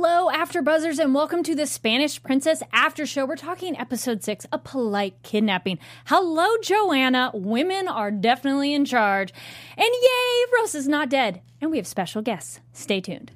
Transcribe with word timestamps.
Hello, 0.00 0.30
After 0.30 0.62
Buzzers, 0.62 1.00
and 1.00 1.12
welcome 1.12 1.42
to 1.42 1.56
the 1.56 1.66
Spanish 1.66 2.22
Princess 2.22 2.62
After 2.72 3.04
Show. 3.04 3.26
We're 3.26 3.34
talking 3.34 3.76
episode 3.76 4.22
six, 4.22 4.46
a 4.52 4.56
polite 4.56 5.20
kidnapping. 5.24 5.80
Hello, 6.06 6.46
Joanna. 6.62 7.32
Women 7.34 7.88
are 7.88 8.12
definitely 8.12 8.72
in 8.74 8.84
charge. 8.84 9.32
And 9.76 9.88
yay, 9.88 10.44
Rose 10.56 10.76
is 10.76 10.86
not 10.86 11.10
dead. 11.10 11.42
And 11.60 11.72
we 11.72 11.78
have 11.78 11.86
special 11.88 12.22
guests. 12.22 12.60
Stay 12.72 13.00
tuned. 13.00 13.32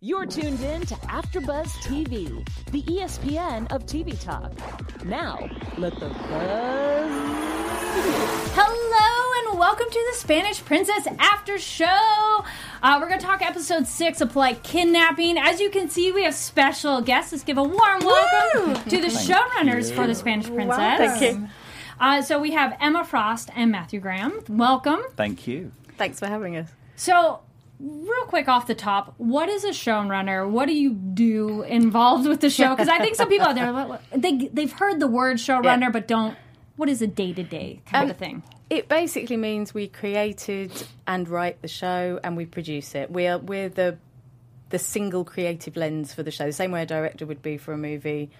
You're 0.00 0.26
tuned 0.26 0.60
in 0.60 0.82
to 0.82 0.94
AfterBuzz 0.94 1.66
TV, 1.82 2.48
the 2.70 2.82
ESPN 2.82 3.66
of 3.72 3.84
TV 3.84 4.16
talk. 4.22 4.52
Now, 5.04 5.50
let 5.76 5.98
the 5.98 6.10
buzz. 6.10 7.10
Hello, 8.54 8.75
and 9.56 9.60
welcome 9.60 9.86
to 9.90 10.06
the 10.12 10.18
Spanish 10.18 10.62
Princess 10.64 11.06
After 11.18 11.58
Show. 11.58 12.44
Uh, 12.82 12.98
we're 13.00 13.08
going 13.08 13.18
to 13.20 13.24
talk 13.24 13.40
episode 13.40 13.86
six, 13.86 14.20
a 14.20 14.26
polite 14.26 14.62
kidnapping. 14.62 15.38
As 15.38 15.60
you 15.60 15.70
can 15.70 15.88
see, 15.88 16.12
we 16.12 16.24
have 16.24 16.34
special 16.34 17.00
guests. 17.00 17.32
Let's 17.32 17.42
give 17.42 17.56
a 17.56 17.62
warm 17.62 18.00
welcome 18.00 18.74
to 18.90 19.00
the 19.00 19.06
showrunners 19.06 19.94
for 19.94 20.06
the 20.06 20.14
Spanish 20.14 20.46
Princess. 20.46 20.98
Thank 21.18 21.22
you. 21.38 21.48
Uh, 21.98 22.20
so 22.20 22.38
we 22.38 22.52
have 22.52 22.76
Emma 22.80 23.02
Frost 23.04 23.48
and 23.56 23.70
Matthew 23.72 23.98
Graham. 23.98 24.40
Welcome. 24.48 25.00
Thank 25.16 25.46
you. 25.46 25.72
Thanks 25.96 26.18
for 26.18 26.26
having 26.26 26.56
us. 26.58 26.68
So, 26.96 27.40
real 27.80 28.24
quick 28.26 28.48
off 28.48 28.66
the 28.66 28.74
top, 28.74 29.14
what 29.16 29.48
is 29.48 29.64
a 29.64 29.70
showrunner? 29.70 30.46
What 30.48 30.66
do 30.66 30.74
you 30.74 30.92
do 30.92 31.62
involved 31.62 32.28
with 32.28 32.40
the 32.42 32.50
show? 32.50 32.70
Because 32.74 32.88
I 32.88 32.98
think 32.98 33.14
some 33.16 33.28
people 33.28 33.46
out 33.46 33.54
there 33.54 33.72
what- 33.72 33.88
what- 33.88 34.02
they 34.14 34.50
they've 34.52 34.72
heard 34.72 35.00
the 35.00 35.08
word 35.08 35.38
showrunner, 35.38 35.80
Yeah. 35.80 35.90
but 35.90 36.06
don't. 36.06 36.36
What 36.76 36.90
is 36.90 37.00
a 37.00 37.06
day 37.06 37.32
to 37.32 37.42
day 37.42 37.80
kind 37.86 38.04
Um, 38.04 38.10
of 38.10 38.18
thing? 38.18 38.42
It 38.68 38.88
basically 38.88 39.36
means 39.36 39.72
we 39.72 39.86
created 39.86 40.72
and 41.06 41.28
write 41.28 41.62
the 41.62 41.68
show 41.68 42.18
and 42.24 42.36
we 42.36 42.46
produce 42.46 42.94
it. 42.94 43.10
We 43.10 43.26
are 43.28 43.38
we're 43.38 43.68
the 43.68 43.98
the 44.70 44.78
single 44.78 45.24
creative 45.24 45.76
lens 45.76 46.12
for 46.12 46.24
the 46.24 46.32
show. 46.32 46.46
The 46.46 46.52
same 46.52 46.72
way 46.72 46.82
a 46.82 46.86
director 46.86 47.26
would 47.26 47.42
be 47.42 47.58
for 47.58 47.72
a 47.72 47.78
movie. 47.78 48.30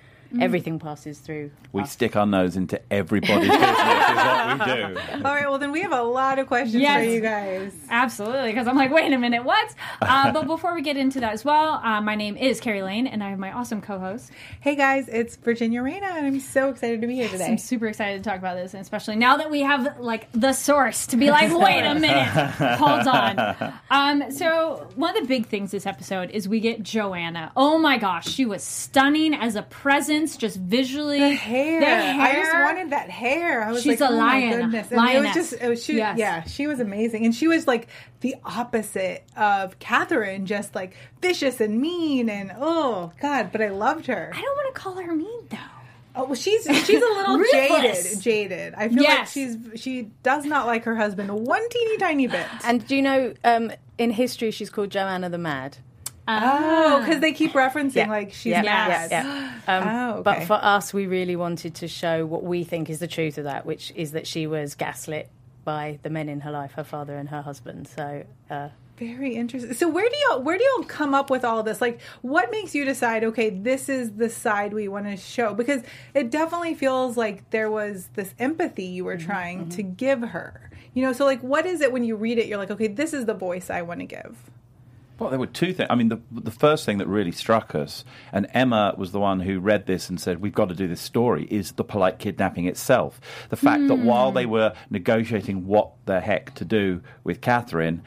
Everything 0.40 0.78
passes 0.78 1.18
through. 1.18 1.50
We 1.72 1.82
us. 1.82 1.92
stick 1.92 2.16
our 2.16 2.26
nose 2.26 2.56
into 2.56 2.80
everybody's 2.92 3.48
business, 3.50 3.70
is 3.70 4.16
what 4.16 4.58
we 4.58 4.64
do. 4.74 5.24
All 5.24 5.34
right, 5.34 5.48
well, 5.48 5.58
then 5.58 5.72
we 5.72 5.82
have 5.82 5.92
a 5.92 6.02
lot 6.02 6.38
of 6.38 6.46
questions 6.46 6.82
Yes. 6.82 7.04
for 7.04 7.10
you 7.10 7.20
guys. 7.20 7.72
Absolutely, 7.90 8.50
because 8.50 8.66
I'm 8.66 8.76
like, 8.76 8.90
wait 8.92 9.12
a 9.12 9.18
minute, 9.18 9.44
what? 9.44 9.74
Uh, 10.00 10.32
but 10.34 10.46
before 10.46 10.74
we 10.74 10.82
get 10.82 10.96
into 10.96 11.20
that 11.20 11.32
as 11.32 11.44
well, 11.44 11.80
uh, 11.82 12.00
my 12.00 12.14
name 12.14 12.36
is 12.36 12.60
Carrie 12.60 12.82
Lane, 12.82 13.06
and 13.06 13.22
I 13.22 13.30
have 13.30 13.38
my 13.38 13.52
awesome 13.52 13.80
co-host. 13.80 14.30
Hey 14.60 14.74
guys, 14.76 15.08
it's 15.08 15.36
Virginia 15.36 15.82
Reyna, 15.82 16.06
and 16.06 16.26
I'm 16.26 16.40
so 16.40 16.68
excited 16.70 17.00
to 17.00 17.06
be 17.06 17.14
here 17.16 17.28
today. 17.28 17.46
I'm 17.46 17.58
super 17.58 17.86
excited 17.86 18.22
to 18.22 18.28
talk 18.28 18.38
about 18.38 18.56
this, 18.56 18.74
and 18.74 18.80
especially 18.80 19.16
now 19.16 19.36
that 19.38 19.50
we 19.50 19.60
have 19.60 19.98
like 20.00 20.30
the 20.32 20.52
source 20.52 21.06
to 21.08 21.16
be 21.16 21.30
like, 21.30 21.56
wait 21.56 21.82
a 21.84 21.94
minute, 21.94 22.26
hold 22.78 23.06
on. 23.06 23.72
Um, 23.90 24.30
so 24.30 24.88
one 24.96 25.16
of 25.16 25.22
the 25.22 25.28
big 25.28 25.46
things 25.46 25.70
this 25.70 25.86
episode 25.86 26.30
is 26.30 26.48
we 26.48 26.60
get 26.60 26.82
Joanna. 26.82 27.52
Oh 27.56 27.78
my 27.78 27.98
gosh, 27.98 28.26
she 28.28 28.44
was 28.44 28.62
stunning 28.62 29.34
as 29.34 29.56
a 29.56 29.62
presence, 30.18 30.36
just 30.36 30.56
visually. 30.58 31.18
The 31.20 31.34
hair. 31.34 31.80
The 31.80 31.86
I 32.22 32.32
just 32.34 32.52
wanted 32.54 32.90
that 32.90 33.10
hair. 33.10 33.62
I 33.62 33.72
was 33.72 33.82
She's 33.82 34.00
like, 34.00 34.10
a 34.10 34.12
oh 34.12 34.16
lion. 34.16 34.50
my 34.50 34.56
goodness. 34.62 34.88
And 34.90 34.96
Lioness. 34.96 35.36
it 35.36 35.38
was 35.38 35.50
just, 35.50 35.62
it 35.62 35.68
was, 35.68 35.84
she, 35.84 35.96
Yes. 35.96 36.18
yeah, 36.18 36.42
she 36.44 36.66
was 36.66 36.80
amazing. 36.80 37.24
And 37.24 37.34
she 37.34 37.48
was 37.48 37.66
like 37.66 37.88
the 38.20 38.36
opposite 38.44 39.24
of 39.36 39.78
Catherine, 39.78 40.46
just 40.46 40.74
like 40.74 40.94
vicious 41.20 41.60
and 41.60 41.80
mean 41.80 42.28
and 42.28 42.52
oh 42.58 43.12
God, 43.20 43.50
but 43.52 43.60
I 43.60 43.68
loved 43.68 44.06
her. 44.06 44.30
I 44.34 44.40
don't 44.40 44.56
want 44.56 44.74
to 44.74 44.80
call 44.80 44.94
her 44.96 45.14
mean 45.14 45.46
though. 45.50 45.56
Oh, 46.18 46.24
well, 46.24 46.34
she's 46.34 46.62
she's 46.64 47.02
a 47.02 47.06
little 47.06 47.42
jaded. 47.52 48.20
Jaded. 48.22 48.74
I 48.74 48.88
feel 48.88 49.04
like 49.04 49.26
she's 49.26 49.58
she 49.74 50.10
does 50.22 50.46
not 50.46 50.64
like 50.66 50.84
her 50.84 50.96
husband 50.96 51.30
one 51.30 51.68
teeny 51.68 51.98
tiny 51.98 52.26
bit. 52.26 52.46
And 52.64 52.86
do 52.86 52.96
you 52.96 53.02
know 53.02 53.34
um, 53.44 53.70
in 53.98 54.10
history 54.12 54.50
she's 54.50 54.70
called 54.70 54.88
Joanna 54.90 55.28
the 55.28 55.36
Mad? 55.36 55.76
Oh, 56.28 57.00
because 57.04 57.20
they 57.20 57.32
keep 57.32 57.52
referencing 57.52 58.08
like 58.08 58.32
she's 58.32 58.52
yeah, 58.52 58.62
mad. 58.62 59.10
yeah, 59.10 59.24
yeah. 59.24 59.52
Um, 59.68 59.88
Oh, 59.88 60.10
okay. 60.18 60.22
But 60.22 60.44
for 60.44 60.54
us, 60.62 60.94
we 60.94 61.06
really 61.06 61.34
wanted 61.34 61.74
to 61.76 61.88
show 61.88 62.24
what 62.24 62.44
we 62.44 62.62
think 62.62 62.88
is 62.88 63.00
the 63.00 63.08
truth 63.08 63.36
of 63.38 63.44
that, 63.44 63.66
which 63.66 63.92
is 63.96 64.12
that 64.12 64.26
she 64.26 64.46
was 64.46 64.74
gaslit 64.76 65.28
by 65.64 65.98
the 66.02 66.10
men 66.10 66.28
in 66.28 66.40
her 66.40 66.52
life, 66.52 66.72
her 66.72 66.84
father 66.84 67.16
and 67.16 67.28
her 67.28 67.42
husband. 67.42 67.88
So 67.88 68.24
uh, 68.48 68.68
Very 68.96 69.34
interesting. 69.34 69.74
So 69.74 69.88
where 69.88 70.08
do 70.08 70.14
y'all 70.28 70.40
where 70.40 70.56
do 70.56 70.64
y'all 70.64 70.84
come 70.84 71.12
up 71.12 71.28
with 71.28 71.44
all 71.44 71.62
this? 71.62 71.80
Like 71.80 72.00
what 72.22 72.50
makes 72.50 72.74
you 72.74 72.84
decide, 72.84 73.24
okay, 73.24 73.50
this 73.50 73.88
is 73.88 74.12
the 74.12 74.30
side 74.30 74.72
we 74.72 74.86
want 74.88 75.06
to 75.06 75.16
show? 75.16 75.52
Because 75.52 75.82
it 76.14 76.30
definitely 76.30 76.74
feels 76.74 77.16
like 77.16 77.50
there 77.50 77.70
was 77.70 78.08
this 78.14 78.34
empathy 78.38 78.84
you 78.84 79.04
were 79.04 79.18
trying 79.18 79.68
to 79.70 79.82
give 79.82 80.20
her. 80.20 80.70
You 80.94 81.02
know, 81.02 81.12
so 81.12 81.24
like 81.24 81.42
what 81.42 81.66
is 81.66 81.80
it 81.80 81.92
when 81.92 82.04
you 82.04 82.14
read 82.16 82.38
it 82.38 82.46
you're 82.46 82.58
like, 82.58 82.70
okay, 82.70 82.88
this 82.88 83.12
is 83.12 83.26
the 83.26 83.34
voice 83.34 83.68
I 83.68 83.82
want 83.82 84.00
to 84.00 84.06
give. 84.06 84.36
Well, 85.18 85.30
there 85.30 85.38
were 85.38 85.46
two 85.46 85.72
things. 85.72 85.88
I 85.90 85.94
mean, 85.94 86.08
the, 86.08 86.20
the 86.30 86.50
first 86.50 86.84
thing 86.84 86.98
that 86.98 87.06
really 87.06 87.32
struck 87.32 87.74
us, 87.74 88.04
and 88.32 88.46
Emma 88.52 88.94
was 88.98 89.12
the 89.12 89.20
one 89.20 89.40
who 89.40 89.60
read 89.60 89.86
this 89.86 90.10
and 90.10 90.20
said, 90.20 90.40
We've 90.40 90.54
got 90.54 90.68
to 90.68 90.74
do 90.74 90.86
this 90.86 91.00
story, 91.00 91.46
is 91.50 91.72
the 91.72 91.84
polite 91.84 92.18
kidnapping 92.18 92.66
itself. 92.66 93.20
The 93.48 93.56
fact 93.56 93.88
that 93.88 93.96
hmm. 93.96 94.04
while 94.04 94.30
they 94.30 94.44
were 94.44 94.74
negotiating 94.90 95.66
what 95.66 95.92
the 96.04 96.20
heck 96.20 96.54
to 96.56 96.64
do 96.64 97.00
with 97.24 97.40
Catherine, 97.40 98.02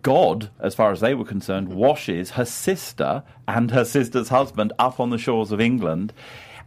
God, 0.00 0.50
as 0.60 0.74
far 0.74 0.90
as 0.90 1.00
they 1.00 1.14
were 1.14 1.24
concerned, 1.24 1.68
washes 1.68 2.30
her 2.30 2.44
sister 2.44 3.24
and 3.46 3.70
her 3.72 3.84
sister's 3.84 4.28
husband 4.28 4.72
up 4.78 5.00
on 5.00 5.10
the 5.10 5.18
shores 5.18 5.52
of 5.52 5.60
England. 5.60 6.12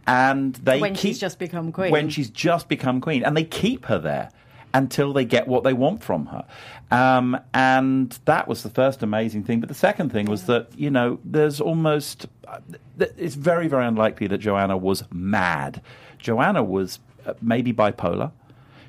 And 0.06 0.54
they 0.56 0.80
When 0.80 0.94
keep, 0.94 1.00
she's 1.00 1.18
just 1.18 1.38
become 1.38 1.72
queen. 1.72 1.90
When 1.90 2.08
she's 2.08 2.30
just 2.30 2.68
become 2.68 3.00
queen. 3.00 3.24
And 3.24 3.36
they 3.36 3.42
keep 3.42 3.86
her 3.86 3.98
there 3.98 4.30
until 4.76 5.12
they 5.12 5.24
get 5.24 5.48
what 5.48 5.64
they 5.64 5.72
want 5.72 6.02
from 6.02 6.26
her. 6.26 6.44
Um, 6.90 7.38
and 7.54 8.10
that 8.26 8.46
was 8.46 8.62
the 8.62 8.68
first 8.68 9.02
amazing 9.02 9.44
thing. 9.44 9.60
But 9.60 9.68
the 9.68 9.74
second 9.74 10.10
thing 10.12 10.26
was 10.26 10.44
that, 10.46 10.68
you 10.76 10.90
know, 10.90 11.18
there's 11.24 11.60
almost, 11.60 12.26
uh, 12.46 12.58
it's 12.98 13.34
very, 13.34 13.68
very 13.68 13.86
unlikely 13.86 14.26
that 14.28 14.38
Joanna 14.38 14.76
was 14.76 15.02
mad. 15.12 15.80
Joanna 16.18 16.62
was 16.62 16.98
uh, 17.24 17.32
maybe 17.40 17.72
bipolar. 17.72 18.32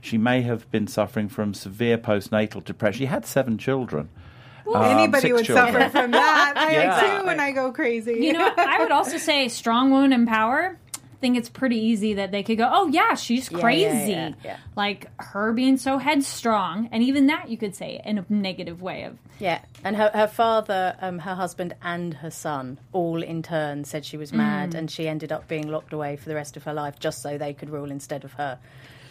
She 0.01 0.17
may 0.17 0.41
have 0.41 0.69
been 0.71 0.87
suffering 0.87 1.29
from 1.29 1.53
severe 1.53 1.97
postnatal 1.97 2.63
depression. 2.63 2.99
She 2.99 3.05
had 3.05 3.25
seven 3.25 3.57
children. 3.57 4.09
Um, 4.73 4.83
Anybody 4.83 5.31
would 5.31 5.45
children. 5.45 5.73
suffer 5.73 5.89
from 5.89 6.11
that. 6.11 6.53
I 6.57 6.71
Yeah. 6.73 7.19
too 7.19 7.25
when 7.25 7.39
I 7.39 7.51
go 7.53 7.71
crazy. 7.71 8.15
You 8.19 8.33
know, 8.33 8.51
I 8.57 8.79
would 8.79 8.91
also 8.91 9.17
say 9.17 9.47
strong 9.47 9.91
woman 9.91 10.11
in 10.11 10.25
power. 10.25 10.77
Think 11.19 11.37
it's 11.37 11.49
pretty 11.49 11.77
easy 11.77 12.13
that 12.15 12.31
they 12.31 12.43
could 12.43 12.57
go, 12.57 12.69
oh 12.71 12.87
yeah, 12.87 13.15
she's 13.15 13.51
yeah, 13.51 13.59
crazy. 13.59 14.11
yeah, 14.11 14.33
yeah. 14.43 14.57
Like 14.75 15.09
her 15.19 15.51
being 15.53 15.77
so 15.77 15.97
headstrong, 15.97 16.89
and 16.91 17.01
even 17.01 17.27
that 17.27 17.49
you 17.49 17.57
could 17.57 17.75
say 17.75 18.01
in 18.05 18.19
a 18.19 18.25
negative 18.29 18.81
way 18.81 19.03
of 19.03 19.17
Yeah, 19.39 19.61
and 19.83 19.95
her, 19.95 20.11
her 20.13 20.27
father, 20.27 20.95
um, 21.01 21.19
her 21.19 21.35
husband, 21.35 21.73
and 21.81 22.13
her 22.15 22.29
son 22.31 22.79
all 22.91 23.23
in 23.23 23.41
turn 23.41 23.83
said 23.83 24.05
she 24.05 24.17
was 24.17 24.31
mad, 24.31 24.75
and 24.75 24.91
she 24.91 25.07
ended 25.07 25.31
up 25.31 25.47
being 25.47 25.67
locked 25.67 25.93
away 25.93 26.17
for 26.17 26.29
the 26.29 26.35
rest 26.35 26.55
of 26.55 26.63
her 26.65 26.73
life 26.73 26.99
just 26.99 27.21
so 27.21 27.37
they 27.37 27.53
could 27.53 27.69
rule 27.69 27.89
instead 27.89 28.23
of 28.23 28.33
her. 28.33 28.59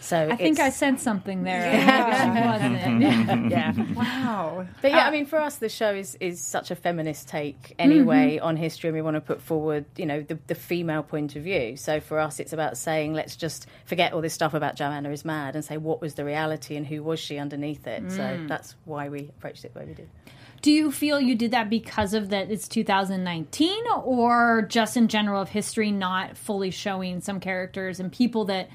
So 0.06 0.28
I 0.30 0.36
think 0.36 0.60
I 0.60 0.68
it's- 0.68 0.76
said 0.76 1.00
something 1.00 1.42
there. 1.42 1.62
Maybe 1.62 2.16
she 2.16 2.46
wasn't. 2.46 3.50
yeah. 3.50 3.72
wow. 3.94 4.66
But 4.80 4.92
yeah, 4.92 5.04
uh, 5.04 5.08
I 5.08 5.10
mean, 5.10 5.26
for 5.26 5.40
us, 5.40 5.56
the 5.56 5.68
show 5.68 5.92
is, 5.92 6.16
is 6.20 6.40
such 6.40 6.70
a 6.70 6.76
feminist 6.76 7.26
take 7.26 7.74
anyway 7.76 8.36
mm-hmm. 8.36 8.46
on 8.46 8.56
history, 8.56 8.88
and 8.88 8.94
we 8.94 9.02
want 9.02 9.16
to 9.16 9.20
put 9.20 9.42
forward, 9.42 9.84
you 9.96 10.06
know, 10.06 10.22
the, 10.22 10.38
the 10.46 10.54
female 10.54 11.02
point 11.02 11.34
of 11.34 11.42
view. 11.42 11.76
So 11.76 11.98
for 11.98 12.20
us, 12.20 12.38
it's 12.38 12.52
about 12.52 12.78
saying, 12.78 13.14
let's 13.14 13.34
just 13.34 13.66
forget 13.84 14.12
all 14.12 14.20
this 14.20 14.32
stuff 14.32 14.54
about 14.54 14.76
Joanna 14.76 15.10
is 15.10 15.24
mad 15.24 15.56
and 15.56 15.64
say, 15.64 15.76
what 15.76 16.00
was 16.00 16.14
the 16.14 16.24
reality 16.24 16.76
and 16.76 16.86
who 16.86 17.02
was 17.02 17.18
she 17.18 17.38
underneath 17.38 17.88
it? 17.88 18.12
So 18.12 18.20
mm. 18.20 18.46
that's 18.46 18.76
why 18.84 19.08
we 19.08 19.30
approached 19.36 19.64
it 19.64 19.74
the 19.74 19.80
way 19.80 19.86
we 19.86 19.94
did. 19.94 20.08
Do 20.62 20.70
you 20.70 20.90
feel 20.92 21.20
you 21.20 21.34
did 21.34 21.50
that 21.50 21.68
because 21.68 22.14
of 22.14 22.30
that 22.30 22.50
it's 22.50 22.68
2019 22.68 23.84
or 24.04 24.62
just 24.68 24.96
in 24.96 25.08
general 25.08 25.42
of 25.42 25.48
history 25.48 25.90
not 25.90 26.36
fully 26.36 26.70
showing 26.70 27.20
some 27.20 27.40
characters 27.40 28.00
and 28.00 28.10
people 28.10 28.46
that 28.46 28.70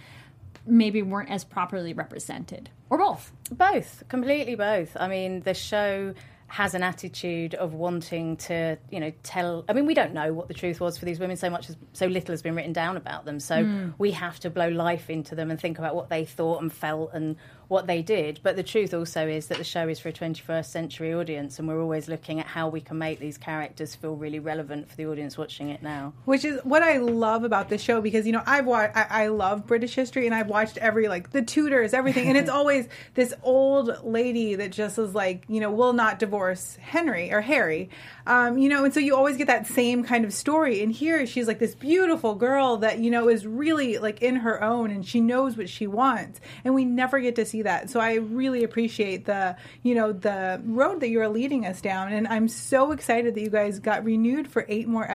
maybe 0.65 1.01
weren't 1.01 1.29
as 1.29 1.43
properly 1.43 1.93
represented? 1.93 2.69
Or 2.89 2.97
both? 2.97 3.31
Both, 3.51 4.03
completely 4.09 4.55
both. 4.55 4.95
I 4.99 5.07
mean, 5.07 5.41
the 5.41 5.53
show 5.53 6.13
has 6.51 6.73
an 6.73 6.83
attitude 6.83 7.55
of 7.55 7.73
wanting 7.73 8.35
to, 8.35 8.77
you 8.89 8.99
know, 8.99 9.13
tell. 9.23 9.63
I 9.69 9.73
mean, 9.73 9.85
we 9.85 9.93
don't 9.93 10.13
know 10.13 10.33
what 10.33 10.49
the 10.49 10.53
truth 10.53 10.81
was 10.81 10.97
for 10.97 11.05
these 11.05 11.17
women. 11.17 11.37
So 11.37 11.49
much, 11.49 11.69
as, 11.69 11.77
so 11.93 12.07
little 12.07 12.33
has 12.33 12.41
been 12.41 12.55
written 12.55 12.73
down 12.73 12.97
about 12.97 13.23
them. 13.23 13.39
So 13.39 13.63
hmm. 13.63 13.89
we 13.97 14.11
have 14.11 14.37
to 14.41 14.49
blow 14.49 14.67
life 14.67 15.09
into 15.09 15.33
them 15.33 15.49
and 15.49 15.57
think 15.59 15.79
about 15.79 15.95
what 15.95 16.09
they 16.09 16.25
thought 16.25 16.61
and 16.61 16.71
felt 16.71 17.13
and 17.13 17.37
what 17.71 17.87
they 17.87 18.01
did. 18.01 18.41
But 18.43 18.57
the 18.57 18.63
truth 18.63 18.93
also 18.93 19.27
is 19.29 19.47
that 19.47 19.57
the 19.57 19.63
show 19.63 19.87
is 19.87 19.97
for 19.97 20.09
a 20.09 20.13
21st 20.13 20.65
century 20.65 21.13
audience, 21.13 21.57
and 21.57 21.69
we're 21.69 21.81
always 21.81 22.09
looking 22.09 22.41
at 22.41 22.45
how 22.45 22.67
we 22.67 22.81
can 22.81 22.97
make 22.97 23.19
these 23.19 23.37
characters 23.37 23.95
feel 23.95 24.13
really 24.17 24.39
relevant 24.39 24.89
for 24.89 24.97
the 24.97 25.05
audience 25.05 25.37
watching 25.37 25.69
it 25.69 25.81
now. 25.81 26.11
Which 26.25 26.43
is 26.43 26.59
what 26.65 26.83
I 26.83 26.97
love 26.97 27.45
about 27.45 27.69
this 27.69 27.81
show 27.81 28.01
because 28.01 28.25
you 28.25 28.33
know 28.33 28.43
I've 28.45 28.65
watched 28.65 28.97
I, 28.97 29.07
I 29.09 29.27
love 29.27 29.65
British 29.67 29.95
history 29.95 30.25
and 30.25 30.35
I've 30.35 30.49
watched 30.49 30.77
every 30.79 31.07
like 31.07 31.31
the 31.31 31.41
Tudors 31.41 31.93
everything 31.93 32.27
and 32.27 32.37
it's 32.37 32.49
always 32.59 32.89
this 33.13 33.33
old 33.41 34.03
lady 34.03 34.55
that 34.55 34.71
just 34.71 34.99
is 34.99 35.15
like 35.15 35.45
you 35.47 35.61
know 35.61 35.71
will 35.71 35.93
not 35.93 36.19
divorce 36.19 36.75
Henry 36.75 37.31
or 37.31 37.39
Harry, 37.39 37.89
um, 38.27 38.57
you 38.57 38.67
know 38.67 38.83
and 38.83 38.93
so 38.93 38.99
you 38.99 39.15
always 39.15 39.37
get 39.37 39.47
that 39.47 39.65
same 39.65 40.03
kind 40.03 40.25
of 40.25 40.33
story 40.33 40.83
and 40.83 40.91
here 40.91 41.25
she's 41.25 41.47
like 41.47 41.59
this 41.59 41.73
beautiful 41.73 42.35
girl 42.35 42.75
that 42.77 42.99
you 42.99 43.09
know 43.09 43.29
is 43.29 43.47
really 43.47 43.97
like 43.97 44.21
in 44.21 44.35
her 44.35 44.61
own 44.61 44.91
and 44.91 45.07
she 45.07 45.21
knows 45.21 45.55
what 45.55 45.69
she 45.69 45.87
wants 45.87 46.41
and 46.65 46.75
we 46.75 46.83
never 46.83 47.21
get 47.21 47.33
to 47.35 47.45
see 47.45 47.60
that 47.63 47.89
so 47.89 47.99
I 47.99 48.15
really 48.15 48.63
appreciate 48.63 49.25
the 49.25 49.55
you 49.83 49.95
know 49.95 50.11
the 50.11 50.61
road 50.65 50.99
that 51.01 51.09
you're 51.09 51.29
leading 51.29 51.65
us 51.65 51.81
down 51.81 52.11
and 52.13 52.27
I'm 52.27 52.47
so 52.47 52.91
excited 52.91 53.35
that 53.35 53.41
you 53.41 53.49
guys 53.49 53.79
got 53.79 54.03
renewed 54.03 54.47
for 54.47 54.65
eight 54.67 54.87
more 54.87 55.13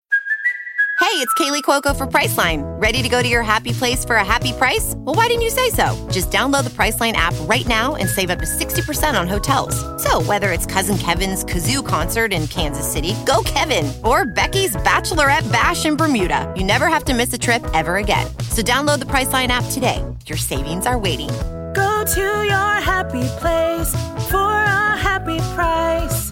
Hey, 1.15 1.21
it's 1.21 1.33
Kaley 1.35 1.61
Cuoco 1.61 1.95
for 1.95 2.07
Priceline. 2.07 2.63
Ready 2.81 3.01
to 3.01 3.07
go 3.07 3.21
to 3.21 3.29
your 3.29 3.43
happy 3.43 3.71
place 3.71 4.03
for 4.03 4.17
a 4.17 4.25
happy 4.25 4.51
price? 4.51 4.95
Well, 4.97 5.15
why 5.15 5.27
didn't 5.27 5.43
you 5.43 5.49
say 5.49 5.69
so? 5.69 5.95
Just 6.11 6.29
download 6.29 6.65
the 6.65 6.71
Priceline 6.71 7.13
app 7.13 7.33
right 7.41 7.65
now 7.67 7.95
and 7.95 8.09
save 8.09 8.29
up 8.29 8.39
to 8.39 8.45
60% 8.45 9.17
on 9.17 9.27
hotels. 9.27 9.75
So, 10.03 10.21
whether 10.23 10.51
it's 10.51 10.65
Cousin 10.65 10.97
Kevin's 10.97 11.45
Kazoo 11.45 11.85
concert 11.85 12.33
in 12.33 12.47
Kansas 12.47 12.91
City, 12.91 13.13
go 13.25 13.43
Kevin, 13.45 13.93
or 14.03 14.25
Becky's 14.25 14.75
Bachelorette 14.77 15.49
Bash 15.51 15.85
in 15.85 15.95
Bermuda, 15.95 16.53
you 16.57 16.65
never 16.65 16.87
have 16.87 17.05
to 17.05 17.13
miss 17.13 17.31
a 17.31 17.37
trip 17.37 17.63
ever 17.73 17.95
again. 17.95 18.27
So, 18.49 18.61
download 18.61 18.99
the 18.99 19.05
Priceline 19.05 19.49
app 19.49 19.65
today. 19.71 20.03
Your 20.25 20.37
savings 20.37 20.85
are 20.85 20.97
waiting. 20.97 21.29
Go 21.75 22.03
to 22.05 22.21
your 22.21 22.73
happy 22.81 23.23
place 23.39 23.91
for 24.29 24.37
a 24.51 24.97
happy 24.97 25.37
price. 25.55 26.31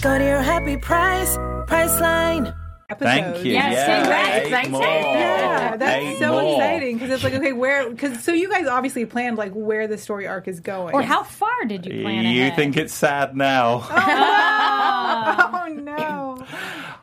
Go 0.00 0.18
to 0.18 0.24
your 0.24 0.40
happy 0.42 0.76
price, 0.76 1.36
Priceline. 1.66 2.54
Thank 2.98 3.44
you. 3.44 3.52
Yes, 3.52 3.72
yeah, 3.74 3.98
congrats. 4.00 4.46
eight 4.46 4.50
Thanks. 4.50 4.78
Yeah, 4.78 5.76
that's 5.76 6.04
Eight 6.04 6.18
so 6.20 6.30
more. 6.40 6.52
exciting 6.52 6.96
because 6.96 7.10
it's 7.10 7.24
like 7.24 7.34
okay, 7.34 7.52
where? 7.52 7.90
Because 7.90 8.22
so 8.22 8.32
you 8.32 8.48
guys 8.48 8.66
obviously 8.68 9.04
planned 9.04 9.36
like 9.36 9.52
where 9.52 9.88
the 9.88 9.98
story 9.98 10.26
arc 10.28 10.46
is 10.46 10.60
going. 10.60 10.94
Or 10.94 11.02
how 11.02 11.24
far 11.24 11.64
did 11.66 11.84
you 11.84 12.02
plan 12.02 12.24
You 12.24 12.42
ahead? 12.42 12.54
think 12.56 12.76
it's 12.76 12.94
sad 12.94 13.36
now? 13.36 13.82
Oh 13.90 15.50
no! 15.52 15.52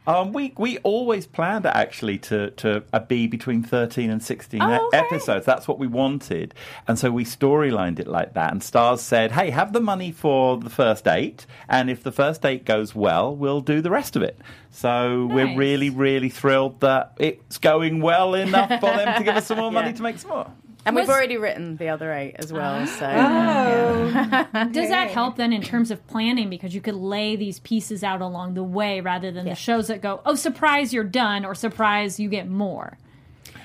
Um, 0.05 0.33
we 0.33 0.53
we 0.57 0.79
always 0.79 1.25
planned 1.25 1.65
actually 1.65 2.17
to 2.19 2.49
to 2.51 2.83
uh, 2.91 2.99
be 2.99 3.25
between 3.27 3.63
thirteen 3.63 4.09
and 4.09 4.21
sixteen 4.21 4.61
Oh, 4.61 4.87
okay. 4.87 4.97
episodes. 4.97 5.45
That's 5.45 5.65
what 5.67 5.79
we 5.79 5.87
wanted, 5.87 6.53
and 6.87 6.99
so 6.99 7.09
we 7.09 7.23
storylined 7.23 7.99
it 7.99 8.07
like 8.07 8.33
that. 8.33 8.51
And 8.51 8.61
Starz 8.61 8.99
said, 8.99 9.31
"Hey, 9.31 9.49
have 9.51 9.71
the 9.71 9.79
money 9.79 10.11
for 10.11 10.57
the 10.57 10.69
first 10.69 11.07
eight, 11.07 11.45
and 11.69 11.89
if 11.89 12.03
the 12.03 12.11
first 12.11 12.45
eight 12.45 12.65
goes 12.65 12.93
well, 12.93 13.33
we'll 13.33 13.61
do 13.61 13.79
the 13.79 13.89
rest 13.91 14.15
of 14.17 14.23
it." 14.23 14.37
So 14.71 15.25
we're 15.31 15.55
really 15.55 15.89
really 15.89 16.29
thrilled 16.29 16.81
that 16.81 17.13
it's 17.19 17.57
going 17.57 18.01
well 18.01 18.33
enough 18.33 18.69
for 18.81 18.87
them 18.91 19.17
to 19.19 19.23
give 19.23 19.35
us 19.37 19.45
some 19.45 19.57
more 19.59 19.71
money 19.79 19.87
Yeah. 19.89 19.93
to 19.95 20.03
make 20.03 20.17
some 20.19 20.31
more. 20.31 20.51
And 20.85 20.95
we've 20.95 21.09
already 21.09 21.37
written 21.37 21.77
the 21.77 21.89
other 21.89 22.13
eight 22.13 22.35
as 22.39 22.51
well. 22.51 22.81
Ah. 22.81 22.85
So 22.85 23.05
Oh, 23.05 24.67
Does 24.71 24.89
that 24.89 25.11
help 25.11 25.37
then 25.37 25.53
in 25.53 25.61
terms 25.61 25.91
of 25.91 26.05
planning? 26.07 26.49
Because 26.49 26.75
you 26.75 26.81
could 26.81 26.95
lay 26.95 27.35
these 27.35 27.59
pieces 27.59 28.03
out 28.03 28.21
along 28.21 28.55
the 28.55 28.63
way 28.63 28.99
rather 28.99 29.31
than 29.31 29.45
the 29.45 29.55
shows 29.55 29.87
that 29.87 30.01
go, 30.01 30.21
oh, 30.25 30.35
surprise, 30.35 30.93
you're 30.93 31.03
done, 31.03 31.45
or 31.45 31.55
surprise, 31.55 32.19
you 32.19 32.29
get 32.29 32.49
more? 32.49 32.97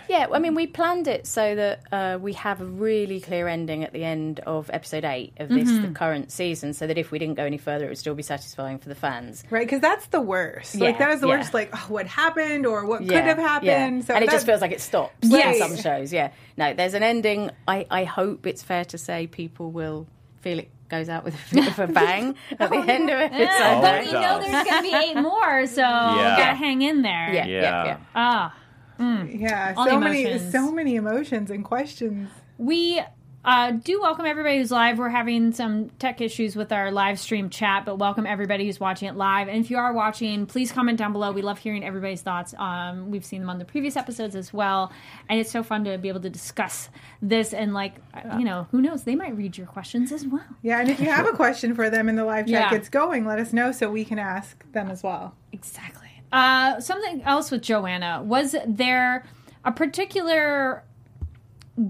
Yeah, 0.08 0.26
I 0.32 0.38
mean, 0.38 0.54
we 0.54 0.66
planned 0.66 1.06
it 1.06 1.26
so 1.26 1.54
that 1.54 1.80
uh, 1.92 2.18
we 2.20 2.32
have 2.34 2.60
a 2.60 2.64
really 2.64 3.20
clear 3.20 3.46
ending 3.46 3.84
at 3.84 3.92
the 3.92 4.04
end 4.04 4.40
of 4.40 4.70
episode 4.72 5.04
eight 5.04 5.34
of 5.38 5.48
this 5.50 5.68
the 5.70 5.88
current 5.88 6.32
season, 6.32 6.72
so 6.72 6.86
that 6.86 6.96
if 6.96 7.10
we 7.10 7.18
didn't 7.18 7.34
go 7.34 7.44
any 7.44 7.58
further, 7.58 7.84
it 7.84 7.88
would 7.88 7.98
still 7.98 8.14
be 8.14 8.22
satisfying 8.22 8.78
for 8.78 8.88
the 8.88 8.94
fans. 8.94 9.44
right, 9.50 9.66
because 9.66 9.80
that's 9.80 10.06
the 10.06 10.20
worst. 10.20 10.76
like 10.76 10.94
Yeah, 10.98 11.06
that 11.06 11.14
is 11.14 11.20
the 11.20 11.28
yeah. 11.28 11.36
worst. 11.36 11.52
Like 11.54 11.70
oh, 11.74 11.84
what 11.88 12.06
happened 12.06 12.66
or 12.66 12.86
what 12.86 13.02
Yeah, 13.02 13.18
could 13.20 13.28
have 13.28 13.38
happened. 13.38 13.98
yeah. 13.98 14.04
So 14.04 14.14
and 14.14 14.24
it 14.24 14.30
just 14.30 14.46
feels 14.46 14.60
like 14.60 14.72
it 14.72 14.80
stops 14.80 15.28
Right. 15.28 15.54
in 15.56 15.58
some 15.60 15.76
shows. 15.76 16.12
Yeah, 16.12 16.30
no, 16.56 16.72
there's 16.74 16.94
an 16.94 17.02
ending. 17.02 17.50
I, 17.66 17.86
I 17.90 18.04
hope 18.04 18.46
it's 18.46 18.62
fair 18.62 18.84
to 18.86 18.98
say 18.98 19.26
people 19.26 19.70
will 19.70 20.06
feel 20.40 20.58
it 20.58 20.70
goes 20.88 21.10
out 21.10 21.22
with 21.24 21.34
a 21.34 21.54
bit 21.54 21.66
of 21.68 21.78
a 21.80 21.86
bang 21.86 22.34
at 22.58 22.70
the 22.70 22.76
end 22.76 23.10
of 23.10 23.18
it. 23.20 23.32
Yeah, 23.32 23.74
Oh, 23.76 23.82
but 23.82 23.94
it 24.02 24.06
we 24.06 24.12
know 24.12 24.40
there's 24.40 24.64
going 24.64 24.76
to 24.76 24.82
be 24.82 24.94
eight 24.96 25.16
more, 25.20 25.66
so 25.66 25.82
we 25.82 25.82
gotta 25.84 26.54
hang 26.54 26.80
in 26.80 27.02
there. 27.02 27.34
yeah, 27.34 27.46
Yeah. 27.46 27.60
yeah, 27.84 27.96
yeah. 28.14 28.50
Ah, 28.98 29.24
yeah, 29.24 29.74
all 29.76 29.86
so 29.86 29.98
many, 30.00 30.38
so 30.50 30.72
many 30.72 30.96
emotions 30.96 31.50
and 31.50 31.64
questions. 31.64 32.28
we 32.58 33.00
uh, 33.44 33.70
do 33.70 34.00
welcome 34.00 34.26
everybody 34.26 34.58
who's 34.58 34.70
live. 34.72 34.98
We're 34.98 35.08
having 35.08 35.52
some 35.52 35.88
tech 36.00 36.20
issues 36.20 36.54
with 36.56 36.70
our 36.72 36.90
live 36.90 37.18
stream 37.20 37.48
chat, 37.48 37.84
but 37.86 37.96
welcome 37.96 38.26
everybody 38.26 38.66
who's 38.66 38.80
watching 38.80 39.08
it 39.08 39.14
live. 39.16 39.48
And 39.48 39.64
if 39.64 39.70
you 39.70 39.78
are 39.78 39.92
watching, 39.92 40.44
please 40.44 40.70
comment 40.72 40.98
down 40.98 41.12
below. 41.12 41.30
We 41.32 41.40
love 41.40 41.56
hearing 41.58 41.82
everybody's 41.84 42.20
thoughts. 42.20 42.52
Um, 42.58 43.10
we've 43.10 43.24
seen 43.24 43.40
them 43.40 43.48
on 43.48 43.58
the 43.58 43.64
previous 43.64 43.96
episodes 43.96 44.34
as 44.34 44.52
well, 44.52 44.92
and 45.30 45.38
it's 45.40 45.50
so 45.52 45.62
fun 45.62 45.84
to 45.84 45.96
be 45.96 46.08
able 46.08 46.20
to 46.20 46.28
discuss 46.30 46.90
this. 47.22 47.54
And 47.54 47.72
like, 47.72 47.94
you 48.36 48.44
know, 48.44 48.66
who 48.72 48.82
knows? 48.82 49.04
They 49.04 49.14
might 49.14 49.34
read 49.36 49.56
your 49.56 49.68
questions 49.68 50.10
as 50.12 50.26
well. 50.26 50.44
Yeah, 50.62 50.80
and 50.80 50.90
if 50.90 50.98
you 51.00 51.06
have 51.06 51.26
a 51.26 51.32
question 51.36 51.74
for 51.74 51.88
them 51.88 52.08
in 52.08 52.16
the 52.16 52.24
live 52.24 52.46
chat 52.46 52.50
Yeah. 52.50 52.70
gets 52.70 52.88
going, 52.88 53.24
let 53.24 53.38
us 53.38 53.52
know 53.52 53.70
so 53.72 53.88
we 53.88 54.04
can 54.04 54.18
ask 54.18 54.70
them 54.72 54.90
as 54.90 55.02
well. 55.04 55.34
Exactly. 55.52 56.07
Uh, 56.30 56.80
something 56.80 57.22
else 57.22 57.50
with 57.50 57.62
Joanna. 57.62 58.22
Was 58.22 58.54
there 58.66 59.24
a 59.64 59.72
particular 59.72 60.84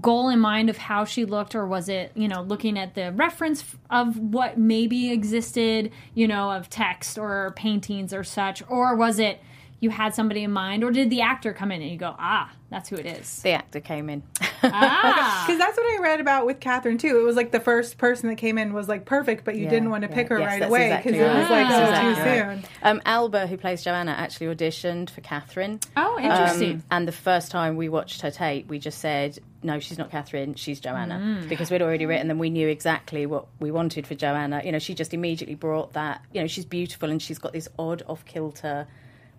goal 0.01 0.29
in 0.29 0.39
mind 0.39 0.69
of 0.69 0.77
how 0.77 1.03
she 1.03 1.25
looked, 1.25 1.55
or 1.55 1.65
was 1.65 1.89
it 1.89 2.11
you 2.15 2.27
know 2.27 2.41
looking 2.41 2.77
at 2.77 2.95
the 2.95 3.11
reference 3.11 3.63
of 3.89 4.17
what 4.17 4.57
maybe 4.57 5.11
existed, 5.11 5.91
you 6.13 6.27
know, 6.27 6.51
of 6.51 6.69
text 6.69 7.17
or 7.17 7.53
paintings 7.55 8.13
or 8.13 8.23
such, 8.23 8.63
or 8.69 8.95
was 8.95 9.19
it 9.19 9.41
you 9.79 9.89
had 9.89 10.13
somebody 10.13 10.43
in 10.43 10.51
mind, 10.51 10.83
or 10.83 10.91
did 10.91 11.09
the 11.09 11.21
actor 11.21 11.53
come 11.53 11.71
in 11.71 11.81
and 11.81 11.91
you 11.91 11.97
go, 11.97 12.15
ah, 12.19 12.51
that's 12.69 12.89
who 12.89 12.95
it 12.97 13.05
is? 13.05 13.41
The 13.41 13.51
actor 13.51 13.79
came 13.79 14.09
in. 14.09 14.23
ah, 14.63 15.43
Because 15.47 15.59
that's 15.59 15.77
what 15.77 15.85
I 15.85 16.03
read 16.03 16.19
about 16.19 16.45
with 16.45 16.59
Catherine 16.59 16.97
too. 16.97 17.19
It 17.19 17.23
was 17.23 17.35
like 17.35 17.51
the 17.51 17.59
first 17.59 17.97
person 17.97 18.29
that 18.29 18.35
came 18.35 18.57
in 18.57 18.73
was 18.73 18.87
like 18.87 19.05
perfect, 19.05 19.43
but 19.45 19.55
you 19.55 19.63
Yeah, 19.65 19.69
didn't 19.71 19.89
want 19.89 20.03
to 20.03 20.09
yeah. 20.09 20.15
pick 20.15 20.29
her 20.29 20.39
Yes, 20.39 20.47
right 20.47 20.59
that's 20.59 20.69
away 20.69 20.85
exactly 20.87 21.11
because 21.13 21.25
it 21.25 21.39
was 21.39 21.49
right. 21.49 21.63
like 21.63 21.67
oh, 21.67 21.91
That's 21.91 21.99
too 22.19 22.23
right. 22.23 22.63
soon. 22.63 22.69
Um, 22.83 23.01
Alba, 23.05 23.47
who 23.47 23.57
plays 23.57 23.83
Joanna, 23.83 24.11
actually 24.11 24.53
auditioned 24.55 25.09
for 25.09 25.21
Catherine. 25.21 25.79
oh, 25.97 26.19
interesting. 26.19 26.71
Um, 26.73 26.83
and 26.91 27.07
the 27.07 27.11
first 27.13 27.51
time 27.51 27.75
we 27.75 27.89
watched 27.89 28.21
her 28.21 28.31
tape, 28.31 28.67
we 28.67 28.79
just 28.79 28.99
said, 28.99 29.39
no, 29.63 29.79
she's 29.79 29.97
not 29.97 30.09
Catherine, 30.11 30.53
she's 30.55 30.79
Joanna. 30.79 31.15
Mm. 31.43 31.49
Because 31.49 31.69
we'd 31.71 31.81
already 31.81 32.05
written 32.05 32.27
them, 32.27 32.39
we 32.39 32.49
knew 32.49 32.67
exactly 32.67 33.25
what 33.25 33.47
we 33.59 33.71
wanted 33.71 34.07
for 34.07 34.15
Joanna. 34.15 34.61
You 34.63 34.71
know, 34.71 34.79
she 34.79 34.93
just 34.93 35.13
immediately 35.13 35.55
brought 35.55 35.93
that, 35.93 36.21
you 36.33 36.39
know, 36.41 36.47
she's 36.47 36.65
beautiful 36.65 37.09
and 37.09 37.21
she's 37.21 37.39
got 37.39 37.51
this 37.53 37.67
odd 37.77 38.03
off 38.07 38.23
kilter 38.25 38.87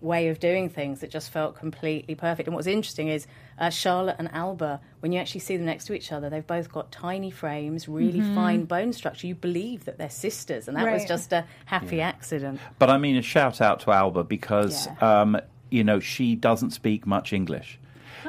way 0.01 0.27
of 0.29 0.39
doing 0.39 0.67
things 0.69 0.99
that 1.01 1.09
just 1.11 1.29
felt 1.31 1.55
completely 1.55 2.15
perfect. 2.15 2.47
And 2.47 2.55
what's 2.55 2.67
interesting 2.67 3.07
is 3.07 3.27
uh, 3.59 3.69
Charlotte 3.69 4.15
and 4.19 4.29
Alba, 4.33 4.81
when 4.99 5.11
you 5.11 5.19
actually 5.19 5.41
see 5.41 5.55
them 5.57 5.65
next 5.67 5.85
to 5.85 5.93
each 5.93 6.11
other, 6.11 6.29
they've 6.29 6.45
both 6.45 6.71
got 6.71 6.91
tiny 6.91 7.29
frames, 7.31 7.87
really 7.87 8.19
Mm-hmm. 8.19 8.35
fine 8.35 8.65
bone 8.65 8.93
structure. 8.93 9.27
You 9.27 9.35
believe 9.35 9.85
that 9.85 9.97
they're 9.97 10.09
sisters, 10.09 10.67
and 10.67 10.75
that 10.75 10.91
was 10.91 11.05
just 11.05 11.31
a 11.33 11.45
happy 11.65 12.01
accident. 12.01 12.59
But 12.79 12.89
I 12.89 12.97
mean, 12.97 13.15
a 13.15 13.21
shout 13.21 13.61
out 13.61 13.79
to 13.81 13.91
Alba 13.91 14.23
because, 14.23 14.87
Yeah. 14.87 15.21
um, 15.21 15.37
you 15.69 15.83
know, 15.83 15.99
she 15.99 16.35
doesn't 16.35 16.71
speak 16.71 17.05
much 17.05 17.31
English. 17.31 17.79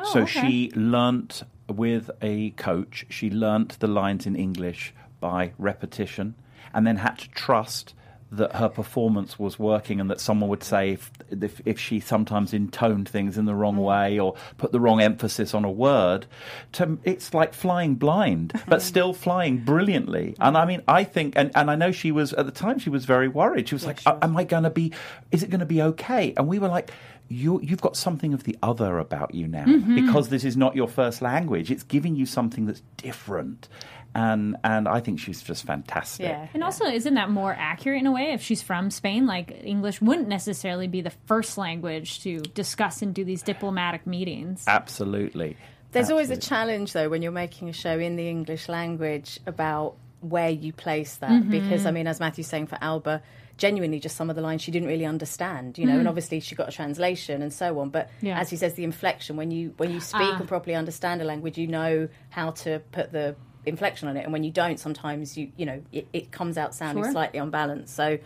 so 0.05 0.23
okay. 0.23 0.41
she 0.41 0.73
learnt 0.75 1.43
with 1.69 2.11
a 2.21 2.51
coach, 2.51 3.07
she 3.09 3.31
learnt 3.31 3.79
the 3.81 3.87
lines 3.89 4.27
in 4.27 4.37
English 4.37 4.93
by 5.21 5.53
repetition 5.59 6.35
and 6.75 6.87
then 6.87 6.97
had 6.97 7.19
to 7.19 7.29
trust 7.31 7.95
that 8.33 8.57
her 8.57 8.69
performance 8.69 9.39
was 9.39 9.59
working 9.59 10.01
and 10.01 10.11
that 10.11 10.19
someone 10.19 10.49
would 10.49 10.65
say 10.65 10.93
if, 10.93 11.13
if, 11.31 11.61
if 11.67 11.79
she 11.79 12.01
sometimes 12.01 12.55
intoned 12.55 13.07
things 13.07 13.37
in 13.37 13.45
the 13.45 13.55
wrong 13.55 13.77
mm. 13.77 13.85
way 13.85 14.19
or 14.19 14.35
put 14.57 14.73
the 14.73 14.81
wrong 14.81 15.03
emphasis 15.03 15.53
on 15.53 15.65
a 15.65 15.71
word 15.71 16.27
to, 16.73 16.99
it's 17.05 17.35
like 17.35 17.53
flying 17.53 17.95
blind 17.95 18.59
but 18.67 18.81
still 18.81 19.13
flying 19.13 19.59
brilliantly. 19.59 20.35
And 20.41 20.57
i 20.57 20.65
mean 20.65 20.83
i 20.89 21.05
think 21.05 21.35
and, 21.37 21.51
and 21.55 21.71
i 21.71 21.75
know 21.75 21.93
she 21.93 22.11
was 22.11 22.33
at 22.33 22.47
the 22.47 22.53
time 22.53 22.79
she 22.79 22.91
was 22.91 23.05
very 23.05 23.29
worried. 23.29 23.69
She 23.69 23.75
was 23.75 23.85
like 23.85 24.01
am 24.07 24.37
i 24.37 24.45
going 24.45 24.63
to 24.65 24.71
be 24.71 24.93
is 25.31 25.43
it 25.43 25.51
going 25.51 25.61
to 25.61 25.67
be 25.67 25.83
okay? 25.83 26.33
And 26.37 26.49
we 26.49 26.59
were 26.59 26.69
like 26.69 26.91
you, 27.33 27.61
you've 27.63 27.81
got 27.81 27.97
something 27.97 28.35
of 28.35 28.45
the 28.45 28.57
other 28.63 28.99
about 28.99 29.35
you 29.35 29.49
now 29.49 29.65
mm-hmm. 29.65 29.95
because 29.95 30.29
this 30.29 30.45
is 30.45 30.57
not 30.57 30.77
your 30.77 30.89
first 30.89 31.23
language. 31.23 31.71
It's 31.71 31.83
giving 31.83 32.15
you 32.15 32.27
something 32.27 32.67
that's 32.67 32.83
different, 32.97 33.69
and 34.15 34.57
and 34.63 34.89
I 34.89 35.01
think 35.01 35.21
she's 35.21 35.43
just 35.43 35.65
fantastic. 35.65 36.27
Yeah. 36.27 36.49
And 36.55 36.63
also, 36.63 36.85
isn't 36.87 37.15
that 37.15 37.31
more 37.31 37.55
accurate 37.57 38.01
in 38.01 38.07
a 38.07 38.13
way? 38.13 38.33
If 38.33 38.43
she's 38.43 38.63
from 38.63 38.91
Spain, 38.91 39.27
like 39.27 39.51
English 39.65 40.01
wouldn't 40.01 40.29
necessarily 40.29 40.89
be 40.89 41.01
the 41.01 41.13
first 41.27 41.57
language 41.57 42.23
to 42.23 42.41
discuss 42.41 43.03
and 43.03 43.15
do 43.15 43.25
these 43.25 43.43
diplomatic 43.43 44.07
meetings. 44.07 44.65
Absolutely. 44.67 45.57
There's 45.93 46.11
always 46.11 46.31
a 46.31 46.39
challenge, 46.39 46.95
though, 46.95 47.11
when 47.11 47.21
you're 47.21 47.33
making 47.33 47.69
a 47.69 47.73
show 47.75 47.99
in 47.99 48.17
the 48.17 48.27
English 48.29 48.69
language 48.69 49.39
about 49.47 49.97
where 50.21 50.49
you 50.49 50.73
place 50.73 51.17
that. 51.17 51.31
Mm-hmm. 51.31 51.51
Because, 51.51 51.85
I 51.85 51.91
mean, 51.91 52.07
as 52.07 52.19
Matthew's 52.19 52.47
saying 52.47 52.69
for 52.69 52.79
Alba, 52.81 53.23
genuinely 53.59 54.01
just 54.01 54.17
some 54.17 54.31
of 54.31 54.37
the 54.37 54.43
lines 54.43 54.63
she 54.63 54.71
didn't 54.71 54.89
really 54.89 55.05
understand, 55.05 55.77
you 55.77 55.85
know, 55.85 55.93
and 55.93 56.01
mm-hmm. 56.01 56.09
obviously 56.09 56.41
she 56.41 56.55
got 56.55 56.69
a 56.69 56.73
translation 56.73 57.43
and 57.43 57.53
so 57.53 57.79
on. 57.81 57.91
But 57.91 58.09
Yeah. 58.23 58.39
as 58.39 58.49
he 58.49 58.57
says, 58.57 58.75
the 58.75 58.85
inflection, 58.85 59.37
when 59.37 59.51
you 59.51 59.75
when 59.77 59.91
you 59.91 60.01
speak 60.01 60.23
Ah. 60.23 60.39
and 60.39 60.49
properly 60.49 60.75
understand 60.75 61.21
a 61.21 61.25
language, 61.25 61.59
you 61.59 61.67
know 61.67 62.09
how 62.31 62.53
to 62.53 62.81
put 62.93 63.13
the 63.13 63.37
inflection 63.65 64.09
on 64.09 64.17
it. 64.17 64.25
And 64.25 64.33
when 64.33 64.45
you 64.45 64.51
don't, 64.51 64.79
sometimes 64.79 65.37
you 65.37 65.53
you 65.57 65.67
know 65.67 65.83
it, 65.93 66.07
it 66.13 66.31
comes 66.31 66.59
out 66.59 66.75
sounding 66.75 67.05
Sure. 67.05 67.13
slightly 67.13 67.39
unbalanced. 67.39 67.95
So 67.95 68.19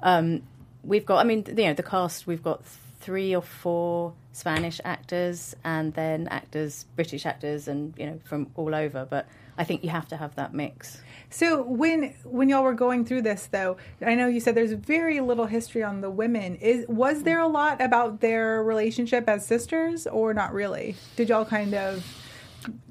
um, 0.00 0.42
we've 0.82 1.06
got, 1.06 1.18
I 1.18 1.24
mean, 1.24 1.44
you 1.48 1.64
know, 1.64 1.74
the 1.74 1.82
cast, 1.82 2.26
we've 2.26 2.42
got 2.42 2.64
three 3.00 3.34
or 3.34 3.42
four 3.42 4.14
Spanish 4.32 4.80
actors 4.84 5.54
and 5.64 5.94
then 5.94 6.28
actors, 6.28 6.84
British 6.96 7.24
actors, 7.26 7.68
and, 7.68 7.94
you 7.96 8.06
know, 8.06 8.20
from 8.24 8.48
all 8.54 8.74
over. 8.74 9.06
But 9.08 9.26
I 9.58 9.64
think 9.64 9.82
you 9.84 9.90
have 9.90 10.08
to 10.08 10.16
have 10.16 10.34
that 10.36 10.52
mix. 10.52 11.00
So 11.30 11.62
when 11.62 12.14
when 12.24 12.48
y'all 12.48 12.62
were 12.62 12.74
going 12.74 13.04
through 13.04 13.22
this, 13.22 13.48
though, 13.50 13.78
I 14.04 14.14
know 14.14 14.28
you 14.28 14.38
said 14.38 14.54
there's 14.54 14.72
very 14.72 15.20
little 15.20 15.46
history 15.46 15.82
on 15.82 16.00
the 16.00 16.10
women. 16.10 16.56
Is 16.56 16.86
was 16.88 17.22
there 17.24 17.40
a 17.40 17.48
lot 17.48 17.80
about 17.80 18.20
their 18.20 18.62
relationship 18.62 19.28
as 19.28 19.44
sisters, 19.46 20.06
or 20.06 20.34
not 20.34 20.52
really? 20.52 20.94
Did 21.16 21.30
y'all 21.30 21.44
kind 21.44 21.74
of? 21.74 22.04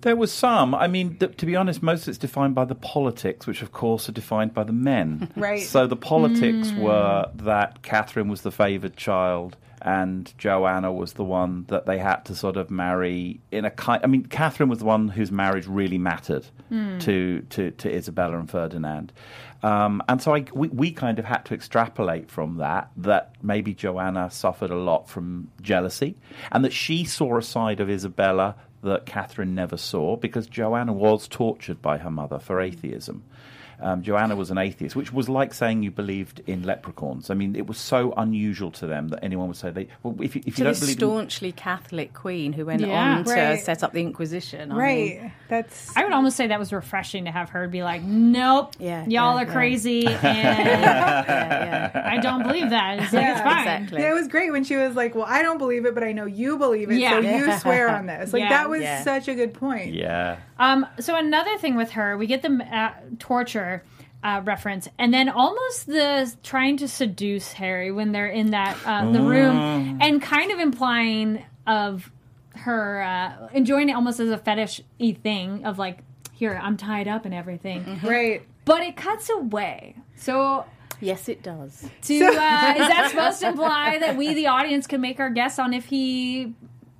There 0.01 0.15
was 0.15 0.31
some. 0.31 0.73
I 0.75 0.87
mean, 0.87 1.17
th- 1.17 1.37
to 1.37 1.45
be 1.45 1.55
honest, 1.55 1.81
most 1.83 2.03
of 2.03 2.09
it's 2.09 2.17
defined 2.17 2.55
by 2.55 2.65
the 2.65 2.75
politics, 2.75 3.47
which 3.47 3.61
of 3.61 3.71
course 3.71 4.07
are 4.09 4.13
defined 4.13 4.53
by 4.53 4.63
the 4.63 4.73
men. 4.73 5.31
Right. 5.35 5.61
So 5.63 5.85
the 5.85 5.95
politics 5.95 6.71
were 6.73 7.29
that 7.35 7.81
Catherine 7.81 8.27
was 8.29 8.41
the 8.41 8.51
favoured 8.51 8.95
child 8.95 9.57
and 9.85 10.33
Joanna 10.39 10.91
was 10.91 11.13
the 11.13 11.23
one 11.23 11.65
that 11.67 11.85
they 11.85 11.99
had 11.99 12.25
to 12.25 12.35
sort 12.35 12.57
of 12.57 12.71
marry 12.71 13.39
in 13.51 13.65
a 13.65 13.71
kind. 13.71 14.03
I 14.03 14.07
mean, 14.07 14.25
Catherine 14.25 14.67
was 14.67 14.79
the 14.79 14.85
one 14.85 15.09
whose 15.09 15.31
marriage 15.31 15.67
really 15.67 15.99
mattered 15.99 16.45
to, 16.99 17.41
to 17.41 17.71
to 17.71 17.95
Isabella 17.95 18.39
and 18.39 18.49
Ferdinand, 18.49 19.13
um, 19.61 20.01
and 20.09 20.21
so 20.21 20.33
I, 20.33 20.45
we 20.53 20.69
we 20.69 20.91
kind 20.91 21.19
of 21.19 21.25
had 21.25 21.45
to 21.45 21.53
extrapolate 21.53 22.31
from 22.31 22.57
that 22.57 22.89
that 22.97 23.35
maybe 23.43 23.73
Joanna 23.75 24.31
suffered 24.31 24.71
a 24.71 24.75
lot 24.75 25.07
from 25.07 25.51
jealousy, 25.61 26.15
and 26.51 26.65
that 26.65 26.73
she 26.73 27.05
saw 27.05 27.37
a 27.37 27.43
side 27.43 27.79
of 27.79 27.89
Isabella 27.89 28.55
that 28.85 29.05
Catherine 29.05 29.53
never 29.53 29.77
saw 29.77 30.15
because 30.15 30.47
Joanna 30.47 30.93
was 30.93 31.27
tortured 31.27 31.81
by 31.81 31.97
her 31.97 32.09
mother 32.09 32.39
for 32.39 32.61
atheism. 32.61 33.23
Um, 33.79 34.01
Joanna 34.03 34.35
was 34.35 34.51
an 34.51 34.57
atheist, 34.57 34.95
which 34.95 35.11
was 35.11 35.27
like 35.29 35.53
saying 35.53 35.83
you 35.83 35.91
believed 35.91 36.41
in 36.47 36.63
leprechauns. 36.63 37.29
I 37.29 37.33
mean, 37.33 37.55
it 37.55 37.67
was 37.67 37.77
so 37.77 38.13
unusual 38.17 38.71
to 38.71 38.87
them 38.87 39.09
that 39.09 39.19
anyone 39.23 39.47
would 39.47 39.57
say 39.57 39.69
they. 39.71 39.87
Well, 40.03 40.15
if 40.21 40.35
you, 40.35 40.41
if 40.45 40.47
you 40.47 40.51
to 40.53 40.63
don't 40.63 40.71
this 40.71 40.79
believe, 40.79 40.95
in, 40.95 40.99
staunchly 40.99 41.51
Catholic 41.51 42.13
queen 42.13 42.53
who 42.53 42.65
went 42.65 42.81
Yeah. 42.81 43.17
on 43.17 43.23
to 43.25 43.31
Right. 43.31 43.59
set 43.59 43.83
up 43.83 43.91
the 43.93 44.01
Inquisition. 44.01 44.71
I 44.71 44.75
right. 44.75 45.21
mean, 45.21 45.31
That's 45.49 45.95
I 45.97 46.03
would 46.03 46.13
almost 46.13 46.37
say 46.37 46.47
that 46.47 46.59
was 46.59 46.71
refreshing 46.73 47.25
to 47.25 47.31
have 47.31 47.49
her 47.49 47.67
be 47.67 47.83
like, 47.83 48.01
"Nope, 48.03 48.75
Yeah, 48.79 49.01
y'all 49.01 49.35
yeah, 49.35 49.41
are 49.43 49.45
yeah. 49.45 49.51
crazy, 49.53 50.05
and 50.07 50.23
yeah, 50.23 51.91
yeah. 51.93 52.09
I 52.13 52.17
don't 52.17 52.43
believe 52.43 52.69
that. 52.69 52.99
It's, 52.99 53.13
like, 53.13 53.21
Yeah, 53.23 53.31
it's 53.33 53.41
fine." 53.41 53.59
exactly. 53.59 54.01
Yeah, 54.01 54.11
it 54.11 54.13
was 54.13 54.27
great 54.27 54.51
when 54.51 54.63
she 54.63 54.75
was 54.75 54.95
like, 54.95 55.15
"Well, 55.15 55.25
I 55.27 55.41
don't 55.41 55.57
believe 55.57 55.85
it, 55.85 55.93
but 55.93 56.03
I 56.03 56.11
know 56.11 56.25
you 56.25 56.57
believe 56.57 56.89
it, 56.89 56.95
so 56.95 57.19
Yeah. 57.19 57.37
you 57.37 57.57
swear 57.59 57.89
on 57.89 58.05
this." 58.07 58.33
Like 58.33 58.41
Yeah. 58.43 58.49
that 58.49 58.69
was 58.69 58.81
Yeah. 58.81 59.01
such 59.03 59.27
a 59.27 59.35
good 59.35 59.53
point. 59.53 59.93
yeah, 59.93 60.37
Um, 60.57 60.85
so 60.99 61.15
another 61.17 61.57
thing 61.57 61.75
with 61.75 61.91
her, 61.91 62.17
we 62.17 62.27
get 62.27 62.41
the 62.41 62.49
uh, 62.71 62.93
torture 63.19 63.83
uh, 64.23 64.41
reference, 64.43 64.87
and 64.97 65.13
then 65.13 65.29
almost 65.29 65.85
the 65.87 66.33
trying 66.43 66.77
to 66.77 66.87
seduce 66.87 67.51
Harry 67.53 67.91
when 67.91 68.11
they're 68.11 68.27
in 68.27 68.51
that 68.51 68.77
uh, 68.85 69.11
the 69.11 69.21
room, 69.21 69.99
and 70.01 70.21
kind 70.21 70.51
of 70.51 70.59
implying 70.59 71.43
of 71.67 72.09
her 72.55 73.01
uh, 73.03 73.49
enjoying 73.53 73.89
it 73.89 73.93
almost 73.93 74.19
as 74.19 74.29
a 74.29 74.37
fetish 74.37 74.81
y 74.99 75.15
thing 75.21 75.65
of 75.65 75.77
like, 75.77 75.99
here 76.33 76.59
I'm 76.61 76.77
tied 76.77 77.07
up 77.07 77.25
and 77.25 77.33
everything, 77.33 77.99
Right. 78.03 78.41
but 78.65 78.81
it 78.81 78.95
cuts 78.95 79.29
away. 79.29 79.95
So. 80.15 80.65
Yes, 81.01 81.27
it 81.27 81.43
does. 81.43 81.87
To, 82.03 82.15
uh, 82.15 82.29
is 82.29 82.31
that 82.87 83.07
supposed 83.11 83.41
to 83.41 83.49
imply 83.49 83.97
that 83.99 84.15
we, 84.15 84.33
the 84.33 84.47
audience, 84.47 84.87
can 84.87 85.01
make 85.01 85.19
our 85.19 85.29
guess 85.29 85.59
on 85.59 85.73
if 85.73 85.85
he 85.87 86.53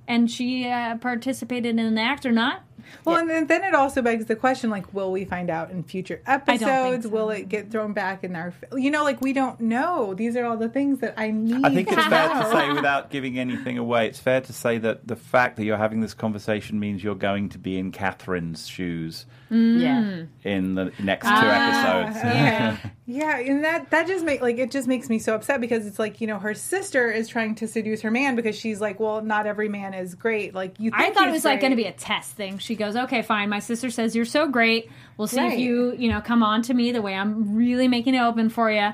and 0.06 0.30
she 0.30 0.68
uh, 0.68 0.98
participated 0.98 1.70
in 1.70 1.78
an 1.78 1.96
act 1.98 2.26
or 2.26 2.30
not? 2.32 2.62
Well, 3.04 3.16
and 3.16 3.28
then, 3.30 3.46
then 3.46 3.64
it 3.64 3.74
also 3.74 4.02
begs 4.02 4.26
the 4.26 4.36
question: 4.36 4.70
like, 4.70 4.92
will 4.94 5.12
we 5.12 5.24
find 5.24 5.50
out 5.50 5.70
in 5.70 5.82
future 5.82 6.20
don't 6.26 6.44
think 6.46 6.62
episodes? 6.62 7.04
so. 7.04 7.08
Will 7.10 7.30
it 7.30 7.48
get 7.48 7.70
thrown 7.70 7.92
back 7.92 8.24
in 8.24 8.34
our? 8.36 8.52
You 8.76 8.90
know, 8.90 9.04
like 9.04 9.20
we 9.20 9.32
don't 9.32 9.60
know. 9.60 10.14
These 10.14 10.36
are 10.36 10.44
all 10.44 10.56
the 10.56 10.68
things 10.68 11.00
that 11.00 11.14
I 11.16 11.30
need. 11.30 11.64
I 11.64 11.74
think 11.74 11.88
to 11.88 11.94
it's 11.94 12.06
fair 12.06 12.28
to 12.28 12.50
say, 12.50 12.72
without 12.72 13.10
giving 13.10 13.38
anything 13.38 13.78
away, 13.78 14.06
it's 14.08 14.18
fair 14.18 14.40
to 14.40 14.52
say 14.52 14.78
that 14.78 15.06
the 15.06 15.16
fact 15.16 15.56
that 15.56 15.64
you're 15.64 15.76
having 15.76 16.00
this 16.00 16.14
conversation 16.14 16.78
means 16.80 17.02
you're 17.04 17.14
going 17.14 17.48
to 17.50 17.58
be 17.58 17.78
in 17.78 17.92
Catherine's 17.92 18.66
shoes 18.66 19.26
Yeah. 19.50 20.22
in 20.44 20.74
the 20.74 20.92
next 20.98 21.26
two 21.26 21.32
Ah, 21.34 22.06
episodes. 22.06 22.24
Yeah. 22.24 22.76
Yeah, 23.08 23.38
and 23.38 23.62
that 23.64 23.90
that 23.90 24.08
just 24.08 24.24
make 24.24 24.40
like 24.42 24.58
it 24.58 24.72
just 24.72 24.88
makes 24.88 25.08
me 25.08 25.20
so 25.20 25.34
upset 25.36 25.60
because 25.60 25.86
it's 25.86 25.98
like 26.00 26.20
you 26.20 26.26
know 26.26 26.40
her 26.40 26.54
sister 26.54 27.08
is 27.10 27.28
trying 27.28 27.54
to 27.56 27.68
seduce 27.68 28.00
her 28.00 28.10
man 28.10 28.34
because 28.34 28.56
she's 28.58 28.80
like, 28.80 28.98
well, 28.98 29.22
not 29.22 29.46
every 29.46 29.68
man 29.68 29.94
is 29.94 30.16
great. 30.16 30.54
Like 30.54 30.80
you, 30.80 30.90
I 30.92 31.10
thought 31.10 31.24
it 31.24 31.26
he's 31.28 31.34
was 31.34 31.44
like 31.44 31.60
going 31.60 31.70
to 31.70 31.76
be 31.76 31.84
a 31.84 31.92
test 31.92 32.32
thing. 32.32 32.58
She 32.58 32.74
goes, 32.76 32.96
"Okay, 32.96 33.22
fine. 33.22 33.48
My 33.48 33.58
sister 33.58 33.90
says 33.90 34.14
you're 34.14 34.24
so 34.24 34.48
great. 34.48 34.90
We'll 35.16 35.28
see 35.28 35.40
if 35.40 35.58
you, 35.58 35.94
you 35.96 36.08
know, 36.10 36.20
come 36.20 36.42
on 36.42 36.62
to 36.62 36.74
me 36.74 36.92
the 36.92 37.02
way 37.02 37.14
I'm 37.14 37.54
really 37.56 37.88
making 37.88 38.14
it 38.14 38.20
open 38.20 38.48
for 38.48 38.70
you." 38.70 38.90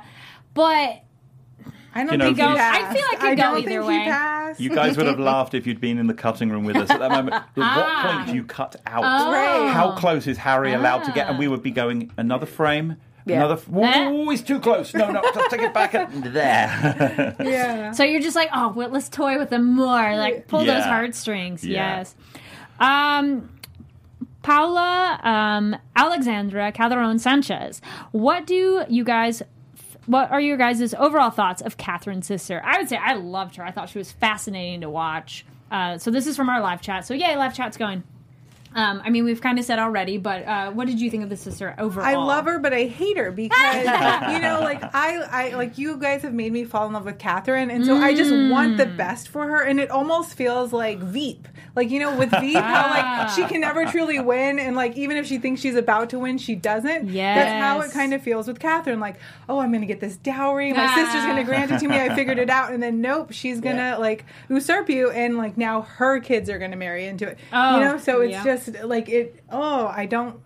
But 0.54 1.02
I 1.94 2.04
don't 2.04 2.12
You 2.12 2.18
know, 2.18 2.24
think 2.26 2.36
he 2.38 2.42
I 2.42 2.46
feel 2.48 2.56
passed. 2.56 2.96
like 3.12 3.20
he'd 3.20 3.26
I 3.26 3.34
go 3.34 3.42
don't 3.42 3.58
either 3.60 3.82
think 3.82 3.86
way. 3.86 4.54
he. 4.58 4.64
You 4.64 4.74
guys 4.74 4.96
would 4.96 5.06
have 5.06 5.18
laughed 5.32 5.54
if 5.54 5.66
you'd 5.66 5.80
been 5.80 5.98
in 5.98 6.06
the 6.06 6.14
cutting 6.14 6.50
room 6.50 6.64
with 6.64 6.76
us 6.76 6.90
at 6.90 7.00
that 7.00 7.10
moment. 7.10 7.34
At 7.34 7.42
what 7.54 7.66
Ah. 7.66 8.12
point 8.16 8.28
do 8.30 8.34
you 8.34 8.44
cut 8.44 8.76
out? 8.86 9.02
Right. 9.02 9.70
How 9.72 9.92
close 9.92 10.26
is 10.26 10.38
Harry 10.38 10.72
allowed 10.72 11.04
to 11.04 11.12
get? 11.12 11.28
And 11.28 11.38
we 11.38 11.48
would 11.48 11.62
be 11.62 11.70
going 11.70 12.10
another 12.16 12.46
frame. 12.46 12.96
Another. 13.24 13.54
F- 13.54 13.68
Whoa, 13.68 14.28
he's 14.30 14.42
too 14.42 14.58
close. 14.58 14.92
No, 14.94 15.10
no, 15.10 15.20
take 15.48 15.60
it 15.62 15.72
back. 15.72 15.94
At, 15.94 16.10
there. 16.32 17.36
yeah. 17.40 17.92
so 17.92 18.02
you're 18.02 18.20
just 18.20 18.34
like, 18.34 18.48
"Oh, 18.52 18.72
well, 18.72 18.88
let's 18.88 19.08
toy 19.08 19.38
with 19.38 19.48
them 19.48 19.74
more. 19.76 20.16
Like 20.16 20.48
pull 20.48 20.64
those 20.64 20.82
heartstrings." 20.84 21.64
Yeah. 21.64 21.98
Yes. 21.98 22.14
Um. 22.80 23.48
Paula, 24.42 25.20
um, 25.22 25.76
Alexandra, 25.96 26.72
Calderon 26.72 27.18
Sanchez. 27.18 27.80
What 28.11 28.46
do 28.46 28.84
you 28.88 29.04
guys 29.04 29.42
what 30.06 30.32
are 30.32 30.40
your 30.40 30.56
guys' 30.56 30.94
overall 30.94 31.30
thoughts 31.30 31.62
of 31.62 31.76
Catherine's 31.76 32.26
sister? 32.26 32.61
I 32.64 32.78
would 32.78 32.88
say 32.88 32.96
I 32.96 33.14
loved 33.14 33.56
her. 33.56 33.64
I 33.64 33.70
thought 33.70 33.88
she 33.88 33.99
was 33.99 34.11
fascinating 34.11 34.80
to 34.80 34.90
watch. 34.90 35.46
Uh, 35.70 35.96
so 35.99 36.11
this 36.11 36.26
is 36.26 36.37
from 36.37 36.49
our 36.49 36.61
live 36.61 36.82
chat. 36.82 37.06
So 37.06 37.14
yay, 37.14 37.37
live 37.37 37.54
chat's 37.54 37.76
going. 37.76 38.02
Um, 38.74 39.02
I 39.04 39.10
mean, 39.10 39.24
we've 39.24 39.40
kind 39.40 39.58
of 39.58 39.64
said 39.64 39.78
already, 39.78 40.18
but 40.18 40.46
uh, 40.46 40.70
what 40.72 40.86
did 40.86 41.00
you 41.00 41.10
think 41.10 41.22
of 41.22 41.28
the 41.30 41.36
sister 41.36 41.74
overall? 41.78 42.06
I 42.06 42.14
love 42.14 42.46
her, 42.46 42.58
but 42.58 42.72
I 42.72 42.84
hate 42.84 43.16
her 43.16 43.30
because 43.30 43.58
you 44.32 44.38
know, 44.40 44.60
like 44.62 44.82
I, 44.94 45.18
I, 45.50 45.54
like 45.54 45.78
you 45.78 45.96
guys 45.98 46.22
have 46.22 46.32
made 46.34 46.52
me 46.52 46.64
fall 46.64 46.86
in 46.86 46.92
love 46.92 47.04
with 47.04 47.18
Catherine, 47.18 47.70
and 47.70 47.84
so 47.84 47.96
I 47.96 48.14
just 48.14 48.30
want 48.30 48.62
Mm. 48.74 48.76
the 48.78 48.86
best 48.86 49.28
for 49.28 49.46
her, 49.48 49.62
and 49.62 49.80
it 49.80 49.90
almost 49.90 50.34
feels 50.34 50.72
like 50.72 50.98
Veep, 50.98 51.48
like 51.74 51.90
you 51.90 51.98
know, 51.98 52.16
with 52.16 52.30
Veep, 52.30 52.56
how 52.56 52.88
like 52.90 53.30
she 53.34 53.44
can 53.44 53.60
never 53.60 53.84
truly 53.86 54.20
win, 54.20 54.58
and 54.58 54.76
like 54.76 54.96
even 54.96 55.16
if 55.16 55.26
she 55.26 55.38
thinks 55.38 55.60
she's 55.60 55.74
about 55.74 56.10
to 56.10 56.18
win, 56.18 56.38
she 56.38 56.54
doesn't. 56.54 57.08
Yeah, 57.08 57.34
that's 57.34 57.52
how 57.62 57.80
it 57.80 57.90
kind 57.92 58.14
of 58.14 58.22
feels 58.22 58.46
with 58.46 58.58
Catherine. 58.60 59.00
Like, 59.00 59.16
oh, 59.48 59.58
I'm 59.58 59.70
going 59.70 59.80
to 59.80 59.86
get 59.86 60.00
this 60.00 60.16
dowry, 60.16 60.72
my 60.72 60.94
sister's 60.94 61.24
going 61.24 61.36
to 61.36 61.44
grant 61.44 61.72
it 61.72 61.80
to 61.80 61.88
me. 61.88 61.98
I 61.98 62.14
figured 62.14 62.38
it 62.38 62.48
out, 62.50 62.72
and 62.72 62.82
then 62.82 63.00
nope, 63.00 63.32
she's 63.32 63.60
going 63.60 63.76
to 63.76 63.98
like 63.98 64.24
usurp 64.48 64.88
you, 64.88 65.10
and 65.10 65.36
like 65.36 65.56
now 65.58 65.82
her 65.82 66.20
kids 66.20 66.48
are 66.48 66.58
going 66.58 66.70
to 66.70 66.76
marry 66.76 67.06
into 67.06 67.26
it. 67.28 67.38
Oh, 67.52 67.74
you 67.74 67.84
know, 67.84 67.98
so 67.98 68.20
it's 68.20 68.32
yeah. 68.32 68.44
just 68.44 68.62
like 68.85 69.09
it. 69.09 69.42
Oh, 69.50 69.87
I 69.87 70.07
don't. 70.07 70.40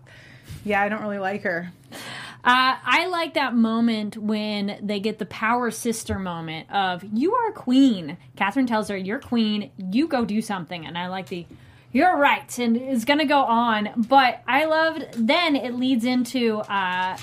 Yeah, 0.64 0.82
I 0.82 0.88
don't 0.88 1.02
really 1.02 1.18
like 1.18 1.42
her. 1.42 1.72
Uh, 1.92 2.76
I 2.84 3.08
like 3.08 3.34
that 3.34 3.56
moment 3.56 4.16
when 4.16 4.78
they 4.80 5.00
get 5.00 5.18
the 5.18 5.26
power 5.26 5.72
sister 5.72 6.18
moment 6.18 6.70
of 6.70 7.02
you 7.12 7.34
are 7.34 7.50
queen. 7.50 8.16
Catherine 8.36 8.66
tells 8.66 8.88
her, 8.88 8.96
"You're 8.96 9.18
queen. 9.18 9.70
You 9.76 10.06
go 10.06 10.24
do 10.24 10.40
something." 10.40 10.86
And 10.86 10.96
I 10.96 11.08
like 11.08 11.28
the 11.28 11.46
"You're 11.90 12.16
right," 12.16 12.56
and 12.58 12.76
it's 12.76 13.04
gonna 13.04 13.26
go 13.26 13.40
on. 13.40 14.04
But 14.08 14.42
I 14.46 14.66
loved. 14.66 15.06
Then 15.14 15.56
it 15.56 15.74
leads 15.74 16.04
into 16.04 16.58
uh, 16.58 17.16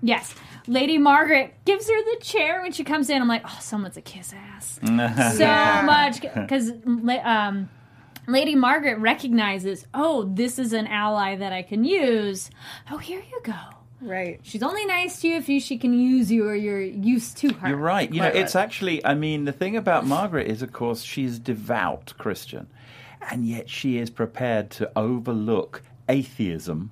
yes. 0.00 0.34
Lady 0.66 0.96
Margaret 0.96 1.54
gives 1.64 1.88
her 1.88 2.04
the 2.14 2.24
chair 2.24 2.62
when 2.62 2.72
she 2.72 2.84
comes 2.84 3.10
in. 3.10 3.20
I'm 3.20 3.28
like, 3.28 3.42
oh, 3.44 3.58
someone's 3.60 3.98
a 3.98 4.00
kiss 4.00 4.32
ass. 4.32 4.80
so 5.36 5.86
much 5.86 6.22
because 6.22 6.70
um, 7.22 7.68
Lady 8.26 8.54
Margaret 8.54 8.98
recognizes, 8.98 9.86
oh, 9.94 10.24
this 10.24 10.58
is 10.58 10.72
an 10.72 10.86
ally 10.86 11.36
that 11.36 11.52
I 11.52 11.62
can 11.62 11.84
use. 11.84 12.50
Oh, 12.90 12.98
here 12.98 13.22
you 13.30 13.40
go. 13.42 13.54
Right. 14.00 14.40
She's 14.42 14.62
only 14.62 14.84
nice 14.84 15.20
to 15.20 15.28
you 15.28 15.36
if 15.36 15.48
you, 15.48 15.60
she 15.60 15.78
can 15.78 15.94
use 15.94 16.30
you 16.30 16.46
or 16.46 16.54
you're 16.54 16.80
used 16.80 17.38
to 17.38 17.52
her. 17.54 17.68
You're 17.68 17.76
right. 17.78 18.12
You 18.12 18.20
know, 18.20 18.26
Right, 18.26 18.36
it's 18.36 18.54
actually. 18.54 19.04
I 19.04 19.14
mean, 19.14 19.44
the 19.44 19.52
thing 19.52 19.76
about 19.76 20.06
Margaret 20.06 20.46
is, 20.46 20.62
of 20.62 20.72
course, 20.72 21.02
she's 21.02 21.38
devout 21.38 22.12
Christian, 22.18 22.66
and 23.30 23.46
yet 23.46 23.70
she 23.70 23.98
is 23.98 24.10
prepared 24.10 24.70
to 24.72 24.90
overlook 24.94 25.82
atheism 26.08 26.90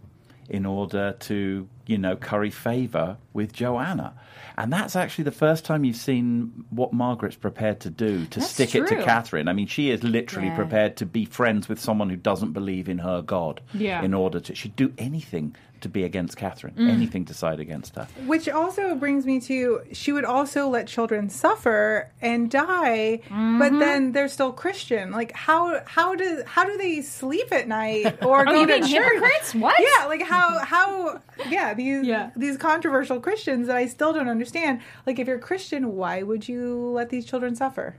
in 0.48 0.64
order 0.64 1.14
to, 1.20 1.68
you 1.86 1.98
know, 1.98 2.16
curry 2.16 2.50
favor 2.50 3.18
with 3.32 3.52
Joanna. 3.52 4.14
And 4.56 4.72
that's 4.72 4.96
actually 4.96 5.24
the 5.24 5.30
first 5.32 5.64
time 5.64 5.84
you've 5.84 5.96
seen 5.96 6.64
what 6.70 6.92
Margaret's 6.92 7.36
prepared 7.36 7.80
to 7.80 7.90
do 7.90 8.26
to 8.26 8.40
That's 8.40 8.52
stick 8.52 8.74
it 8.74 8.86
to. 8.88 9.02
Catherine. 9.02 9.48
I 9.48 9.52
mean, 9.52 9.66
she 9.66 9.90
is 9.90 10.02
literally 10.02 10.48
Yeah. 10.48 10.56
prepared 10.56 10.96
to 10.98 11.06
be 11.06 11.24
friends 11.24 11.68
with 11.68 11.80
someone 11.80 12.10
who 12.10 12.16
doesn't 12.16 12.52
believe 12.52 12.88
in 12.88 12.98
her 12.98 13.22
God. 13.22 13.60
Yeah. 13.72 14.02
In 14.02 14.14
order 14.14 14.40
to, 14.40 14.54
she'd 14.54 14.76
do 14.76 14.92
anything 14.98 15.54
to 15.82 15.88
be 15.88 16.04
against 16.04 16.36
Catherine, 16.36 16.74
Mm. 16.74 16.88
anything 16.90 17.24
to 17.26 17.34
side 17.34 17.60
against 17.60 17.94
her. 17.96 18.06
Which 18.26 18.48
also 18.48 18.94
brings 18.94 19.26
me 19.26 19.40
to 19.42 19.80
she 19.92 20.10
would 20.12 20.24
also 20.24 20.68
let 20.68 20.86
children 20.86 21.28
suffer 21.28 22.10
and 22.20 22.50
die, 22.50 23.20
Mm-hmm. 23.28 23.58
but 23.58 23.78
then 23.78 24.12
they're 24.12 24.28
still 24.28 24.52
Christian. 24.52 25.10
Like 25.12 25.32
how 25.32 25.80
how 25.86 26.14
do 26.14 26.42
how 26.46 26.64
do 26.64 26.76
they 26.78 27.02
sleep 27.02 27.52
at 27.52 27.68
night 27.68 28.22
or 28.24 28.40
Oh, 28.42 28.44
go 28.44 28.66
to 28.66 28.72
mean 28.80 28.82
church? 28.82 28.90
hypocrites? 28.90 29.54
What? 29.54 29.78
Yeah, 29.80 30.06
like 30.06 30.22
how 30.22 30.58
how 30.64 31.20
yeah 31.50 31.74
these 31.74 32.04
Yeah. 32.06 32.30
these 32.36 32.56
controversial 32.56 33.20
Christians 33.20 33.66
that 33.68 33.76
I 33.76 33.86
still 33.86 34.12
don't 34.12 34.28
understand. 34.28 34.80
Like 35.06 35.18
if 35.18 35.26
you're 35.28 35.38
Christian, 35.38 35.96
why 35.96 36.22
would 36.22 36.48
you 36.48 36.90
let 36.98 37.10
these 37.10 37.24
children 37.26 37.54
suffer? 37.56 37.96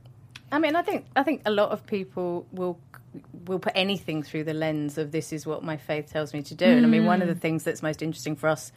I 0.52 0.60
mean, 0.60 0.75
I 0.75 0.82
think 0.84 1.06
I 1.16 1.24
think 1.24 1.42
a 1.46 1.52
lot 1.52 1.70
of 1.72 1.86
people 1.86 2.46
will 2.52 2.78
will 3.46 3.60
put 3.60 3.74
anything 3.75 4.24
through 4.24 4.43
the 4.46 4.53
lens 4.53 4.98
of 4.98 5.12
this 5.12 5.34
is 5.34 5.46
what 5.46 5.63
my 5.63 5.77
faith 5.77 6.12
tells 6.12 6.34
me 6.34 6.41
to 6.43 6.55
do. 6.55 6.65
And 6.65 6.86
I 6.86 6.89
mean, 6.89 7.05
one 7.05 7.22
of 7.22 7.27
the 7.27 7.36
things 7.36 7.63
that's 7.63 7.84
most 7.84 8.01
interesting 8.01 8.36
for 8.36 8.48
us 8.48 8.72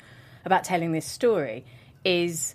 about 0.45 0.64
telling 0.64 0.93
this 0.93 1.07
story 1.07 1.64
is 2.05 2.55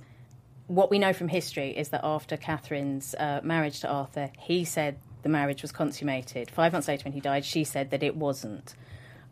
what 0.67 0.89
we 0.89 0.99
know 0.99 1.13
from 1.13 1.27
history 1.27 1.71
is 1.71 1.89
that 1.89 2.01
after 2.03 2.37
Catherine's 2.37 3.13
uh, 3.15 3.41
marriage 3.43 3.81
to 3.81 3.89
Arthur, 3.89 4.31
he 4.39 4.63
said 4.63 4.97
the 5.23 5.29
marriage 5.29 5.61
was 5.61 5.71
consummated. 5.71 6.49
Five 6.49 6.73
months 6.73 6.87
later, 6.87 7.03
when 7.03 7.13
he 7.13 7.19
died, 7.19 7.45
she 7.45 7.63
said 7.63 7.91
that 7.91 8.03
it 8.03 8.15
wasn't. 8.15 8.75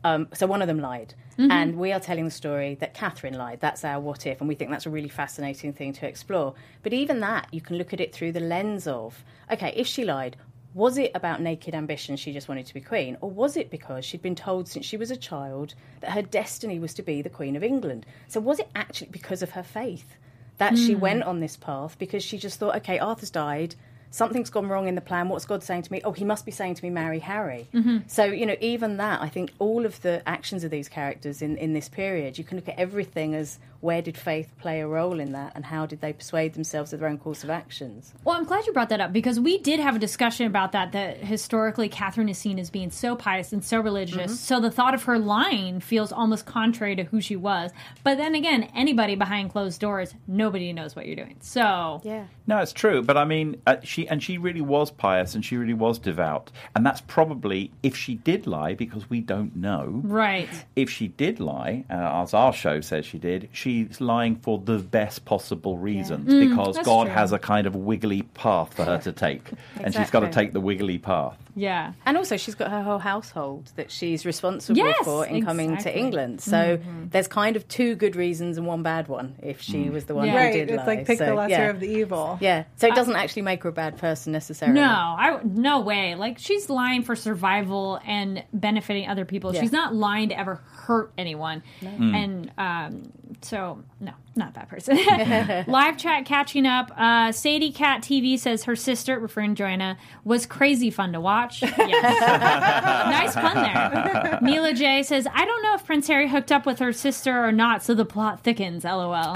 Um, 0.03 0.27
so 0.33 0.47
one 0.47 0.61
of 0.61 0.67
them 0.67 0.79
lied. 0.79 1.13
And 1.51 1.77
we 1.77 1.93
are 1.93 2.01
telling 2.01 2.25
the 2.25 2.31
story 2.31 2.75
that 2.75 2.93
Catherine 2.93 3.35
lied. 3.35 3.61
That's 3.61 3.85
our 3.85 4.01
what 4.01 4.25
if. 4.25 4.41
And 4.41 4.49
we 4.49 4.55
think 4.55 4.71
that's 4.71 4.85
a 4.85 4.89
really 4.89 5.07
fascinating 5.07 5.71
thing 5.71 5.93
to 5.93 6.05
explore. 6.05 6.53
But 6.83 6.91
even 6.91 7.21
that, 7.21 7.47
you 7.53 7.61
can 7.61 7.77
look 7.77 7.93
at 7.93 8.01
it 8.01 8.13
through 8.13 8.33
the 8.33 8.41
lens 8.41 8.87
of 8.87 9.23
okay, 9.49 9.73
if 9.75 9.87
she 9.87 10.03
lied, 10.03 10.35
was 10.73 10.97
it 10.97 11.11
about 11.15 11.41
naked 11.41 11.73
ambition 11.73 12.15
she 12.15 12.31
just 12.31 12.47
wanted 12.47 12.65
to 12.67 12.73
be 12.73 12.81
queen? 12.81 13.17
Or 13.21 13.29
was 13.29 13.57
it 13.57 13.71
because 13.71 14.05
she'd 14.05 14.21
been 14.21 14.35
told 14.35 14.67
since 14.67 14.85
she 14.85 14.97
was 14.97 15.09
a 15.09 15.17
child 15.17 15.73
that 16.01 16.11
her 16.11 16.21
destiny 16.21 16.79
was 16.79 16.93
to 16.95 17.01
be 17.01 17.21
the 17.21 17.29
Queen 17.29 17.55
of 17.55 17.63
England? 17.63 18.05
So 18.27 18.39
was 18.39 18.59
it 18.59 18.69
actually 18.75 19.09
because 19.11 19.41
of 19.41 19.51
her 19.51 19.63
faith 19.63 20.15
that 20.57 20.77
she 20.77 20.93
hmm. 20.93 20.99
went 20.99 21.23
on 21.23 21.39
this 21.39 21.57
path 21.57 21.97
because 21.97 22.23
she 22.23 22.37
just 22.37 22.59
thought, 22.59 22.75
okay, 22.75 22.99
Arthur's 22.99 23.31
died. 23.31 23.75
Something's 24.11 24.49
gone 24.49 24.67
wrong 24.67 24.87
in 24.87 24.95
the 24.95 25.01
plan. 25.01 25.29
What's 25.29 25.45
God 25.45 25.63
saying 25.63 25.83
to 25.83 25.91
me? 25.91 26.01
Oh, 26.03 26.11
he 26.11 26.25
must 26.25 26.45
be 26.45 26.51
saying 26.51 26.75
to 26.75 26.83
me, 26.83 26.89
marry 26.89 27.19
Harry. 27.19 27.67
So, 28.07 28.25
you 28.25 28.45
know, 28.45 28.55
even 28.59 28.97
that, 28.97 29.21
I 29.21 29.29
think 29.29 29.51
all 29.59 29.85
of 29.85 30.01
the 30.01 30.27
actions 30.27 30.63
of 30.63 30.71
these 30.71 30.89
characters 30.89 31.41
in, 31.41 31.57
in 31.57 31.73
this 31.73 31.89
period, 31.89 32.37
you 32.37 32.43
can 32.43 32.57
look 32.57 32.67
at 32.69 32.79
everything 32.79 33.35
as 33.35 33.59
where 33.81 34.01
did 34.01 34.17
faith 34.17 34.49
play 34.59 34.81
a 34.81 34.87
role 34.87 35.19
in 35.21 35.31
that 35.31 35.53
and 35.55 35.65
how 35.65 35.85
did 35.85 36.01
they 36.01 36.11
persuade 36.11 36.53
themselves 36.53 36.91
of 36.91 36.99
their 36.99 37.07
own 37.07 37.17
course 37.17 37.43
of 37.45 37.49
actions? 37.49 38.13
Well, 38.25 38.35
I'm 38.35 38.43
glad 38.43 38.65
you 38.67 38.73
brought 38.73 38.89
that 38.89 38.99
up 38.99 39.13
because 39.13 39.39
we 39.39 39.57
did 39.57 39.79
have 39.79 39.95
a 39.95 39.99
discussion 39.99 40.45
about 40.47 40.73
that. 40.73 40.91
That 40.91 41.17
historically, 41.17 41.87
Catherine 41.87 42.27
is 42.27 42.37
seen 42.37 42.59
as 42.59 42.69
being 42.69 42.91
so 42.91 43.15
pious 43.15 43.53
and 43.53 43.63
so 43.63 43.79
religious. 43.79 44.37
So 44.39 44.59
the 44.59 44.71
thought 44.71 44.93
of 44.93 45.03
her 45.03 45.17
lying 45.17 45.79
feels 45.79 46.11
almost 46.11 46.45
contrary 46.45 46.95
to 46.97 47.03
who 47.03 47.21
she 47.21 47.35
was. 47.37 47.71
But 48.03 48.17
then 48.17 48.35
again, 48.35 48.69
anybody 48.75 49.15
behind 49.15 49.51
closed 49.51 49.79
doors, 49.79 50.13
nobody 50.27 50.73
knows 50.73 50.95
what 50.95 51.05
you're 51.05 51.15
doing. 51.15 51.37
So 51.39 52.01
Yeah. 52.03 52.25
No, 52.47 52.57
it's 52.59 52.73
true, 52.73 53.01
but 53.03 53.15
I 53.15 53.25
mean, 53.25 53.61
uh, 53.67 53.77
she 53.83 53.98
and 54.07 54.21
she 54.23 54.37
really 54.37 54.61
was 54.61 54.91
pious 54.91 55.35
and 55.35 55.43
she 55.43 55.57
really 55.57 55.73
was 55.73 55.99
devout, 55.99 56.51
and 56.75 56.85
that's 56.85 57.01
probably 57.01 57.71
if 57.83 57.95
she 57.95 58.15
did 58.15 58.47
lie 58.47 58.73
because 58.73 59.09
we 59.09 59.19
don't 59.21 59.55
know. 59.55 60.01
right, 60.03 60.49
If 60.75 60.89
she 60.89 61.07
did 61.09 61.39
lie, 61.39 61.85
uh, 61.89 62.21
as 62.23 62.33
our 62.33 62.53
show 62.53 62.81
says 62.81 63.05
she 63.05 63.17
did, 63.17 63.49
she's 63.51 63.99
lying 63.99 64.35
for 64.37 64.59
the 64.59 64.77
best 64.77 65.25
possible 65.25 65.77
reasons 65.77 66.29
mm, 66.31 66.49
because 66.49 66.77
God 66.79 67.05
true. 67.05 67.13
has 67.13 67.31
a 67.31 67.39
kind 67.39 67.67
of 67.67 67.75
wiggly 67.75 68.21
path 68.21 68.73
for 68.73 68.85
her 68.85 68.97
to 68.99 69.11
take, 69.11 69.49
and 69.81 69.93
she's 69.93 70.09
got 70.09 70.21
to 70.21 70.29
take 70.29 70.53
the 70.53 70.61
wiggly 70.61 70.97
path. 70.97 71.37
yeah. 71.55 71.93
And 72.05 72.17
also, 72.17 72.37
she's 72.37 72.55
got 72.55 72.71
her 72.71 72.81
whole 72.83 72.99
household 72.99 73.71
that 73.75 73.91
she's 73.91 74.25
responsible 74.25 74.77
Yes, 74.77 75.03
for 75.03 75.25
in 75.25 75.43
coming 75.45 75.77
to 75.77 75.97
England. 75.97 76.41
So 76.41 76.77
mm-hmm. 76.77 77.09
there's 77.09 77.27
kind 77.27 77.55
of 77.55 77.67
two 77.67 77.95
good 77.95 78.15
reasons 78.15 78.57
and 78.57 78.65
one 78.65 78.83
bad 78.83 79.07
one 79.07 79.35
if 79.41 79.61
she 79.61 79.85
mm. 79.85 79.91
was 79.91 80.05
the 80.05 80.15
one 80.15 80.25
Yeah. 80.27 80.31
who 80.31 80.37
Right. 80.37 80.53
did 80.53 80.69
It's 80.69 80.77
lie. 80.79 80.85
like 80.85 81.05
pick 81.05 81.17
So, 81.19 81.25
the 81.25 81.33
lesser 81.35 81.51
yeah. 81.51 81.69
of 81.69 81.79
the 81.79 81.87
evil. 81.87 82.37
Yeah. 82.41 82.63
So 82.77 82.87
it 82.87 82.91
uh, 82.93 82.95
doesn't 82.95 83.15
actually 83.15 83.41
make 83.43 83.63
her 83.63 83.69
a 83.69 83.71
bad 83.73 83.88
person 83.97 84.33
necessarily. 84.33 84.79
No, 84.79 84.85
I 84.87 85.39
no 85.43 85.79
way. 85.81 86.15
Like 86.15 86.37
she's 86.39 86.69
lying 86.69 87.03
for 87.03 87.15
survival 87.15 87.99
and 88.05 88.43
benefiting 88.53 89.07
other 89.07 89.25
people. 89.25 89.53
Yeah. 89.53 89.61
She's 89.61 89.71
not 89.71 89.93
lying 89.95 90.29
to 90.29 90.39
ever 90.39 90.55
hurt 90.55 91.11
anyone. 91.17 91.63
And 91.81 92.51
um, 92.57 93.11
so 93.41 93.83
no, 93.99 94.11
not 94.35 94.55
that 94.55 94.69
person. 94.69 94.97
Live 95.67 95.97
chat 95.97 96.25
catching 96.25 96.65
up. 96.65 96.91
Uh, 96.97 97.31
Sadie 97.31 97.71
Cat 97.71 98.01
TV 98.01 98.37
says 98.39 98.63
her 98.63 98.75
sister, 98.75 99.19
referring 99.19 99.55
to 99.55 99.63
Joanna, 99.63 99.97
was 100.23 100.45
crazy 100.45 100.89
fun 100.89 101.13
to 101.13 101.21
watch. 101.21 101.63
Yes. 101.89 103.33
nice 103.33 103.33
pun 103.33 103.55
there. 103.55 104.39
Neela 104.41 104.73
J 104.73 105.01
says, 105.01 105.27
I 105.33 105.45
don't 105.45 105.63
know 105.63 105.73
if 105.73 105.85
Prince 105.85 106.07
Harry 106.07 106.27
hooked 106.29 106.51
up 106.51 106.65
with 106.65 106.79
her 106.79 106.93
sister 106.93 107.43
or 107.43 107.51
not, 107.51 107.83
so 107.83 107.95
the 107.95 108.05
plot 108.05 108.43
thickens. 108.43 108.83
LOL. 108.83 109.35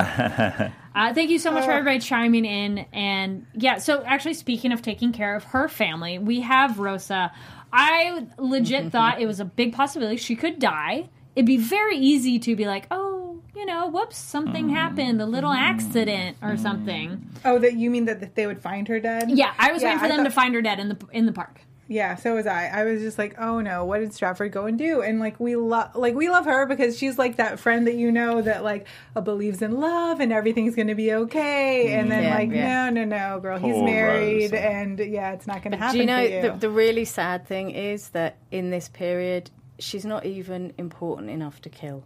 Uh, 0.96 1.14
thank 1.14 1.30
you 1.30 1.40
so 1.40 1.52
much 1.52 1.66
for 1.66 1.72
everybody 1.72 2.00
chiming 2.00 2.46
in. 2.46 2.86
And 2.94 3.46
yeah, 3.54 3.78
so 3.80 4.04
actually, 4.04 4.36
speaking 4.36 4.72
of 4.72 4.82
taking 4.82 5.12
care 5.12 5.36
of 5.36 5.44
her 5.46 5.68
family, 5.68 6.20
we 6.20 6.42
have 6.42 6.78
Rosa. 6.80 7.32
I 7.72 8.28
legit 8.38 8.92
thought 8.92 9.20
it 9.20 9.26
was 9.26 9.40
a 9.40 9.46
big 9.46 9.74
possibility 9.74 10.18
she 10.18 10.36
could 10.36 10.60
die. 10.60 11.10
It'd 11.36 11.48
be 11.48 11.58
very 11.58 11.98
easy 11.98 12.38
to 12.40 12.56
be 12.56 12.66
like, 12.68 12.86
oh, 12.92 13.42
you 13.56 13.66
know, 13.66 13.88
whoops, 13.88 14.18
something 14.18 14.70
happened, 14.70 15.20
a 15.22 15.26
little 15.26 15.52
accident 15.52 16.38
or 16.44 16.58
something. 16.58 17.28
Oh, 17.44 17.58
that 17.60 17.74
you 17.74 17.90
mean 17.90 18.06
that 18.06 18.20
that 18.20 18.36
they 18.36 18.46
would 18.46 18.62
find 18.62 18.88
her 18.88 19.00
dead? 19.00 19.32
Yeah, 19.32 19.54
I 19.58 19.72
was 19.72 19.82
Yeah, 19.82 19.90
waiting 19.90 20.00
for 20.00 20.06
I 20.06 20.10
them 20.10 20.24
to 20.26 20.32
find 20.32 20.54
her 20.54 20.62
dead 20.62 20.80
in 20.80 20.90
the 20.90 20.98
in 21.12 21.26
the 21.26 21.32
park. 21.34 21.62
Yeah, 21.88 22.16
so 22.16 22.36
was 22.36 22.48
I. 22.48 22.68
I 22.68 22.86
was 22.86 23.02
just 23.02 23.18
like, 23.18 23.36
oh 23.38 23.60
no, 23.60 23.84
what 23.84 24.00
did 24.00 24.14
Stafford 24.14 24.52
go 24.54 24.66
and 24.66 24.78
do? 24.78 25.02
And 25.02 25.20
like 25.20 25.38
we 25.40 25.58
love, 25.58 25.96
like 25.96 26.16
we 26.16 26.30
love 26.30 26.46
her 26.46 26.66
because 26.66 26.98
she's 26.98 27.18
like 27.18 27.36
that 27.36 27.60
friend 27.60 27.88
that 27.88 27.96
you 27.96 28.12
know 28.12 28.42
that 28.42 28.64
like 28.64 28.88
uh, 29.16 29.22
believes 29.22 29.62
in 29.62 29.80
love 29.80 30.22
and 30.22 30.32
everything's 30.32 30.76
going 30.76 30.88
to 30.88 30.96
be 30.96 31.12
okay. 31.14 31.94
And 31.94 32.10
then 32.10 32.24
Yeah, 32.24 32.36
like, 32.36 32.52
yeah. 32.52 32.90
no, 32.90 33.04
no, 33.04 33.18
no, 33.34 33.40
girl, 33.42 33.58
he's 33.60 33.76
married, 33.82 34.54
Rosa. 34.54 34.66
and 34.66 35.00
yeah, 35.00 35.34
it's 35.34 35.46
not 35.46 35.62
going 35.62 35.72
to 35.72 35.78
happen 35.78 35.96
Do 35.96 36.00
you 36.02 36.06
know 36.08 36.26
for 36.26 36.34
you. 36.34 36.42
The, 36.54 36.58
the 36.58 36.70
really 36.70 37.06
sad 37.06 37.46
thing 37.48 37.72
is 37.72 38.10
that 38.10 38.38
in 38.50 38.70
this 38.70 38.88
period, 38.88 39.52
she's 39.78 40.06
not 40.06 40.26
even 40.26 40.74
important 40.78 41.30
enough 41.30 41.62
to 41.64 41.70
kill. 41.70 42.06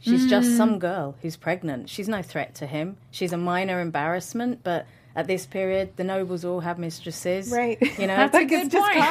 She's 0.00 0.28
just 0.28 0.50
Mm. 0.50 0.56
some 0.56 0.78
girl 0.78 1.16
who's 1.22 1.36
pregnant. 1.36 1.88
She's 1.88 2.08
no 2.08 2.22
threat 2.22 2.54
to 2.56 2.66
him. 2.66 2.96
She's 3.10 3.32
a 3.32 3.36
minor 3.38 3.80
embarrassment, 3.80 4.60
but 4.62 4.86
at 5.16 5.26
this 5.26 5.46
period, 5.46 5.96
the 5.96 6.04
nobles 6.04 6.44
all 6.44 6.60
have 6.60 6.78
mistresses. 6.78 7.50
right? 7.50 7.80
You 7.98 8.06
know, 8.06 8.14
That's 8.30 8.36
a 8.36 8.44
good 8.44 8.66
it's 8.66 8.72
just 8.72 8.92
point. 8.92 9.04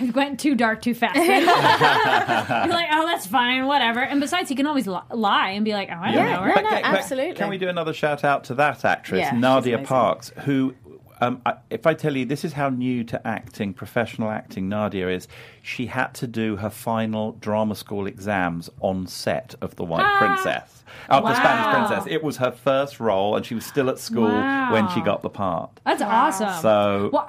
common. 0.00 0.12
Went 0.14 0.40
too 0.40 0.54
dark 0.56 0.82
too 0.82 0.94
fast. 0.94 1.14
You're 1.16 2.74
like, 2.74 2.88
oh, 2.92 3.06
that's 3.06 3.26
fine, 3.26 3.66
whatever. 3.66 4.00
And 4.00 4.20
besides, 4.20 4.48
he 4.48 4.54
can 4.54 4.66
always 4.66 4.86
li- 4.88 4.98
lie 5.12 5.50
and 5.50 5.64
be 5.64 5.72
like, 5.72 5.88
oh, 5.92 5.96
I 6.00 6.06
don't 6.12 6.24
Yeah, 6.24 6.34
know. 6.34 6.40
no, 6.40 6.46
Right? 6.46 6.64
no, 6.64 6.70
can, 6.70 6.82
can- 6.82 6.94
absolutely. 6.96 7.34
Can 7.34 7.48
we 7.50 7.58
do 7.58 7.68
another 7.68 7.92
shout 7.92 8.24
out 8.24 8.44
to 8.44 8.54
that 8.56 8.84
actress, 8.84 9.20
Yeah, 9.20 9.38
Nadia. 9.38 9.78
Parkes, 9.78 10.32
who, 10.44 10.74
um, 11.20 11.40
I, 11.46 11.54
if 11.70 11.86
I 11.86 11.94
tell 11.94 12.16
you, 12.16 12.24
this 12.24 12.44
is 12.44 12.52
how 12.52 12.68
new 12.68 13.04
to 13.04 13.26
acting, 13.26 13.72
professional 13.74 14.30
acting, 14.30 14.68
Nadia 14.68 15.08
is. 15.08 15.28
She 15.62 15.86
had 15.86 16.14
to 16.14 16.26
do 16.26 16.56
her 16.56 16.70
final 16.70 17.32
drama 17.32 17.74
school 17.74 18.06
exams 18.06 18.68
on 18.80 19.06
set 19.06 19.54
of 19.60 19.76
The 19.76 19.84
White 19.84 20.04
Ah. 20.04 20.18
Princess, 20.18 20.84
of 21.08 21.22
The 21.22 21.34
Spanish 21.34 21.74
Princess. 21.88 22.12
It 22.12 22.22
was 22.22 22.36
her 22.38 22.50
first 22.50 23.00
role, 23.00 23.36
and 23.36 23.46
she 23.46 23.54
was 23.54 23.64
still 23.64 23.88
at 23.90 23.98
school 23.98 24.30
when 24.72 24.88
she 24.90 25.00
got 25.00 25.22
the 25.22 25.30
part. 25.30 25.70
That's 25.84 26.02
awesome. 26.02 26.60
So, 26.60 27.10
well, 27.12 27.28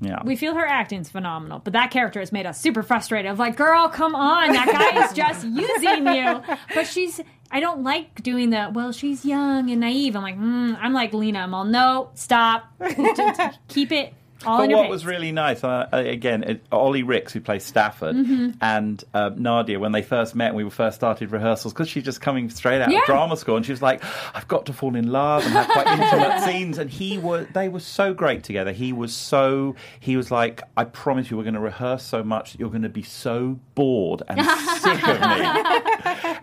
yeah. 0.00 0.22
we 0.24 0.34
feel 0.36 0.54
her 0.54 0.66
acting's 0.66 1.08
phenomenal, 1.10 1.60
but 1.62 1.72
that 1.74 1.90
character 1.90 2.20
has 2.20 2.32
made 2.32 2.46
us 2.46 2.60
super 2.60 2.82
frustrated. 2.82 3.30
Of 3.30 3.38
like, 3.38 3.56
girl, 3.56 3.88
come 3.88 4.14
on, 4.14 4.52
that 4.52 4.66
guy 4.66 5.04
is 5.04 5.12
just 5.12 5.44
using 5.46 6.06
you. 6.06 6.42
But 6.74 6.86
she's, 6.86 7.20
I 7.50 7.60
don't 7.60 7.82
like 7.82 8.22
doing 8.22 8.50
the. 8.50 8.70
Well, 8.72 8.92
she's 8.92 9.24
young 9.24 9.70
and 9.70 9.80
naive. 9.80 10.14
I'm 10.14 10.22
like, 10.22 10.38
mm, 10.38 10.78
I'm 10.80 10.92
like 10.92 11.12
Lena. 11.12 11.40
I'm 11.40 11.54
all, 11.54 11.64
no, 11.64 12.10
stop, 12.14 12.72
keep 13.68 13.90
it 13.92 14.14
all 14.46 14.58
But 14.66 14.70
what 14.70 14.88
was 14.88 15.04
really 15.04 15.32
nice, 15.32 15.62
uh, 15.62 15.88
uh, 15.92 15.96
again, 15.98 16.42
it, 16.44 16.64
Ollie 16.72 17.02
Rix, 17.02 17.32
who 17.32 17.40
plays 17.40 17.64
Stafford, 17.64 18.16
Mm-hmm. 18.16 18.50
and 18.60 19.02
uh, 19.12 19.30
Nadia, 19.36 19.78
when 19.78 19.92
they 19.92 20.02
first 20.02 20.34
met 20.34 20.48
and 20.48 20.56
we 20.56 20.68
first 20.70 20.96
started 20.96 21.30
rehearsals, 21.30 21.72
because 21.74 21.88
she's 21.88 22.04
just 22.04 22.20
coming 22.20 22.48
straight 22.50 22.80
out 22.80 22.90
Yeah. 22.90 23.00
of 23.00 23.04
drama 23.06 23.36
school, 23.36 23.56
and 23.56 23.66
she 23.66 23.72
was 23.72 23.82
like, 23.82 24.02
"I've 24.34 24.48
got 24.48 24.66
to 24.66 24.72
fall 24.72 24.96
in 24.96 25.10
love 25.12 25.44
and 25.44 25.52
have 25.52 25.68
quite 25.68 25.86
intimate 26.00 26.40
scenes." 26.42 26.78
And 26.78 26.88
he 26.88 27.18
were, 27.18 27.44
they 27.52 27.68
were 27.68 27.80
so 27.80 28.14
great 28.14 28.42
together. 28.44 28.72
He 28.72 28.92
was 28.92 29.14
so, 29.14 29.76
he 30.00 30.16
was 30.16 30.30
like, 30.30 30.62
"I 30.76 30.84
promise 30.84 31.30
you, 31.30 31.36
we're 31.36 31.42
going 31.44 31.54
to 31.54 31.60
rehearse 31.60 32.02
so 32.02 32.22
much 32.22 32.52
that 32.52 32.60
you're 32.60 32.70
going 32.70 32.82
to 32.82 32.88
be 32.88 33.02
so 33.02 33.58
bored 33.74 34.22
and 34.28 34.40
sick 34.80 35.06
of 35.06 35.20
me." 35.20 35.46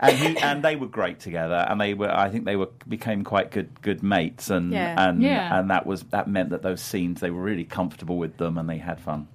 and 0.00 0.16
he 0.16 0.38
and 0.38 0.62
they 0.62 0.76
were 0.76 0.86
great 0.86 1.18
together, 1.20 1.66
and 1.68 1.80
they 1.80 1.94
were, 1.94 2.10
I 2.14 2.30
think, 2.30 2.44
they 2.44 2.56
were 2.56 2.68
became 2.86 3.24
quite 3.24 3.50
good 3.50 3.80
good 3.82 4.02
mates, 4.02 4.50
and 4.50 4.72
Yeah. 4.72 5.08
and 5.08 5.22
Yeah. 5.22 5.58
and 5.58 5.70
that 5.70 5.84
was 5.86 6.02
that 6.04 6.28
meant 6.28 6.50
that 6.50 6.62
those 6.62 6.80
scenes 6.80 7.20
they 7.20 7.30
were 7.30 7.42
really 7.42 7.64
comfortable 7.64 7.87
with 8.08 8.36
them 8.36 8.58
and 8.58 8.68
they 8.68 8.78
had 8.78 9.00
fun. 9.00 9.28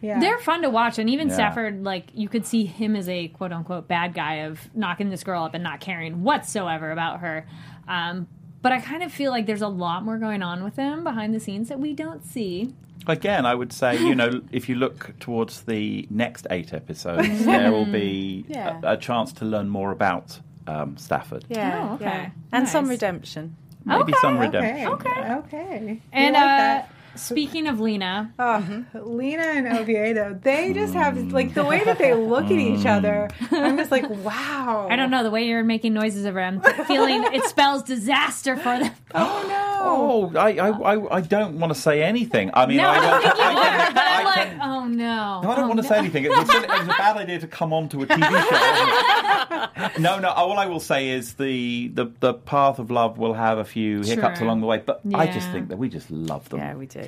Yeah. 0.00 0.18
They're 0.18 0.38
fun 0.38 0.62
to 0.62 0.70
watch, 0.70 0.98
and 0.98 1.08
even 1.08 1.28
Yeah. 1.28 1.34
Stafford, 1.34 1.84
like 1.84 2.06
you 2.12 2.28
could 2.28 2.44
see 2.44 2.64
him 2.64 2.96
as 2.96 3.08
a 3.08 3.28
quote 3.28 3.52
unquote 3.52 3.86
bad 3.86 4.14
guy 4.14 4.34
of 4.46 4.68
knocking 4.74 5.10
this 5.10 5.22
girl 5.22 5.44
up 5.44 5.54
and 5.54 5.62
not 5.62 5.78
caring 5.80 6.24
whatsoever 6.24 6.90
about 6.90 7.20
her. 7.20 7.46
Um, 7.86 8.26
but 8.62 8.72
I 8.72 8.80
kind 8.80 9.02
of 9.04 9.12
feel 9.12 9.30
like 9.30 9.46
there's 9.46 9.62
a 9.62 9.68
lot 9.68 10.04
more 10.04 10.18
going 10.18 10.42
on 10.42 10.64
with 10.64 10.74
him 10.76 11.04
behind 11.04 11.32
the 11.34 11.40
scenes 11.40 11.68
that 11.68 11.78
we 11.78 11.92
don't 11.94 12.24
see. 12.24 12.74
Again, 13.06 13.46
I 13.46 13.54
would 13.54 13.72
say, 13.72 13.96
you 13.98 14.14
know, 14.14 14.40
if 14.52 14.68
you 14.68 14.74
look 14.76 15.18
towards 15.20 15.62
the 15.62 16.06
next 16.10 16.46
eight 16.50 16.72
episodes, 16.72 17.44
there 17.44 17.70
will 17.72 17.86
be 17.86 18.44
Yeah. 18.48 18.80
a, 18.82 18.92
a 18.92 18.96
chance 18.96 19.32
to 19.34 19.44
learn 19.44 19.68
more 19.68 19.90
about 19.92 20.40
um, 20.66 20.96
Stafford. 20.96 21.44
Yeah, 21.48 21.88
Oh, 21.90 21.94
okay. 21.94 22.04
yeah. 22.04 22.30
And 22.52 22.68
some 22.68 22.88
redemption. 22.88 23.56
Maybe 23.84 24.02
Okay, 24.02 24.12
some 24.20 24.38
redemption. 24.38 24.86
Okay. 24.88 25.32
Okay. 25.34 26.00
And 26.12 26.34
like 26.34 26.42
uh, 26.42 26.46
that. 26.46 26.90
Speaking 27.16 27.66
of 27.66 27.80
Lena, 27.80 28.32
Oh, 28.38 28.84
Lena 28.94 29.42
and 29.42 29.66
Oviedo, 29.78 30.38
they 30.42 30.72
just 30.72 30.94
have 30.94 31.14
mm. 31.14 31.32
like 31.32 31.54
the 31.54 31.64
way 31.64 31.82
that 31.84 31.98
they 31.98 32.14
look 32.14 32.44
at 32.46 32.52
each 32.52 32.80
mm. 32.80 32.96
other. 32.96 33.28
I'm 33.50 33.76
just 33.76 33.90
like, 33.90 34.08
wow. 34.24 34.88
I 34.90 34.96
don't 34.96 35.10
know 35.10 35.22
the 35.22 35.30
way 35.30 35.44
you're 35.46 35.64
making 35.64 35.94
noises 35.94 36.26
over. 36.26 36.40
I'm 36.40 36.60
feeling 36.86 37.22
it 37.32 37.44
spells 37.44 37.82
disaster 37.82 38.56
for 38.56 38.78
them. 38.78 38.92
Oh 39.14 39.44
no. 39.46 39.68
Oh, 39.84 40.32
I, 40.38 40.52
I, 40.56 40.94
I, 40.94 41.16
I 41.16 41.20
don't 41.20 41.58
want 41.58 41.74
to 41.74 41.78
say 41.78 42.02
anything. 42.02 42.50
I 42.54 42.64
mean, 42.64 42.78
No, 42.78 42.88
I, 42.88 42.96
I 42.96 43.00
don't 43.00 43.22
think 43.22 43.34
I 43.36 43.52
are. 43.52 43.54
can- 43.84 43.94
But 43.94 44.02
I'm 44.06 44.21
I 44.21 44.21
like, 44.36 44.58
oh 44.60 44.86
no. 44.86 45.40
No, 45.42 45.50
I 45.50 45.54
don't 45.54 45.64
Oh, 45.64 45.68
want 45.68 45.78
to 45.78 45.82
no. 45.82 45.88
say 45.88 45.98
anything. 45.98 46.24
It 46.24 46.30
was, 46.30 46.48
it 46.48 46.68
was 46.68 46.82
a 46.84 46.86
bad 46.98 47.16
idea 47.16 47.38
to 47.40 47.46
come 47.46 47.72
on 47.72 47.88
to 47.90 48.02
a 48.02 48.06
TV 48.06 48.18
show. 49.92 49.98
no, 50.00 50.18
no. 50.18 50.28
Uh, 50.28 50.32
all 50.32 50.58
I 50.58 50.66
will 50.66 50.80
say 50.80 51.10
is 51.10 51.34
the, 51.34 51.88
the, 51.88 52.06
the 52.20 52.34
path 52.34 52.78
of 52.78 52.90
love 52.90 53.18
will 53.18 53.34
have 53.34 53.58
a 53.58 53.64
few 53.64 54.00
hiccups 54.02 54.38
Sure. 54.38 54.46
along 54.46 54.60
the 54.60 54.66
way, 54.66 54.82
but 54.84 55.00
I 55.14 55.26
just 55.26 55.50
think 55.50 55.68
that 55.68 55.76
we 55.78 55.88
just 55.88 56.10
love 56.10 56.48
them. 56.48 56.60
Yeah, 56.60 56.74
we 56.74 56.86
do. 56.86 57.00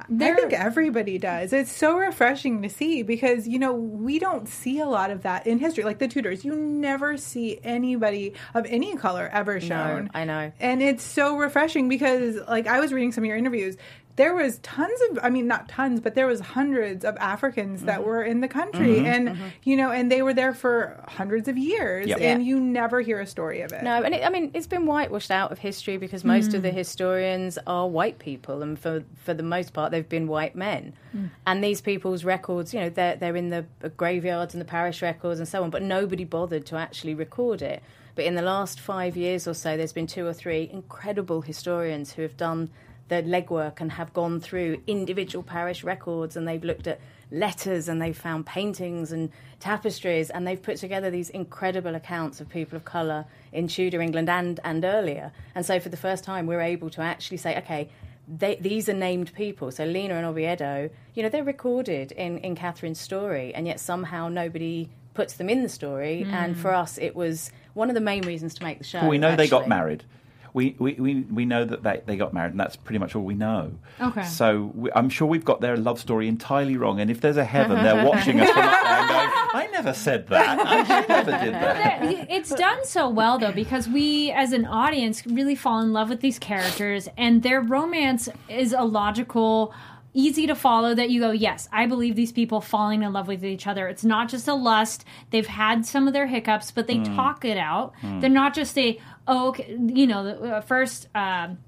I 0.00 0.04
They're- 0.08 0.34
think 0.36 0.52
everybody 0.54 1.18
does. 1.18 1.52
It's 1.52 1.70
so 1.70 1.96
refreshing 1.96 2.62
to 2.62 2.70
see 2.70 3.02
because, 3.02 3.46
you 3.46 3.58
know, 3.58 3.74
we 3.74 4.18
don't 4.18 4.48
see 4.48 4.78
a 4.80 4.86
lot 4.86 5.10
of 5.10 5.22
that 5.22 5.46
in 5.46 5.58
history. 5.58 5.84
Like 5.84 5.98
the 5.98 6.08
Tudors, 6.08 6.42
you 6.44 6.56
never 6.56 7.16
see 7.18 7.60
anybody 7.62 8.32
of 8.54 8.64
any 8.66 8.96
color 8.96 9.28
ever 9.32 9.60
shown. 9.60 10.10
I 10.14 10.24
know. 10.24 10.52
And 10.58 10.82
it's 10.82 11.02
so 11.04 11.36
refreshing 11.36 11.88
because, 11.90 12.36
like, 12.48 12.66
I 12.66 12.80
was 12.80 12.92
reading 12.94 13.12
some 13.12 13.24
of 13.24 13.28
your 13.28 13.36
interviews. 13.36 13.76
There 14.16 14.34
was 14.34 14.58
tons 14.58 15.00
of, 15.10 15.18
I 15.22 15.30
mean, 15.30 15.46
not 15.46 15.68
tons, 15.68 16.00
but 16.00 16.14
there 16.14 16.26
was 16.26 16.40
hundreds 16.40 17.04
of 17.04 17.16
Africans 17.18 17.80
Mm-hmm. 17.80 17.86
that 17.86 18.04
were 18.04 18.22
in 18.22 18.40
the 18.40 18.48
country, 18.48 18.96
mm-hmm. 18.96 19.06
and 19.06 19.28
mm-hmm. 19.28 19.46
you 19.62 19.76
know, 19.76 19.90
and 19.90 20.10
they 20.10 20.22
were 20.22 20.34
there 20.34 20.52
for 20.52 21.02
hundreds 21.08 21.48
of 21.48 21.56
years, 21.56 22.06
Yep. 22.08 22.20
and 22.20 22.42
Yeah. 22.42 22.48
you 22.48 22.60
never 22.60 23.00
hear 23.00 23.20
a 23.20 23.26
story 23.26 23.60
of 23.62 23.72
it. 23.72 23.82
No, 23.82 24.02
and 24.02 24.14
it, 24.14 24.24
I 24.24 24.30
mean 24.30 24.50
it's 24.52 24.66
been 24.66 24.86
whitewashed 24.86 25.30
out 25.30 25.52
of 25.52 25.58
history 25.58 25.96
because 25.96 26.24
most 26.24 26.54
of 26.54 26.62
the 26.62 26.70
mm. 26.70 26.74
historians 26.74 27.58
are 27.66 27.88
white 27.88 28.18
people, 28.18 28.62
and 28.62 28.78
for 28.78 29.04
for 29.16 29.32
the 29.34 29.42
most 29.42 29.72
part 29.72 29.92
they've 29.92 30.08
been 30.08 30.26
white 30.26 30.54
men. 30.54 30.92
Mm. 31.16 31.30
And 31.46 31.64
these 31.64 31.80
people's 31.80 32.24
records, 32.24 32.74
you 32.74 32.80
know, 32.80 32.90
they're 32.90 33.16
they're 33.16 33.36
in 33.36 33.50
the 33.50 33.64
uh, 33.82 33.88
graveyards 33.96 34.54
and 34.54 34.60
the 34.60 34.66
parish 34.66 35.00
records 35.02 35.38
and 35.40 35.48
so 35.48 35.62
on, 35.62 35.70
but 35.70 35.82
nobody 35.82 36.24
bothered 36.24 36.66
to 36.66 36.76
actually 36.76 37.14
record 37.14 37.62
it. 37.62 37.82
But 38.14 38.24
in 38.24 38.34
the 38.34 38.42
last 38.42 38.80
five 38.80 39.16
years 39.16 39.46
or 39.46 39.54
so, 39.54 39.76
there's 39.76 39.92
been 39.92 40.06
two 40.06 40.26
or 40.26 40.32
three 40.34 40.68
incredible 40.72 41.42
historians 41.42 42.12
who 42.12 42.22
have 42.22 42.36
done 42.36 42.70
the 43.10 43.22
legwork 43.24 43.80
and 43.80 43.92
have 43.92 44.12
gone 44.14 44.40
through 44.40 44.80
individual 44.86 45.42
parish 45.42 45.84
records 45.84 46.36
and 46.36 46.48
they've 46.48 46.64
looked 46.64 46.86
at 46.86 47.00
letters 47.32 47.88
and 47.88 48.00
they've 48.00 48.16
found 48.16 48.46
paintings 48.46 49.12
and 49.12 49.30
tapestries 49.58 50.30
and 50.30 50.46
they've 50.46 50.62
put 50.62 50.76
together 50.76 51.10
these 51.10 51.28
incredible 51.30 51.94
accounts 51.94 52.40
of 52.40 52.48
people 52.48 52.76
of 52.76 52.84
colour 52.84 53.26
in 53.52 53.68
Tudor 53.68 54.00
England 54.00 54.30
and, 54.30 54.60
and 54.64 54.84
earlier. 54.84 55.32
And 55.54 55.66
so 55.66 55.78
for 55.78 55.88
the 55.88 55.96
first 55.96 56.24
time, 56.24 56.46
we're 56.46 56.60
able 56.60 56.88
to 56.90 57.02
actually 57.02 57.36
say, 57.36 57.58
okay, 57.58 57.90
they, 58.28 58.54
these 58.56 58.88
are 58.88 58.94
named 58.94 59.34
people. 59.34 59.72
So 59.72 59.84
Lena 59.84 60.14
and 60.14 60.24
Oviedo, 60.24 60.88
you 61.14 61.22
know, 61.22 61.28
they're 61.28 61.44
recorded 61.44 62.12
in, 62.12 62.38
in 62.38 62.54
Catherine's 62.54 63.00
story, 63.00 63.52
and 63.52 63.66
yet 63.66 63.80
somehow 63.80 64.28
nobody 64.28 64.88
puts 65.14 65.34
them 65.34 65.50
in 65.50 65.64
the 65.64 65.68
story. 65.68 66.24
And 66.30 66.54
hmm. 66.54 66.62
for 66.62 66.72
us, 66.72 66.96
it 66.96 67.16
was 67.16 67.50
one 67.74 67.88
of 67.88 67.94
the 67.94 68.00
main 68.00 68.22
reasons 68.22 68.54
to 68.54 68.62
make 68.62 68.78
the 68.78 68.84
show. 68.84 69.00
Well, 69.00 69.10
we 69.10 69.18
know 69.18 69.34
they 69.34 69.48
got 69.48 69.66
married. 69.66 70.04
We, 70.52 70.74
we, 70.78 70.94
we, 70.94 71.20
we 71.22 71.44
know 71.44 71.64
that 71.64 71.82
they, 71.82 72.02
they 72.04 72.16
got 72.16 72.34
married, 72.34 72.52
and 72.52 72.60
that's 72.60 72.76
pretty 72.76 72.98
much 72.98 73.14
all 73.14 73.22
we 73.22 73.34
know. 73.34 73.72
Okay. 74.00 74.24
So 74.24 74.72
we, 74.74 74.90
I'm 74.92 75.08
sure 75.08 75.28
we've 75.28 75.44
got 75.44 75.60
their 75.60 75.76
love 75.76 76.00
story 76.00 76.28
entirely 76.28 76.76
wrong. 76.76 77.00
And 77.00 77.10
if 77.10 77.20
there's 77.20 77.36
a 77.36 77.44
heaven, 77.44 77.82
they're 77.82 78.04
watching 78.08 78.40
us 78.40 78.50
from 78.50 78.62
up 78.62 78.82
there 78.82 79.00
and 79.00 79.08
going, 79.08 79.28
I 79.52 79.68
never 79.72 79.92
said 79.92 80.28
that. 80.28 80.58
I 80.60 81.06
never 81.06 81.30
did 81.44 81.54
that. 81.54 82.30
It's 82.30 82.54
done 82.54 82.84
so 82.84 83.08
well 83.08 83.38
though 83.38 83.52
because 83.52 83.88
we 83.88 84.30
as 84.32 84.52
an 84.52 84.64
audience 84.64 85.26
really 85.26 85.54
fall 85.54 85.80
in 85.80 85.92
love 85.92 86.08
with 86.08 86.20
these 86.20 86.38
characters 86.38 87.08
and 87.16 87.42
their 87.42 87.60
romance 87.60 88.28
is 88.48 88.72
a 88.72 88.82
logical 88.82 89.74
easy 90.12 90.46
to 90.46 90.54
follow 90.54 90.94
that 90.94 91.10
you 91.10 91.20
go 91.20 91.30
yes 91.30 91.68
i 91.72 91.86
believe 91.86 92.16
these 92.16 92.32
people 92.32 92.60
falling 92.60 93.02
in 93.02 93.12
love 93.12 93.28
with 93.28 93.44
each 93.44 93.66
other. 93.66 93.88
It's 93.88 94.04
not 94.04 94.28
just 94.28 94.48
a 94.48 94.54
lust. 94.54 95.04
They've 95.30 95.46
had 95.46 95.86
some 95.86 96.06
of 96.06 96.12
their 96.12 96.26
hiccups 96.26 96.70
but 96.70 96.86
they 96.86 96.98
talk 97.02 97.44
it 97.44 97.56
out. 97.58 97.92
They're 98.02 98.30
not 98.30 98.54
just 98.54 98.76
a 98.78 98.98
oh 99.26 99.48
okay, 99.48 99.76
you 99.86 100.06
know 100.06 100.24
the 100.24 100.56
uh, 100.56 100.60
first 100.60 101.08
um 101.14 101.58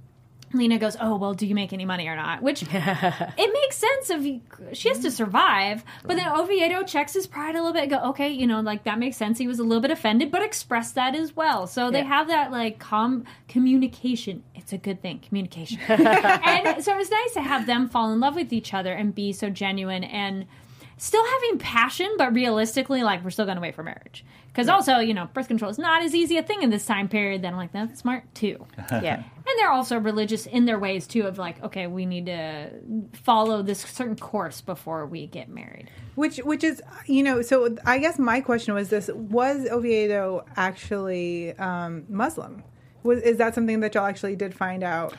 Lena 0.54 0.78
goes, 0.78 0.96
"Oh 1.00 1.16
well, 1.16 1.34
do 1.34 1.46
you 1.46 1.54
make 1.54 1.72
any 1.72 1.84
money 1.84 2.08
or 2.08 2.16
not?" 2.16 2.42
Which 2.42 2.62
it 2.72 3.52
makes 3.52 3.76
sense 3.76 4.10
if 4.10 4.76
she 4.76 4.88
has 4.88 4.98
to 5.00 5.08
mm. 5.08 5.12
survive. 5.12 5.84
But 6.04 6.16
then 6.16 6.28
Oviedo 6.28 6.82
checks 6.84 7.14
his 7.14 7.26
pride 7.26 7.54
a 7.54 7.58
little 7.58 7.72
bit. 7.72 7.82
And 7.82 7.90
go, 7.90 7.98
okay, 8.10 8.28
you 8.30 8.46
know, 8.46 8.60
like 8.60 8.84
that 8.84 8.98
makes 8.98 9.16
sense. 9.16 9.38
He 9.38 9.46
was 9.46 9.58
a 9.58 9.64
little 9.64 9.80
bit 9.80 9.90
offended, 9.90 10.30
but 10.30 10.42
expressed 10.42 10.94
that 10.94 11.14
as 11.14 11.34
well. 11.34 11.66
So 11.66 11.90
they 11.90 11.98
Yeah. 11.98 12.04
have 12.04 12.28
that 12.28 12.50
like 12.50 12.78
com 12.78 13.24
communication. 13.48 14.42
It's 14.54 14.72
a 14.72 14.78
good 14.78 15.02
thing, 15.02 15.20
communication. 15.20 15.78
and 15.88 16.82
so 16.84 16.94
it 16.94 16.98
was 16.98 17.10
nice 17.10 17.32
to 17.34 17.42
have 17.42 17.66
them 17.66 17.88
fall 17.88 18.12
in 18.12 18.20
love 18.20 18.36
with 18.36 18.52
each 18.52 18.72
other 18.74 18.92
and 18.92 19.14
be 19.14 19.32
so 19.32 19.50
genuine 19.50 20.04
and 20.04 20.46
still 21.02 21.24
having 21.26 21.58
passion, 21.58 22.14
but 22.16 22.32
realistically, 22.32 23.02
like 23.02 23.24
we're 23.24 23.30
still 23.30 23.44
going 23.44 23.56
to 23.56 23.60
wait 23.60 23.74
for 23.74 23.82
marriage. 23.82 24.24
Because 24.46 24.68
also, 24.68 24.98
you 24.98 25.14
know, 25.14 25.28
birth 25.34 25.48
control 25.48 25.68
is 25.68 25.76
not 25.76 26.00
as 26.00 26.14
easy 26.14 26.36
a 26.36 26.44
thing 26.44 26.62
in 26.62 26.70
this 26.70 26.86
time 26.86 27.08
period. 27.08 27.42
Then 27.42 27.54
I'm 27.54 27.58
like, 27.58 27.72
that's 27.72 27.98
smart 27.98 28.32
too. 28.34 28.64
Yeah. 28.92 29.16
And 29.16 29.58
they're 29.58 29.72
also 29.72 29.98
religious 29.98 30.46
in 30.46 30.66
their 30.66 30.78
ways 30.78 31.08
too, 31.08 31.22
of 31.26 31.38
like, 31.38 31.60
okay, 31.64 31.88
we 31.88 32.06
need 32.06 32.26
to 32.26 32.70
follow 33.14 33.62
this 33.62 33.80
certain 33.80 34.14
course 34.14 34.60
before 34.60 35.04
we 35.06 35.26
get 35.26 35.48
married. 35.48 35.90
Which, 36.14 36.36
which 36.38 36.62
is, 36.62 36.80
you 37.06 37.24
know, 37.24 37.42
so 37.42 37.76
I 37.84 37.98
guess 37.98 38.20
my 38.20 38.40
question 38.40 38.74
was 38.74 38.90
this: 38.90 39.10
Was 39.12 39.66
Oviedo 39.68 40.44
actually 40.56 41.58
um, 41.58 42.04
Muslim? 42.08 42.62
Was 43.02 43.20
is 43.22 43.38
that 43.38 43.56
something 43.56 43.80
that 43.80 43.94
y'all 43.94 44.06
actually 44.06 44.36
did 44.36 44.54
find 44.54 44.84
out? 44.84 45.14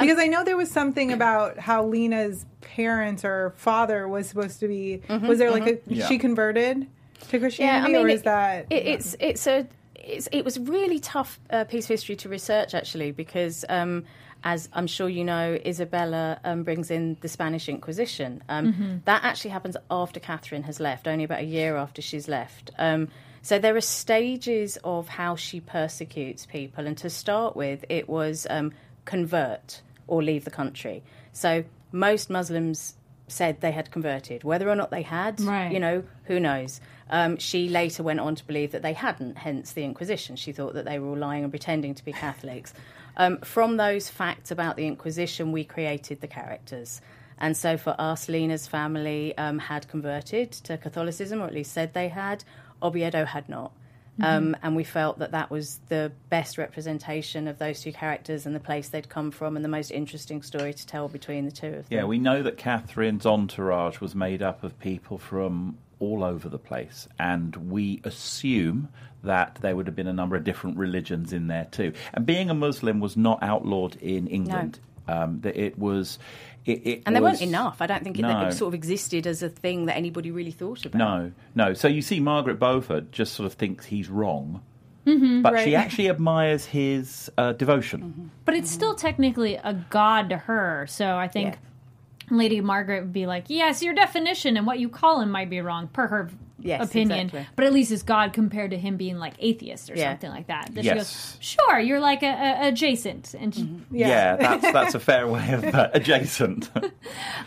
Because 0.00 0.18
I 0.18 0.26
know 0.26 0.44
there 0.44 0.56
was 0.56 0.70
something 0.70 1.12
about 1.12 1.58
how 1.58 1.84
Lena's 1.84 2.46
parents 2.60 3.24
or 3.24 3.52
father 3.56 4.08
was 4.08 4.28
supposed 4.28 4.60
to 4.60 4.68
be. 4.68 5.02
Was 5.08 5.38
there 5.38 5.50
like 5.50 5.66
a 5.66 5.78
Yeah. 5.86 6.06
she 6.08 6.18
converted 6.18 6.86
to 7.30 7.38
Christianity, 7.38 7.94
or 7.96 8.08
is 8.08 8.20
it- 8.20 8.24
that 8.24 8.66
it, 8.70 8.86
it's 8.86 9.16
it's 9.20 9.46
a 9.46 9.66
it's, 9.96 10.28
it 10.32 10.44
was 10.44 10.58
really 10.58 10.98
tough 10.98 11.38
uh, 11.50 11.64
piece 11.64 11.84
of 11.84 11.90
history 11.90 12.16
to 12.16 12.28
research 12.28 12.74
actually 12.74 13.12
because 13.12 13.64
um, 13.68 14.04
as 14.42 14.68
I'm 14.72 14.88
sure 14.88 15.08
you 15.08 15.22
know, 15.24 15.56
Isabella 15.64 16.40
um, 16.42 16.64
brings 16.64 16.90
in 16.90 17.16
the 17.20 17.28
Spanish 17.28 17.68
Inquisition. 17.68 18.42
Um, 18.48 19.02
That 19.04 19.22
actually 19.22 19.50
happens 19.52 19.76
after 19.88 20.18
Catherine 20.18 20.64
has 20.64 20.80
left, 20.80 21.06
only 21.06 21.22
about 21.22 21.38
a 21.40 21.44
year 21.44 21.76
after 21.76 22.02
she's 22.02 22.26
left. 22.26 22.72
Um, 22.78 23.08
so 23.42 23.60
there 23.60 23.76
are 23.76 23.80
stages 23.80 24.78
of 24.82 25.06
how 25.08 25.36
she 25.36 25.60
persecutes 25.60 26.46
people, 26.46 26.86
and 26.88 26.96
to 26.98 27.08
start 27.10 27.54
with, 27.54 27.84
it 27.88 28.08
was 28.08 28.46
um, 28.50 28.72
convert 29.04 29.82
or 30.06 30.22
leave 30.22 30.44
the 30.44 30.50
country. 30.50 31.02
So 31.32 31.64
most 31.90 32.30
Muslims 32.30 32.94
said 33.28 33.60
they 33.60 33.72
had 33.72 33.90
converted, 33.90 34.44
whether 34.44 34.68
or 34.68 34.76
not 34.76 34.90
they 34.90 35.02
had, 35.02 35.40
Right. 35.40 35.72
you 35.72 35.80
know, 35.80 36.04
who 36.24 36.38
knows. 36.38 36.80
Um, 37.08 37.36
she 37.38 37.68
later 37.68 38.02
went 38.02 38.20
on 38.20 38.34
to 38.34 38.46
believe 38.46 38.72
that 38.72 38.82
they 38.82 38.92
hadn't, 38.92 39.38
hence 39.38 39.72
the 39.72 39.84
Inquisition. 39.84 40.36
She 40.36 40.52
thought 40.52 40.74
that 40.74 40.84
they 40.84 40.98
were 40.98 41.08
all 41.08 41.16
lying 41.16 41.42
and 41.44 41.52
pretending 41.52 41.94
to 41.94 42.04
be 42.04 42.12
Catholics. 42.12 42.74
Um, 43.16 43.38
from 43.38 43.76
those 43.76 44.08
facts 44.08 44.50
about 44.50 44.76
the 44.76 44.86
Inquisition, 44.86 45.52
we 45.52 45.64
created 45.64 46.20
the 46.20 46.26
characters. 46.26 47.00
And 47.38 47.56
so 47.56 47.76
for 47.76 47.94
us, 47.98 48.28
Lena's 48.28 48.66
family 48.66 49.36
um, 49.36 49.58
had 49.58 49.88
converted 49.88 50.52
to 50.52 50.76
Catholicism, 50.78 51.40
or 51.40 51.46
at 51.46 51.54
least 51.54 51.72
said 51.72 51.92
they 51.92 52.08
had. 52.08 52.44
Oviedo 52.82 53.24
had 53.24 53.48
not. 53.48 53.72
Um, 54.20 54.56
and 54.62 54.76
we 54.76 54.84
felt 54.84 55.18
that 55.20 55.32
that 55.32 55.50
was 55.50 55.80
the 55.88 56.12
best 56.28 56.58
representation 56.58 57.48
of 57.48 57.58
those 57.58 57.80
two 57.80 57.92
characters 57.92 58.44
and 58.44 58.54
the 58.54 58.60
place 58.60 58.88
they'd 58.88 59.08
come 59.08 59.30
from 59.30 59.56
and 59.56 59.64
the 59.64 59.70
most 59.70 59.90
interesting 59.90 60.42
story 60.42 60.74
to 60.74 60.86
tell 60.86 61.08
between 61.08 61.46
the 61.46 61.50
two 61.50 61.68
of 61.68 61.88
them. 61.88 61.98
Yeah, 61.98 62.04
we 62.04 62.18
know 62.18 62.42
that 62.42 62.58
Catherine's 62.58 63.24
entourage 63.24 64.00
was 64.00 64.14
made 64.14 64.42
up 64.42 64.62
of 64.64 64.78
people 64.78 65.18
from 65.18 65.78
all 65.98 66.24
over 66.24 66.48
the 66.48 66.58
place, 66.58 67.08
and 67.18 67.54
we 67.70 68.00
assume 68.04 68.88
that 69.22 69.58
there 69.62 69.76
would 69.76 69.86
have 69.86 69.96
been 69.96 70.08
a 70.08 70.12
number 70.12 70.36
of 70.36 70.44
different 70.44 70.76
religions 70.76 71.32
in 71.32 71.46
there 71.46 71.66
too. 71.70 71.92
And 72.12 72.26
being 72.26 72.50
a 72.50 72.54
Muslim 72.54 73.00
was 73.00 73.16
not 73.16 73.42
outlawed 73.42 73.96
in 73.96 74.26
England. 74.26 74.78
Um, 75.08 75.40
that 75.40 75.56
it 75.56 75.76
was, 75.76 76.20
it, 76.64 76.86
it 76.86 77.02
And 77.06 77.14
there 77.16 77.22
was- 77.22 77.40
weren't 77.40 77.48
enough. 77.50 77.78
I 77.80 77.86
don't 77.86 78.04
think 78.04 78.18
it, 78.18 78.22
No. 78.22 78.46
it 78.46 78.52
sort 78.52 78.68
of 78.68 78.74
existed 78.74 79.26
as 79.26 79.42
a 79.42 79.48
thing 79.48 79.86
that 79.86 79.96
anybody 79.96 80.30
really 80.30 80.50
thought 80.52 80.84
about. 80.86 80.98
No, 80.98 81.32
no. 81.54 81.74
So 81.74 81.88
you 81.88 82.02
see, 82.02 82.20
Margaret 82.20 82.58
Beaufort 82.58 83.10
just 83.12 83.34
sort 83.34 83.46
of 83.46 83.54
thinks 83.54 83.86
he's 83.86 84.08
wrong, 84.08 84.62
but 85.04 85.60
she 85.64 85.74
actually 85.74 86.08
admires 86.08 86.64
his 86.66 87.30
uh, 87.36 87.52
devotion. 87.52 88.30
But 88.44 88.54
it's 88.54 88.70
still 88.70 88.94
technically 88.94 89.56
a 89.56 89.74
god 89.90 90.28
to 90.30 90.36
her. 90.36 90.86
So 90.88 91.16
I 91.16 91.26
think 91.28 91.54
Yeah. 91.54 92.36
Lady 92.36 92.60
Margaret 92.60 93.00
would 93.02 93.12
be 93.12 93.26
like, 93.26 93.44
yes, 93.48 93.82
your 93.82 93.94
definition 93.94 94.56
and 94.56 94.66
what 94.66 94.78
you 94.78 94.88
call 94.88 95.20
him 95.20 95.30
might 95.30 95.50
be 95.50 95.60
wrong 95.60 95.88
per 95.88 96.06
her 96.06 96.30
Yes, 96.62 96.88
opinion. 96.88 97.26
exactly. 97.26 97.46
But 97.56 97.64
at 97.66 97.72
least 97.72 97.92
it's 97.92 98.02
God 98.02 98.32
compared 98.32 98.70
to 98.70 98.78
him 98.78 98.96
being 98.96 99.18
like 99.18 99.34
atheist 99.38 99.90
or 99.90 99.94
Yeah. 99.94 100.12
something 100.12 100.30
like 100.30 100.46
that. 100.46 100.74
That 100.74 100.84
Yes. 100.84 100.92
she 100.92 100.98
goes, 100.98 101.36
sure, 101.40 101.78
you're 101.80 102.00
like 102.00 102.22
a, 102.22 102.26
a 102.32 102.68
adjacent. 102.68 103.34
And 103.34 103.54
she, 103.54 103.68
Yeah, 103.90 104.36
that's 104.36 104.72
that's 104.72 104.94
a 104.94 105.00
fair 105.00 105.26
way 105.26 105.52
of 105.52 105.64
uh, 105.74 105.90
adjacent. 105.92 106.70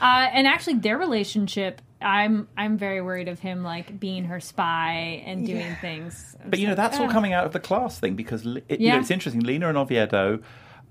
Uh, 0.01 0.27
and 0.33 0.45
actually, 0.45 0.75
their 0.75 0.97
relationship, 0.97 1.81
I'm 2.01 2.47
I'm 2.57 2.77
very 2.77 3.01
worried 3.01 3.27
of 3.29 3.39
him 3.39 3.63
like 3.63 3.99
being 3.99 4.25
her 4.25 4.39
spy 4.39 5.23
and 5.25 5.45
doing 5.45 5.75
things. 5.81 6.35
But 6.45 6.59
you 6.59 6.67
know, 6.67 6.75
that's 6.75 6.99
all 6.99 7.05
oh. 7.05 7.11
coming 7.11 7.33
out 7.33 7.45
of 7.45 7.53
the 7.53 7.59
class 7.59 7.99
thing 7.99 8.15
because 8.15 8.45
li- 8.45 8.63
it, 8.67 8.81
you 8.81 8.89
know, 8.89 8.99
it's 8.99 9.11
interesting. 9.11 9.41
Lena 9.41 9.69
and 9.69 9.77
Oviedo 9.77 10.39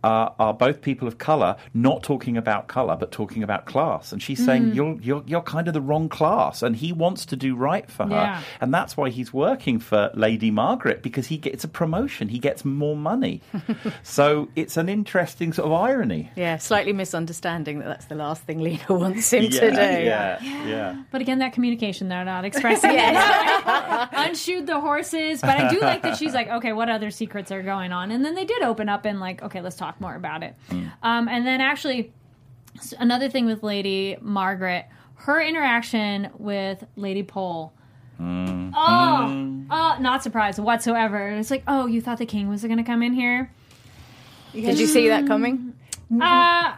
uh, 0.05 0.29
are 0.38 0.53
both 0.53 0.83
people 0.83 1.09
of 1.09 1.17
color, 1.19 1.57
not 1.73 2.03
talking 2.03 2.37
about 2.37 2.69
color, 2.69 2.95
but 2.95 3.11
talking 3.11 3.43
about 3.43 3.64
class. 3.64 4.12
And 4.12 4.23
she's 4.23 4.40
Mm. 4.40 4.45
saying 4.47 4.75
you're 4.75 4.97
you're 5.01 5.23
you're 5.27 5.40
kind 5.57 5.67
of 5.69 5.75
the 5.75 5.81
wrong 5.81 6.09
class, 6.09 6.62
and 6.62 6.77
he 6.77 6.93
wants 6.93 7.25
to 7.27 7.37
do 7.37 7.57
right 7.57 7.90
for 7.90 8.05
her, 8.05 8.11
Yeah. 8.11 8.43
and 8.61 8.73
that's 8.75 8.97
why 8.99 9.09
he's 9.11 9.33
working 9.33 9.79
for 9.79 10.11
Lady 10.14 10.51
Margaret 10.51 11.03
because 11.03 11.27
he 11.29 11.38
gets 11.38 11.64
a 11.64 11.69
promotion, 11.69 12.29
he 12.29 12.38
gets 12.38 12.64
more 12.64 12.97
money. 12.97 13.40
so 14.03 14.49
it's 14.57 14.77
an 14.77 14.88
interesting 14.88 15.53
sort 15.53 15.67
of 15.67 15.73
irony. 15.73 16.31
Yeah, 16.37 16.59
slightly 16.59 16.93
misunderstanding 16.93 17.79
that 17.79 17.87
that's 17.88 18.07
the 18.07 18.14
last 18.17 18.43
thing 18.43 18.59
Lena 18.61 18.85
wants 18.90 19.33
him 19.33 19.45
to 19.51 19.71
do. 19.71 19.77
yeah, 19.77 20.38
yeah. 20.43 21.03
But 21.11 21.21
again, 21.23 21.38
that 21.38 21.53
communication 21.55 22.09
they're 22.09 22.25
not 22.25 22.45
expressing. 22.45 22.90
Unshoot 24.25 24.67
the 24.67 24.81
horses. 24.81 25.40
But 25.40 25.51
I 25.59 25.69
do 25.69 25.81
like 25.81 26.03
that 26.03 26.17
she's 26.19 26.35
like, 26.35 26.49
okay, 26.49 26.73
what 26.73 26.88
other 26.88 27.11
secrets 27.11 27.51
are 27.53 27.62
going 27.62 27.93
on? 27.93 28.11
And 28.11 28.25
then 28.25 28.35
they 28.35 28.45
did 28.45 28.62
open 28.62 28.88
up 28.88 29.05
and 29.05 29.21
like, 29.21 29.43
okay, 29.43 29.61
let's 29.61 29.77
talk 29.77 29.93
more 30.00 30.14
about 30.14 30.42
it. 30.42 30.54
Um, 31.02 31.28
and 31.28 31.46
then 31.46 31.61
actually, 31.61 32.12
another 32.98 33.28
thing 33.28 33.46
with 33.46 33.62
Lady 33.62 34.16
Margaret, 34.20 34.87
her 35.16 35.40
interaction 35.40 36.30
with 36.38 36.85
Lady 36.96 37.22
Pole. 37.22 37.72
Mm. 38.20 38.72
Oh, 38.76 39.64
oh, 39.70 39.96
not 40.00 40.22
surprised 40.22 40.59
whatsoever. 40.59 41.30
It's 41.30 41.50
like, 41.50 41.64
oh, 41.66 41.87
you 41.87 42.00
thought 42.00 42.18
the 42.18 42.26
king 42.26 42.48
was 42.48 42.62
going 42.62 42.76
to 42.76 42.85
come 42.85 43.02
in 43.02 43.12
here? 43.12 43.50
Did 44.52 44.78
you 44.78 44.87
see 44.87 45.09
that 45.09 45.26
coming? 45.26 45.74
Uh, 46.20 46.74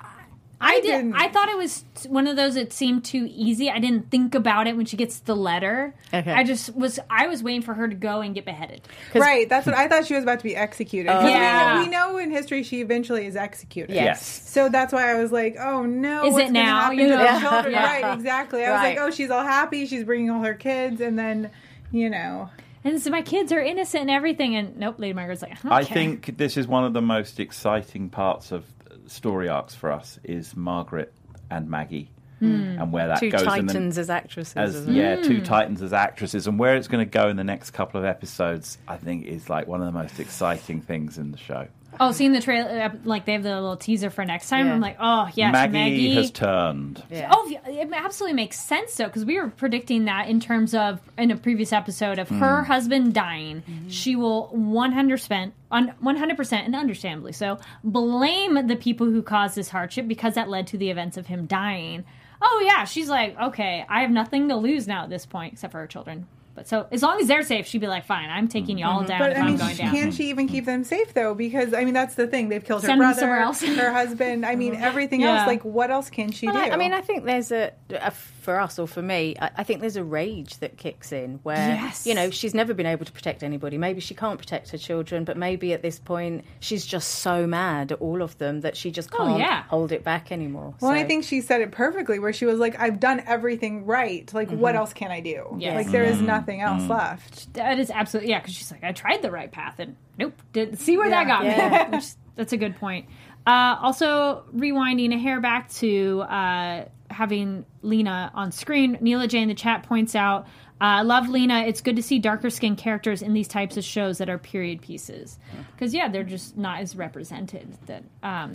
I, 0.60 0.80
did. 0.80 0.82
didn't. 0.82 1.14
I 1.14 1.28
thought 1.28 1.48
it 1.48 1.56
was 1.56 1.84
one 2.08 2.26
of 2.26 2.36
those 2.36 2.54
that 2.54 2.72
seemed 2.72 3.04
too 3.04 3.28
easy. 3.30 3.70
I 3.70 3.78
didn't 3.78 4.10
think 4.10 4.34
about 4.34 4.66
it 4.66 4.76
when 4.76 4.86
she 4.86 4.96
gets 4.96 5.18
the 5.18 5.36
letter. 5.36 5.94
Okay. 6.14 6.32
I 6.32 6.44
just 6.44 6.74
was. 6.74 6.98
I 7.10 7.26
was 7.26 7.42
waiting 7.42 7.62
for 7.62 7.74
her 7.74 7.86
to 7.88 7.94
go 7.94 8.20
and 8.20 8.34
get 8.34 8.44
beheaded. 8.44 8.82
Right, 9.14 9.48
that's 9.48 9.66
what 9.66 9.74
I 9.74 9.88
thought 9.88 10.06
she 10.06 10.14
was 10.14 10.22
about 10.22 10.38
to 10.38 10.44
be 10.44 10.56
executed. 10.56 11.10
'Cause 11.10 11.24
we 11.24 11.30
oh. 11.30 11.34
know- 11.34 11.40
Yeah. 11.40 11.78
we, 11.82 11.88
know, 11.88 12.16
in 12.18 12.30
history 12.30 12.62
she 12.62 12.80
eventually 12.80 13.26
is 13.26 13.36
executed. 13.36 13.94
Yes. 13.94 14.24
So 14.50 14.68
that's 14.68 14.92
why 14.92 15.10
I 15.10 15.20
was 15.20 15.30
like, 15.32 15.56
oh 15.60 15.84
no, 15.84 16.22
Is 16.24 16.28
it 16.28 16.32
what's 16.32 16.44
gonna 16.46 16.52
now? 16.52 16.90
You 16.90 17.08
know? 17.08 17.18
the 17.18 17.40
children? 17.40 17.72
Yeah. 17.76 18.00
Right, 18.00 18.14
exactly. 18.14 18.64
I 18.64 18.72
was 18.72 18.82
like, 18.82 18.98
oh, 18.98 19.10
she's 19.10 19.30
all 19.30 19.42
happy, 19.42 19.86
she's 19.86 20.04
bringing 20.04 20.30
all 20.30 20.42
her 20.42 20.54
kids, 20.54 21.00
and 21.00 21.18
then, 21.18 21.50
you 21.90 22.08
know, 22.08 22.48
And 22.84 23.00
so 23.02 23.10
my 23.10 23.20
kids 23.22 23.52
are 23.52 23.60
innocent 23.60 24.02
and 24.02 24.10
everything. 24.10 24.54
And 24.56 24.76
nope, 24.78 24.96
Lady 24.98 25.12
Margaret's 25.12 25.42
like, 25.42 25.62
I, 25.64 25.78
I 25.78 25.84
think 25.84 26.38
this 26.38 26.56
is 26.56 26.66
one 26.68 26.84
of 26.84 26.92
the 26.92 27.02
most 27.02 27.40
exciting 27.40 28.08
parts 28.08 28.52
of 28.52 28.64
story 29.06 29.48
arcs 29.48 29.74
for 29.74 29.90
us 29.90 30.18
is 30.24 30.56
Margaret 30.56 31.12
and 31.50 31.68
Maggie 31.68 32.10
hmm. 32.38 32.76
and 32.78 32.92
where 32.92 33.08
that 33.08 33.20
Two 33.20 33.30
goes 33.30 33.42
in 33.42 33.66
the- 33.66 33.72
titans 33.72 33.98
as 33.98 34.10
actresses. 34.10 34.56
as 34.56 34.74
isn't 34.74 34.94
it? 34.94 34.98
yeah, 34.98 35.16
two 35.16 35.38
hmm. 35.38 35.44
titans 35.44 35.82
as 35.82 35.92
actresses, 35.92 36.46
and 36.46 36.58
where 36.58 36.76
it's 36.76 36.88
going 36.88 37.04
to 37.04 37.10
go 37.10 37.28
in 37.28 37.36
the 37.36 37.44
next 37.44 37.70
couple 37.70 37.98
of 37.98 38.06
episodes, 38.06 38.78
I 38.86 38.96
think 38.96 39.26
is 39.26 39.48
like 39.48 39.66
one 39.66 39.80
of 39.80 39.86
the 39.86 39.98
most 39.98 40.20
exciting 40.20 40.80
things 40.80 41.18
in 41.18 41.32
the 41.32 41.38
show. 41.38 41.68
Oh, 42.00 42.12
seeing 42.12 42.32
the 42.32 42.40
trailer, 42.40 42.68
uh, 42.68 42.90
like 43.04 43.24
they 43.24 43.32
have 43.32 43.42
the 43.42 43.54
little 43.54 43.76
teaser 43.76 44.10
for 44.10 44.24
next 44.24 44.48
time. 44.48 44.66
Yeah. 44.66 44.74
I'm 44.74 44.80
like, 44.80 44.96
oh 45.00 45.28
yes, 45.34 45.52
Maggie, 45.52 45.72
Maggie. 45.72 46.14
has 46.14 46.30
turned. 46.30 47.02
Yeah. 47.10 47.30
Oh, 47.32 47.50
it 47.66 47.88
absolutely 47.92 48.34
makes 48.34 48.58
sense 48.58 48.96
though, 48.96 49.06
because 49.06 49.24
we 49.24 49.38
were 49.38 49.48
predicting 49.48 50.04
that 50.06 50.28
in 50.28 50.40
terms 50.40 50.74
of 50.74 51.00
in 51.16 51.30
a 51.30 51.36
previous 51.36 51.72
episode 51.72 52.18
of 52.18 52.28
her 52.28 52.62
mm. 52.62 52.66
husband 52.66 53.14
dying, 53.14 53.62
mm-hmm. 53.62 53.88
she 53.88 54.16
will 54.16 54.48
100 54.48 55.14
percent, 55.14 55.54
100 55.68 56.36
percent, 56.36 56.66
and 56.66 56.76
understandably 56.76 57.32
so, 57.32 57.58
blame 57.84 58.66
the 58.66 58.76
people 58.76 59.06
who 59.06 59.22
caused 59.22 59.54
this 59.54 59.68
hardship 59.68 60.08
because 60.08 60.34
that 60.34 60.48
led 60.48 60.66
to 60.68 60.78
the 60.78 60.90
events 60.90 61.16
of 61.16 61.26
him 61.26 61.46
dying. 61.46 62.04
Oh 62.40 62.62
yeah, 62.64 62.84
she's 62.84 63.08
like, 63.08 63.38
okay, 63.38 63.84
I 63.88 64.02
have 64.02 64.10
nothing 64.10 64.48
to 64.48 64.56
lose 64.56 64.86
now 64.86 65.04
at 65.04 65.10
this 65.10 65.26
point, 65.26 65.54
except 65.54 65.72
for 65.72 65.78
her 65.78 65.86
children. 65.86 66.26
But 66.56 66.66
so 66.66 66.86
as 66.90 67.02
long 67.02 67.20
as 67.20 67.28
they're 67.28 67.42
safe, 67.42 67.66
she'd 67.66 67.82
be 67.82 67.86
like, 67.86 68.06
fine, 68.06 68.30
I'm 68.30 68.48
taking 68.48 68.78
y'all 68.78 69.00
mm-hmm. 69.00 69.08
down 69.08 69.18
but 69.20 69.32
if 69.32 69.36
I 69.36 69.40
I'm 69.40 69.46
mean, 69.46 69.56
going 69.58 69.76
down. 69.76 69.90
can 69.94 70.10
she 70.10 70.30
even 70.30 70.48
keep 70.48 70.64
them 70.64 70.84
safe 70.84 71.12
though? 71.12 71.34
Because 71.34 71.74
I 71.74 71.84
mean, 71.84 71.92
that's 71.92 72.14
the 72.14 72.26
thing. 72.26 72.48
They've 72.48 72.64
killed 72.64 72.80
her 72.82 72.88
Send 72.88 73.00
them 73.00 73.12
brother, 73.12 73.36
else. 73.36 73.60
her 73.62 73.92
husband. 73.92 74.46
I 74.46 74.56
mean, 74.56 74.74
everything 74.90 75.20
Yeah. 75.20 75.40
else. 75.40 75.46
Like, 75.46 75.64
what 75.66 75.90
else 75.90 76.08
can 76.08 76.32
she 76.32 76.46
Well, 76.46 76.54
do? 76.56 76.62
I, 76.62 76.74
I 76.74 76.76
mean, 76.78 76.94
I 76.94 77.02
think 77.02 77.24
there's 77.24 77.52
a, 77.52 77.72
a 77.90 78.10
for 78.46 78.58
us 78.60 78.78
or 78.78 78.86
for 78.86 79.02
me, 79.02 79.34
I, 79.40 79.50
I 79.58 79.64
think 79.64 79.80
there's 79.80 79.96
a 79.96 80.04
rage 80.04 80.56
that 80.60 80.76
kicks 80.78 81.12
in 81.12 81.40
where 81.42 81.56
Yes. 81.56 82.06
you 82.06 82.14
know 82.14 82.30
she's 82.30 82.54
never 82.54 82.72
been 82.72 82.86
able 82.86 83.04
to 83.04 83.12
protect 83.12 83.42
anybody. 83.42 83.76
Maybe 83.76 84.00
she 84.00 84.14
can't 84.14 84.38
protect 84.38 84.70
her 84.70 84.78
children, 84.78 85.24
but 85.24 85.36
maybe 85.36 85.72
at 85.72 85.82
this 85.82 85.98
point 85.98 86.44
she's 86.60 86.86
just 86.86 87.08
so 87.16 87.46
mad 87.46 87.92
at 87.92 88.00
all 88.00 88.22
of 88.22 88.38
them 88.38 88.60
that 88.62 88.76
she 88.76 88.90
just 88.90 89.10
Oh, 89.12 89.18
can't 89.26 89.38
yeah. 89.40 89.64
hold 89.64 89.90
it 89.92 90.04
back 90.04 90.30
anymore. 90.32 90.74
Well, 90.80 90.92
So- 90.92 90.96
I 90.96 91.04
think 91.04 91.24
she 91.24 91.40
said 91.40 91.60
it 91.60 91.72
perfectly, 91.72 92.18
where 92.20 92.32
she 92.32 92.46
was 92.46 92.58
like, 92.58 92.78
"I've 92.80 93.00
done 93.00 93.22
everything 93.26 93.84
right. 93.84 94.32
Like, 94.32 94.50
what 94.50 94.76
else 94.76 94.92
can 94.94 95.10
I 95.10 95.20
do? 95.20 95.34
Mm-hmm. 95.50 95.60
Yes. 95.60 95.74
Like, 95.74 95.90
there 95.90 96.04
is 96.04 96.20
nothing 96.20 96.60
else 96.62 96.88
left." 96.88 97.52
That 97.54 97.78
is 97.78 97.90
absolutely 97.90 98.30
yeah, 98.30 98.38
because 98.40 98.54
she's 98.54 98.70
like, 98.70 98.84
I 98.84 98.92
tried 98.92 99.22
the 99.22 99.30
right 99.32 99.50
path 99.50 99.80
and 99.80 99.96
nope, 100.18 100.40
didn't 100.52 100.76
see 100.76 100.96
where 100.96 101.10
that 101.10 101.26
got 101.26 101.44
Yeah. 101.44 101.88
me. 101.90 101.96
Which, 101.98 102.06
that's 102.36 102.52
a 102.52 102.56
good 102.56 102.76
point. 102.76 103.06
Uh, 103.46 103.76
also, 103.80 104.44
rewinding 104.54 105.12
a 105.14 105.18
hair 105.18 105.40
back 105.40 105.70
to 105.74 106.20
uh, 106.22 106.84
having 107.16 107.64
Lena 107.82 108.30
on 108.34 108.52
screen. 108.52 108.98
Neela 109.00 109.26
J 109.26 109.42
in 109.42 109.48
the 109.48 109.54
chat 109.54 109.82
points 109.82 110.14
out, 110.14 110.46
uh, 110.80 111.02
"Love 111.04 111.28
Lena. 111.28 111.60
It's 111.60 111.80
good 111.80 111.96
to 111.96 112.02
see 112.02 112.18
darker 112.18 112.50
skinned 112.50 112.78
characters 112.78 113.22
in 113.22 113.32
these 113.32 113.48
types 113.48 113.76
of 113.76 113.84
shows 113.84 114.18
that 114.18 114.28
are 114.28 114.38
period 114.38 114.82
pieces 114.82 115.38
because 115.72 115.94
yeah, 115.94 116.08
they're 116.08 116.24
just 116.24 116.56
not 116.56 116.80
as 116.80 116.94
represented. 116.94 117.76
That 117.86 118.04
um, 118.22 118.52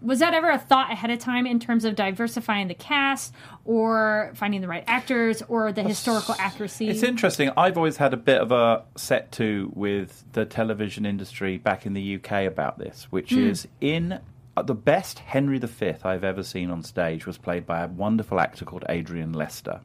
was 0.00 0.20
that 0.20 0.32
ever 0.32 0.48
a 0.48 0.58
thought 0.58 0.92
ahead 0.92 1.10
of 1.10 1.18
time 1.18 1.46
in 1.46 1.58
terms 1.58 1.84
of 1.84 1.96
diversifying 1.96 2.68
the 2.68 2.74
cast 2.74 3.34
or 3.64 4.30
finding 4.34 4.60
the 4.60 4.68
right 4.68 4.84
actors 4.86 5.42
or 5.48 5.72
the 5.72 5.82
historical 5.82 6.34
accuracy? 6.38 6.88
It's 6.88 7.02
interesting. 7.02 7.50
I've 7.56 7.76
always 7.76 7.96
had 7.96 8.14
a 8.14 8.16
bit 8.16 8.40
of 8.40 8.52
a 8.52 8.84
set 8.96 9.32
to 9.32 9.72
with 9.74 10.24
the 10.32 10.44
television 10.44 11.04
industry 11.04 11.58
back 11.58 11.84
in 11.84 11.94
the 11.94 12.16
UK 12.16 12.46
about 12.46 12.78
this, 12.78 13.08
which 13.10 13.32
is 13.32 13.66
in 13.80 14.12
uh, 14.12 14.20
the 14.62 14.74
best 14.74 15.18
Henry 15.20 15.58
V 15.58 15.94
I've 16.04 16.24
ever 16.24 16.42
seen 16.42 16.70
on 16.70 16.82
stage 16.82 17.26
was 17.26 17.38
played 17.38 17.66
by 17.66 17.82
a 17.82 17.88
wonderful 17.88 18.40
actor 18.40 18.64
called 18.64 18.84
Adrian 18.88 19.32
Lester, 19.32 19.80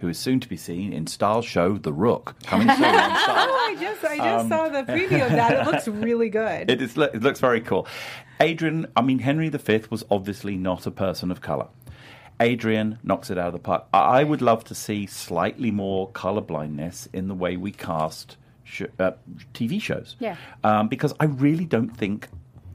who 0.00 0.08
is 0.08 0.18
soon 0.18 0.40
to 0.40 0.48
be 0.48 0.56
seen 0.56 0.92
in 0.92 1.04
Starz 1.06 1.44
show 1.44 1.78
The 1.78 1.92
Rook, 1.92 2.34
coming 2.44 2.68
soon. 2.68 2.78
Oh, 3.30 3.66
I 3.70 3.76
just, 3.78 4.04
I 4.04 4.16
just 4.16 4.48
saw 4.48 4.68
the 4.68 4.82
preview 4.82 5.24
of 5.24 5.32
that. 5.32 5.52
It 5.52 5.70
looks 5.70 5.86
really 6.06 6.30
good. 6.30 6.70
It, 6.70 6.80
is, 6.80 6.96
it 6.96 7.22
looks 7.22 7.40
very 7.40 7.60
cool. 7.60 7.86
Adrian, 8.40 8.86
I 8.96 9.02
mean, 9.02 9.18
Henry 9.18 9.48
V 9.50 9.82
was 9.90 10.04
obviously 10.10 10.56
not 10.56 10.86
a 10.86 10.90
person 10.90 11.30
of 11.30 11.40
colour. 11.40 11.68
Adrian 12.40 12.98
knocks 13.02 13.30
it 13.30 13.38
out 13.38 13.48
of 13.48 13.52
the 13.52 13.58
park. 13.58 13.84
I 13.92 14.20
I 14.20 14.24
would 14.24 14.42
love 14.42 14.64
to 14.64 14.74
see 14.74 15.06
slightly 15.06 15.70
more 15.70 16.10
colour 16.12 16.40
blindness 16.40 17.08
in 17.12 17.28
the 17.28 17.34
way 17.34 17.56
we 17.56 17.72
cast 17.72 18.36
sh- 18.64 18.82
uh, 18.98 19.12
TV 19.54 19.80
shows. 19.82 20.16
Yeah. 20.20 20.36
Um, 20.62 20.88
because 20.88 21.14
I 21.18 21.24
really 21.24 21.64
don't 21.64 21.96
think 21.96 22.28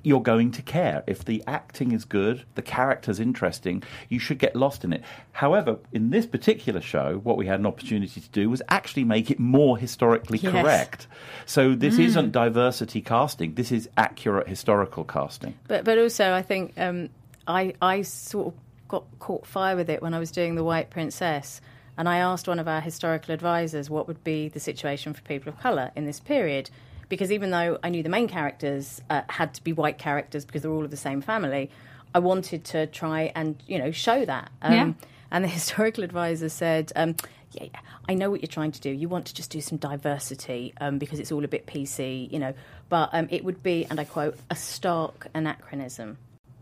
you're 0.03 0.21
going 0.21 0.51
to 0.51 0.61
care. 0.61 1.03
If 1.07 1.23
the 1.25 1.41
acting 1.47 1.93
is 1.93 2.05
good, 2.05 2.43
the 2.55 2.61
character's 2.61 3.19
interesting, 3.19 3.83
you 4.09 4.19
should 4.19 4.37
get 4.37 4.55
lost 4.55 4.83
in 4.83 4.93
it. 4.93 5.03
However, 5.31 5.79
in 5.91 6.09
this 6.09 6.25
particular 6.25 6.81
show, 6.81 7.19
what 7.23 7.37
we 7.37 7.47
had 7.47 7.59
an 7.59 7.65
opportunity 7.65 8.19
to 8.19 8.29
do 8.29 8.49
was 8.49 8.61
actually 8.69 9.05
make 9.05 9.31
it 9.31 9.39
more 9.39 9.77
historically 9.77 10.37
Yes. 10.39 10.51
correct. 10.51 11.07
So 11.45 11.73
this 11.73 11.97
isn't 11.97 12.31
diversity 12.31 13.01
casting. 13.01 13.55
This 13.55 13.71
is 13.71 13.89
accurate 13.97 14.47
historical 14.47 15.03
casting. 15.05 15.57
But 15.67 15.85
but 15.85 15.97
also, 15.97 16.33
I 16.33 16.41
think 16.41 16.73
um, 16.77 17.09
I 17.47 17.73
I 17.81 18.01
sort 18.01 18.47
of 18.47 18.53
got 18.89 19.05
caught 19.19 19.47
fire 19.47 19.75
with 19.75 19.89
it 19.89 20.01
when 20.01 20.13
I 20.13 20.19
was 20.19 20.31
doing 20.31 20.55
the 20.55 20.63
White 20.63 20.89
Princess, 20.89 21.61
and 21.97 22.09
I 22.09 22.17
asked 22.17 22.47
one 22.47 22.59
of 22.59 22.67
our 22.67 22.81
historical 22.81 23.33
advisors 23.33 23.89
what 23.89 24.07
would 24.07 24.23
be 24.23 24.49
the 24.49 24.59
situation 24.59 25.13
for 25.13 25.21
people 25.21 25.49
of 25.49 25.59
colour 25.59 25.91
in 25.95 26.05
this 26.05 26.19
period, 26.19 26.69
because 27.13 27.31
even 27.31 27.51
though 27.51 27.77
I 27.83 27.89
knew 27.89 28.01
the 28.01 28.09
main 28.09 28.27
characters 28.27 28.99
uh, 29.11 29.21
had 29.29 29.53
to 29.53 29.63
be 29.63 29.71
white 29.71 29.99
characters 29.99 30.45
because 30.45 30.63
they're 30.63 30.71
all 30.71 30.83
of 30.83 30.89
the 30.89 30.97
same 30.97 31.21
family, 31.21 31.69
I 32.15 32.17
wanted 32.17 32.63
to 32.65 32.87
try 32.87 33.31
and 33.35 33.61
you 33.67 33.77
know 33.77 33.91
show 33.91 34.25
that. 34.25 34.51
Um, 34.63 34.73
Yeah. 34.73 34.93
And 35.29 35.43
the 35.43 35.49
historical 35.59 36.03
advisor 36.03 36.49
said. 36.49 36.91
Um, 36.95 37.15
yeah, 37.51 37.65
yeah, 37.71 37.81
I 38.09 38.15
know 38.15 38.31
what 38.31 38.41
you're 38.41 38.47
trying 38.47 38.71
to 38.71 38.81
do. 38.81 38.89
You 38.89 39.07
want 39.07 39.27
to 39.27 39.33
just 39.35 39.51
do 39.51 39.61
some 39.61 39.77
diversity 39.77 40.73
um, 40.81 40.97
because 40.97 41.19
it's 41.19 41.31
all 41.31 41.45
a 41.45 41.47
bit 41.47 41.67
PC, 41.67 42.31
you 42.31 42.39
know. 42.39 42.55
But 42.89 43.11
um, 43.13 43.27
it 43.29 43.45
would 43.45 43.61
be, 43.61 43.85
and 43.91 43.99
I 43.99 44.05
quote, 44.05 44.39
a 44.49 44.55
stark 44.55 45.27
anachronism 45.35 46.17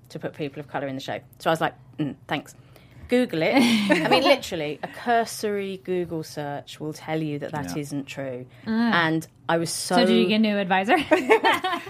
to 0.09 0.19
put 0.19 0.33
people 0.33 0.59
of 0.59 0.67
colour 0.67 0.87
in 0.87 0.95
the 0.95 1.01
show. 1.01 1.21
So 1.39 1.49
I 1.49 1.53
was 1.53 1.61
like, 1.61 1.75
mm, 1.97 2.13
thanks. 2.27 2.55
Google 3.11 3.41
it. 3.43 3.55
I 3.91 4.07
mean, 4.09 4.23
literally, 4.23 4.79
a 4.81 4.87
cursory 4.87 5.81
Google 5.83 6.23
search 6.23 6.79
will 6.79 6.93
tell 6.93 7.21
you 7.21 7.37
that 7.39 7.51
that 7.51 7.75
Yeah. 7.75 7.83
not 7.97 8.07
true. 8.07 8.45
And 8.65 9.27
I 9.47 9.57
was 9.57 9.69
so. 9.69 9.95
So 9.97 10.05
did 10.05 10.15
you 10.17 10.27
get 10.27 10.37
a 10.37 10.39
new 10.39 10.57
advisor? 10.57 10.95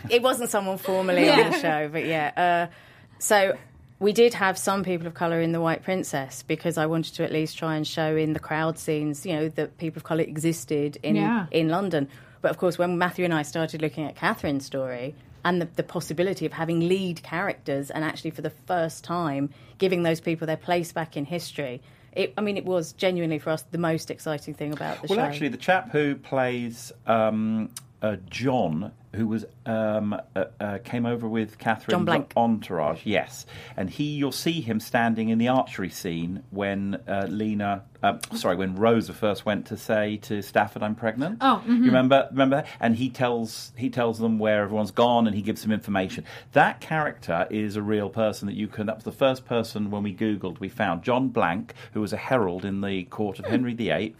it 0.09 0.21
wasn't 0.21 0.49
someone 0.49 0.77
formally 0.77 1.29
on 1.29 1.51
the 1.51 1.59
show, 1.59 1.87
but 1.89 2.05
yeah. 2.05 2.67
Uh, 2.69 2.73
so 3.19 3.55
we 3.99 4.13
did 4.13 4.33
have 4.33 4.57
some 4.57 4.83
people 4.83 5.05
of 5.05 5.13
colour 5.13 5.39
in 5.41 5.51
The 5.51 5.61
White 5.61 5.83
Princess 5.83 6.43
because 6.43 6.75
I 6.77 6.87
wanted 6.87 7.13
to 7.15 7.23
at 7.23 7.31
least 7.31 7.57
try 7.57 7.75
and 7.75 7.85
show 7.87 8.15
in 8.15 8.33
the 8.33 8.39
crowd 8.39 8.79
scenes, 8.79 9.23
you 9.25 9.33
know, 9.35 9.47
that 9.49 9.77
people 9.77 9.99
of 9.99 10.03
colour 10.03 10.21
existed 10.23 10.97
in 11.03 11.15
Yeah. 11.17 11.45
in 11.51 11.69
London. 11.69 12.09
But 12.41 12.49
of 12.49 12.57
course, 12.57 12.79
when 12.79 12.97
Matthew 12.97 13.23
and 13.25 13.33
I 13.33 13.43
started 13.43 13.81
looking 13.83 14.05
at 14.05 14.15
Catherine's 14.15 14.65
story 14.65 15.13
and 15.43 15.61
the, 15.61 15.67
the 15.75 15.83
possibility 15.83 16.45
of 16.45 16.53
having 16.53 16.87
lead 16.87 17.23
characters 17.23 17.89
and 17.89 18.03
actually 18.03 18.31
for 18.31 18.41
the 18.41 18.49
first 18.49 19.03
time 19.03 19.49
giving 19.77 20.03
those 20.03 20.19
people 20.19 20.47
their 20.47 20.57
place 20.57 20.91
back 20.91 21.17
in 21.17 21.25
history, 21.25 21.81
it, 22.13 22.33
I 22.37 22.41
mean, 22.41 22.57
it 22.57 22.65
was 22.65 22.93
genuinely 22.93 23.39
for 23.39 23.51
us 23.51 23.63
the 23.71 23.77
most 23.77 24.11
exciting 24.11 24.53
thing 24.53 24.73
about 24.73 25.01
the 25.01 25.07
Well, 25.07 25.17
show. 25.17 25.21
Well, 25.21 25.25
actually, 25.25 25.49
the 25.49 25.57
chap 25.57 25.91
who 25.91 26.15
plays 26.15 26.91
um, 27.07 27.69
uh, 28.01 28.15
John, 28.29 28.91
who 29.13 29.27
was 29.27 29.45
um, 29.65 30.19
uh, 30.35 30.45
uh, 30.59 30.77
came 30.83 31.05
over 31.05 31.27
with 31.27 31.57
Catherine's 31.59 32.05
Blanke. 32.05 32.31
entourage, 32.35 33.05
yes, 33.05 33.45
and 33.77 33.89
he, 33.89 34.05
you'll 34.05 34.31
see 34.31 34.61
him 34.61 34.79
standing 34.79 35.29
in 35.29 35.37
the 35.37 35.47
archery 35.49 35.89
scene 35.89 36.43
when 36.49 36.95
uh, 37.07 37.27
Lena, 37.29 37.83
uh, 38.01 38.17
sorry, 38.33 38.55
when 38.55 38.75
Rosa 38.75 39.13
first 39.13 39.45
went 39.45 39.67
to 39.67 39.77
say 39.77 40.17
to 40.17 40.41
Stafford, 40.41 40.81
"I'm 40.81 40.95
pregnant." 40.95 41.37
Oh, 41.41 41.61
you 41.67 41.83
remember? 41.83 42.27
Remember 42.31 42.57
that? 42.57 42.67
And 42.79 42.95
he 42.95 43.09
tells 43.09 43.71
he 43.77 43.89
tells 43.89 44.17
them 44.17 44.39
where 44.39 44.63
everyone's 44.63 44.91
gone, 44.91 45.27
and 45.27 45.35
he 45.35 45.41
gives 45.41 45.61
them 45.61 45.71
information. 45.71 46.23
That 46.53 46.81
character 46.81 47.47
is 47.51 47.75
a 47.75 47.81
real 47.83 48.09
person 48.09 48.47
that 48.47 48.55
you 48.55 48.67
can. 48.67 48.87
That 48.87 48.95
was 48.95 49.05
the 49.05 49.11
first 49.11 49.45
person 49.45 49.91
when 49.91 50.03
we 50.03 50.15
googled 50.15 50.59
we 50.59 50.69
found 50.69 51.03
John 51.03 51.29
Blanke, 51.29 51.71
who 51.93 52.01
was 52.01 52.13
a 52.13 52.17
herald 52.17 52.65
in 52.65 52.81
the 52.81 53.03
court 53.03 53.37
of 53.39 53.45
Henry 53.45 53.73
VIII. 53.73 54.15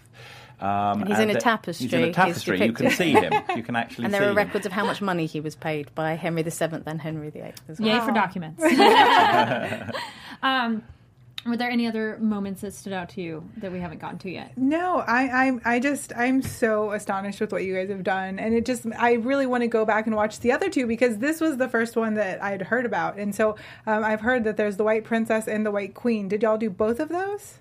Um, 0.61 1.01
And 1.01 1.07
he's 1.09 1.19
in 1.19 1.29
a 1.31 1.39
tapestry. 1.39 1.85
He's 1.87 1.93
in 1.93 2.03
a 2.03 2.13
tapestry. 2.13 2.63
You 2.63 2.71
can 2.73 2.91
see 2.91 3.11
him. 3.13 3.33
You 3.55 3.63
can 3.63 3.75
actually 3.75 4.05
and 4.05 4.13
see 4.13 4.19
there 4.19 4.27
are 4.27 4.31
him. 4.31 4.37
records 4.37 4.65
of 4.65 4.71
how 4.71 4.85
much 4.85 5.01
money 5.01 5.25
he 5.25 5.39
was 5.39 5.55
paid 5.55 5.93
by 5.95 6.13
Henry 6.13 6.43
VII 6.43 6.83
and 6.85 7.01
Henry 7.01 7.29
VIII 7.31 7.53
as 7.67 7.79
well. 7.79 7.89
Yay 7.89 7.99
for 8.05 8.11
documents. 8.11 8.61
um, 10.43 10.83
Were 11.45 11.57
there 11.57 11.71
any 11.71 11.87
other 11.87 12.19
moments 12.19 12.61
that 12.61 12.73
stood 12.75 12.93
out 12.93 13.09
to 13.09 13.21
you 13.21 13.49
that 13.57 13.71
we 13.71 13.79
haven't 13.79 13.99
gotten 13.99 14.19
to 14.19 14.29
yet? 14.29 14.55
No, 14.55 14.99
I, 14.99 15.47
I'm 15.47 15.61
I 15.65 15.79
just 15.79 16.13
I'm 16.15 16.43
so 16.43 16.91
astonished 16.91 17.41
with 17.41 17.51
what 17.51 17.63
you 17.63 17.73
guys 17.73 17.89
have 17.89 18.03
done, 18.03 18.37
and 18.37 18.53
it 18.53 18.63
just 18.63 18.85
I 18.99 19.13
really 19.13 19.47
want 19.47 19.61
to 19.63 19.67
go 19.67 19.83
back 19.83 20.05
and 20.05 20.15
watch 20.15 20.39
the 20.41 20.51
other 20.51 20.69
two 20.69 20.85
because 20.85 21.17
this 21.17 21.41
was 21.41 21.57
the 21.57 21.67
first 21.67 21.95
one 21.95 22.13
that 22.13 22.43
I 22.43 22.51
had 22.51 22.61
heard 22.61 22.85
about, 22.85 23.17
and 23.17 23.33
so 23.33 23.55
um, 23.87 24.03
I've 24.03 24.21
heard 24.21 24.43
that 24.43 24.57
there's 24.57 24.77
the 24.77 24.83
White 24.83 25.03
Princess 25.03 25.47
and 25.47 25.65
the 25.65 25.71
White 25.71 25.95
Queen. 25.95 26.27
Did 26.27 26.43
y'all 26.43 26.57
do 26.59 26.69
both 26.69 26.99
of 26.99 27.09
those? 27.09 27.57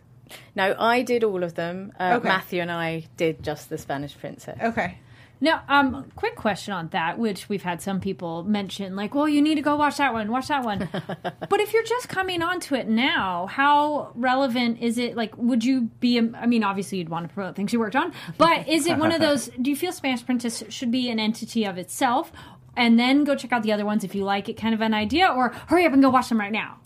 No, 0.55 0.75
I 0.79 1.03
did 1.03 1.25
all 1.25 1.43
of 1.43 1.55
them. 1.55 1.93
Uh, 1.99 2.15
Okay. 2.19 2.29
Matthew 2.29 2.61
and 2.61 2.71
I 2.71 3.05
did 3.17 3.43
just 3.43 3.69
the 3.71 3.79
Spanish 3.79 4.17
Princess. 4.19 4.59
Okay. 4.63 4.99
Now, 5.43 5.63
um, 5.71 6.13
quick 6.17 6.37
question 6.37 6.75
on 6.75 6.89
that, 6.89 7.19
which 7.19 7.49
we've 7.49 7.63
had 7.63 7.81
some 7.81 7.99
people 7.99 8.43
mention, 8.45 8.95
like, 8.95 9.15
well, 9.15 9.27
you 9.27 9.41
need 9.41 9.55
to 9.55 9.63
go 9.63 9.75
watch 9.75 9.97
that 9.97 10.13
one, 10.13 10.31
watch 10.31 10.49
that 10.49 10.63
one. 10.65 10.87
but 11.49 11.61
if 11.61 11.73
you're 11.73 11.83
just 11.83 12.11
coming 12.11 12.43
onto 12.43 12.75
it 12.75 12.87
now, 12.89 13.47
how 13.47 14.13
relevant 14.15 14.81
is 14.83 14.99
it? 14.99 15.17
Like, 15.17 15.35
would 15.39 15.65
you 15.65 15.89
be? 15.99 16.19
I 16.19 16.45
mean, 16.45 16.63
obviously, 16.63 16.99
you'd 16.99 17.09
want 17.09 17.27
to 17.27 17.33
promote 17.35 17.57
things 17.57 17.73
you 17.73 17.81
worked 17.81 17.97
on, 17.97 18.13
but 18.37 18.69
is 18.77 18.87
it 18.87 18.99
one 18.99 19.13
of 19.13 19.21
those? 19.23 19.47
Do 19.63 19.71
you 19.71 19.77
feel 19.77 19.93
Spanish 19.93 20.27
Princess 20.27 20.63
should 20.69 20.91
be 20.91 21.09
an 21.09 21.19
entity 21.19 21.65
of 21.65 21.79
itself, 21.79 22.33
and 22.77 22.99
then 22.99 23.25
go 23.25 23.35
check 23.35 23.51
out 23.51 23.63
the 23.63 23.73
other 23.73 23.87
ones 23.87 24.05
if 24.05 24.15
you 24.15 24.25
like 24.25 24.51
it, 24.51 24.59
kind 24.59 24.75
of 24.75 24.83
an 24.83 24.93
idea, 24.93 25.27
or 25.27 25.55
hurry 25.69 25.87
up 25.87 25.95
and 25.95 26.03
go 26.03 26.11
watch 26.11 26.29
them 26.29 26.39
right 26.39 26.53
now? 26.53 26.77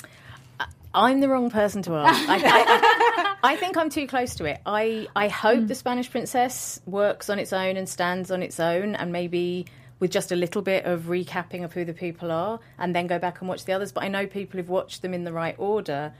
I'm 0.94 1.20
the 1.20 1.28
wrong 1.28 1.50
person 1.50 1.82
to 1.82 1.96
ask. 1.96 2.28
I, 2.28 2.40
I, 2.44 3.36
I 3.52 3.56
think 3.56 3.76
I'm 3.76 3.90
too 3.90 4.06
close 4.06 4.36
to 4.36 4.44
it. 4.44 4.60
I, 4.64 5.08
I 5.14 5.28
hope 5.28 5.60
hmm. 5.60 5.66
the 5.66 5.74
Spanish 5.74 6.10
Princess 6.10 6.80
works 6.86 7.28
on 7.28 7.38
its 7.38 7.52
own 7.52 7.76
and 7.76 7.88
stands 7.88 8.30
on 8.30 8.42
its 8.42 8.60
own, 8.60 8.94
and 8.94 9.12
maybe 9.12 9.66
with 10.00 10.10
just 10.10 10.32
a 10.32 10.36
little 10.36 10.62
bit 10.62 10.84
of 10.84 11.02
recapping 11.02 11.64
of 11.64 11.72
who 11.72 11.84
the 11.84 11.92
people 11.92 12.30
are, 12.30 12.60
and 12.78 12.94
then 12.94 13.06
go 13.06 13.18
back 13.18 13.40
and 13.40 13.48
watch 13.48 13.64
the 13.64 13.72
others. 13.72 13.92
But 13.92 14.04
I 14.04 14.08
know 14.08 14.26
people 14.26 14.58
who've 14.58 14.68
watched 14.68 15.02
them 15.02 15.12
in 15.12 15.24
the 15.24 15.32
right 15.32 15.56
order 15.58 16.12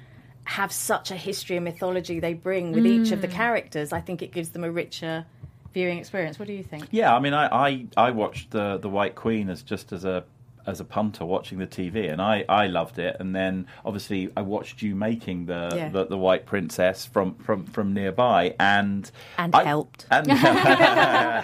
have 0.44 0.72
such 0.72 1.10
a 1.10 1.16
history 1.16 1.56
and 1.56 1.64
mythology 1.64 2.20
they 2.20 2.34
bring 2.34 2.72
with 2.72 2.84
each 2.86 3.12
of 3.12 3.22
the 3.22 3.28
hmm. 3.28 3.34
characters. 3.34 3.92
I 3.92 4.00
think 4.00 4.20
it 4.20 4.32
gives 4.32 4.50
them 4.50 4.64
a 4.64 4.70
richer 4.70 5.24
viewing 5.72 5.98
experience. 5.98 6.38
What 6.38 6.48
do 6.48 6.54
you 6.54 6.62
think? 6.62 6.88
Yeah, 6.90 7.14
I 7.14 7.20
mean, 7.20 7.34
I, 7.34 7.46
I, 7.46 7.86
I 7.96 8.10
watched 8.10 8.50
the 8.50 8.78
the 8.78 8.88
White 8.88 9.14
Queen 9.14 9.50
as 9.50 9.62
just 9.62 9.92
as 9.92 10.04
a 10.04 10.24
as 10.66 10.80
a 10.80 10.84
punter 10.84 11.24
watching 11.24 11.58
the 11.58 11.66
TV, 11.66 12.10
and 12.10 12.20
I, 12.22 12.44
I 12.48 12.66
loved 12.66 12.98
it. 12.98 13.16
And 13.20 13.34
then 13.34 13.66
obviously 13.84 14.30
I 14.36 14.42
watched 14.42 14.82
you 14.82 14.94
making 14.94 15.46
the 15.46 15.72
Yeah. 15.74 15.88
the, 15.90 16.06
the 16.06 16.18
White 16.18 16.46
Princess 16.46 17.04
from 17.06 17.34
from 17.36 17.66
from 17.66 17.92
nearby, 17.94 18.54
and 18.58 19.10
And 19.38 19.54
I- 19.54 19.64
helped. 19.64 20.06
and 20.10 20.30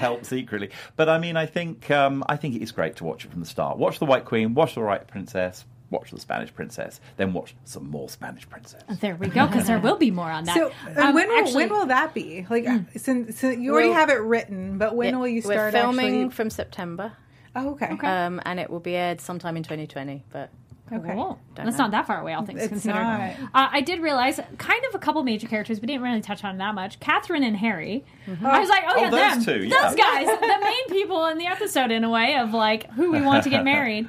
helped 0.00 0.26
secretly. 0.26 0.70
But 0.96 1.08
I 1.08 1.18
mean, 1.18 1.36
I 1.36 1.46
think 1.46 1.90
um, 1.90 2.24
I 2.28 2.36
think 2.36 2.54
it 2.54 2.62
is 2.62 2.72
great 2.72 2.96
to 2.96 3.04
watch 3.04 3.24
it 3.24 3.30
from 3.30 3.40
the 3.40 3.46
start. 3.46 3.78
Watch 3.78 3.98
the 3.98 4.06
White 4.06 4.24
Queen, 4.24 4.54
watch 4.54 4.74
the 4.74 4.80
White 4.80 5.06
Princess. 5.08 5.64
Watch 5.90 6.12
the 6.12 6.20
Spanish 6.20 6.54
Princess, 6.54 7.00
then 7.16 7.32
watch 7.32 7.56
some 7.64 7.90
more 7.90 8.08
Spanish 8.08 8.48
Princess. 8.48 8.80
There 9.00 9.16
we 9.16 9.26
go, 9.26 9.48
because 9.48 9.66
there 9.66 9.80
will 9.80 9.96
be 9.96 10.12
more 10.12 10.30
on 10.30 10.44
that. 10.44 10.54
So 10.54 10.70
Um, 10.96 11.14
when 11.14 11.26
will, 11.28 11.38
actually- 11.40 11.54
when 11.66 11.68
will 11.70 11.86
that 11.86 12.14
be? 12.14 12.46
Like 12.48 12.64
since, 12.96 13.36
since 13.40 13.58
you 13.58 13.72
already 13.72 13.88
We'll- 13.88 13.96
have 13.98 14.08
it 14.08 14.20
written, 14.20 14.78
but 14.78 14.94
when 14.94 15.18
will 15.18 15.26
you 15.26 15.40
start 15.42 15.56
We're 15.56 15.72
filming 15.72 16.06
actually? 16.26 16.30
from 16.30 16.50
September, 16.50 17.14
Oh, 17.56 17.70
okay. 17.70 17.86
um, 18.06 18.40
and 18.44 18.60
it 18.60 18.70
will 18.70 18.80
be 18.80 18.94
aired 18.96 19.20
sometime 19.20 19.56
in 19.56 19.62
2020. 19.62 20.24
But 20.30 20.50
Okay. 20.92 21.12
Cool. 21.14 21.38
Don't 21.54 21.66
That's 21.66 21.78
know. 21.78 21.84
not 21.84 21.90
that 21.92 22.06
far 22.08 22.20
away, 22.20 22.32
all 22.34 22.44
things 22.44 22.60
It's 22.62 22.68
considered. 22.68 22.94
not. 23.00 23.20
Uh, 23.54 23.68
I 23.70 23.80
did 23.80 24.00
realize 24.00 24.40
kind 24.58 24.84
of 24.88 24.94
a 24.94 24.98
couple 24.98 25.22
major 25.22 25.46
characters, 25.46 25.80
we 25.80 25.86
didn't 25.86 26.02
really 26.02 26.20
touch 26.20 26.42
on 26.42 26.58
that 26.58 26.74
much. 26.74 26.98
Catherine 26.98 27.44
and 27.44 27.56
Harry. 27.56 28.04
I 28.44 28.58
was 28.58 28.68
like, 28.68 28.82
oh, 28.88 28.94
Oh, 28.96 29.00
yeah, 29.02 29.10
those 29.10 29.44
them. 29.46 29.60
two, 29.60 29.66
yeah. 29.68 29.82
Those 29.88 29.96
guys, 29.96 30.26
the 30.26 30.58
main 30.60 30.88
people 30.88 31.26
in 31.26 31.38
the 31.38 31.46
episode, 31.46 31.92
in 31.92 32.02
a 32.02 32.10
way, 32.10 32.36
of 32.36 32.52
like 32.52 32.90
who 32.92 33.12
we 33.12 33.20
want 33.20 33.44
to 33.44 33.50
get 33.50 33.62
married. 33.74 34.08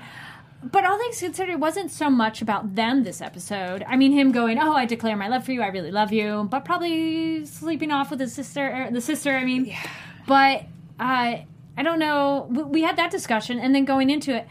But 0.63 0.85
all 0.85 0.97
things 0.97 1.19
considered, 1.19 1.51
it 1.53 1.59
wasn't 1.59 1.91
so 1.91 2.09
much 2.09 2.41
about 2.41 2.73
them 2.75 3.03
this 3.03 3.21
episode. 3.21 3.83
I 3.87 3.95
mean, 3.95 4.11
him 4.11 4.31
going, 4.31 4.59
"Oh, 4.59 4.73
I 4.73 4.85
declare 4.85 5.15
my 5.17 5.27
love 5.27 5.43
for 5.43 5.51
you. 5.53 5.63
I 5.63 5.67
really 5.69 5.89
love 5.91 6.11
you," 6.13 6.47
but 6.51 6.65
probably 6.65 7.45
sleeping 7.47 7.91
off 7.91 8.11
with 8.11 8.19
his 8.19 8.31
sister, 8.33 8.67
er, 8.67 8.89
the 8.91 9.01
sister. 9.01 9.35
I 9.35 9.43
mean, 9.43 9.65
yeah. 9.65 9.81
but 10.27 10.65
uh, 10.99 11.37
I 11.77 11.83
don't 11.83 11.99
know. 11.99 12.47
We- 12.49 12.81
had 12.81 12.97
that 12.97 13.11
discussion, 13.11 13.59
and 13.59 13.73
then 13.73 13.85
going 13.85 14.09
into 14.09 14.35
it, 14.35 14.47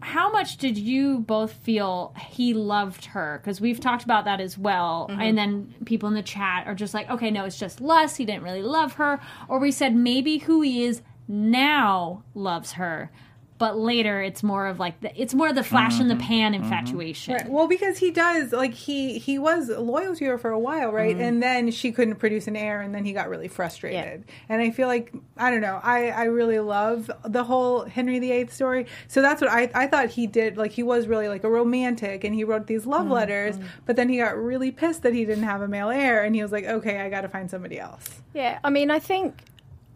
how 0.00 0.30
much 0.30 0.58
did 0.58 0.78
you 0.78 1.18
both 1.18 1.52
feel 1.52 2.14
he 2.28 2.54
loved 2.54 3.06
her? 3.06 3.40
Because 3.42 3.60
we've 3.60 3.80
talked 3.80 4.04
about 4.04 4.24
that 4.26 4.40
as 4.40 4.56
well. 4.56 5.08
Mm-hmm. 5.10 5.20
And 5.20 5.38
then 5.38 5.74
people 5.84 6.08
in 6.08 6.14
the 6.14 6.22
chat 6.22 6.66
are 6.66 6.74
just 6.74 6.94
like, 6.94 7.10
okay, 7.10 7.30
no, 7.30 7.44
it's 7.44 7.58
just 7.58 7.80
lust. 7.80 8.16
He 8.16 8.24
didn't 8.24 8.44
really 8.44 8.62
love 8.62 8.94
her. 8.94 9.20
Or 9.48 9.58
we 9.58 9.72
said 9.72 9.94
maybe 9.96 10.38
who 10.38 10.62
he 10.62 10.84
is 10.84 11.02
now 11.26 12.22
loves 12.34 12.72
her. 12.72 13.10
But 13.58 13.76
later, 13.76 14.22
it's 14.22 14.42
more 14.42 14.66
of 14.66 14.78
like 14.78 15.00
the, 15.00 15.20
it's 15.20 15.34
more 15.34 15.48
of 15.48 15.54
the 15.54 15.64
flash 15.64 16.00
in 16.00 16.08
the 16.08 16.14
mm-hmm. 16.14 16.22
pan 16.22 16.52
mm-hmm. 16.52 16.64
infatuation. 16.64 17.34
Right. 17.34 17.48
Well, 17.48 17.66
because 17.66 17.98
he 17.98 18.10
does 18.10 18.52
like 18.52 18.72
he 18.72 19.18
he 19.18 19.38
was 19.38 19.68
loyal 19.68 20.14
to 20.16 20.24
her 20.26 20.38
for 20.38 20.50
a 20.50 20.58
while, 20.58 20.92
right? 20.92 21.14
Mm-hmm. 21.14 21.24
And 21.24 21.42
then 21.42 21.70
she 21.70 21.92
couldn't 21.92 22.16
produce 22.16 22.46
an 22.46 22.56
heir, 22.56 22.80
and 22.80 22.94
then 22.94 23.04
he 23.04 23.12
got 23.12 23.28
really 23.28 23.48
frustrated. 23.48 24.24
And 24.48 24.62
I 24.62 24.70
feel 24.70 24.88
like 24.88 25.12
I 25.36 25.50
don't 25.50 25.60
know. 25.60 25.80
I 25.82 26.08
I 26.08 26.24
really 26.24 26.60
love 26.60 27.10
the 27.24 27.44
whole 27.44 27.84
Henry 27.84 28.18
VIII 28.18 28.46
story. 28.48 28.86
So 29.08 29.20
that's 29.22 29.40
what 29.40 29.50
I 29.50 29.70
I 29.74 29.86
thought 29.86 30.10
he 30.10 30.26
did. 30.26 30.56
Like 30.56 30.72
he 30.72 30.82
was 30.82 31.06
really 31.06 31.28
like 31.28 31.44
a 31.44 31.50
romantic, 31.50 32.24
and 32.24 32.34
he 32.34 32.44
wrote 32.44 32.66
these 32.66 32.86
love 32.86 33.08
letters. 33.08 33.58
But 33.86 33.96
then 33.96 34.08
he 34.08 34.18
got 34.18 34.36
really 34.36 34.70
pissed 34.70 35.02
that 35.02 35.14
he 35.14 35.24
didn't 35.24 35.44
have 35.44 35.62
a 35.62 35.68
male 35.68 35.90
heir, 35.90 36.24
and 36.24 36.34
he 36.34 36.42
was 36.42 36.52
like, 36.52 36.64
okay, 36.64 37.00
I 37.00 37.08
got 37.08 37.22
to 37.22 37.28
find 37.28 37.50
somebody 37.50 37.78
else. 37.78 38.22
Yeah, 38.34 38.58
I 38.62 38.70
mean, 38.70 38.90
I 38.90 38.98
think, 38.98 39.42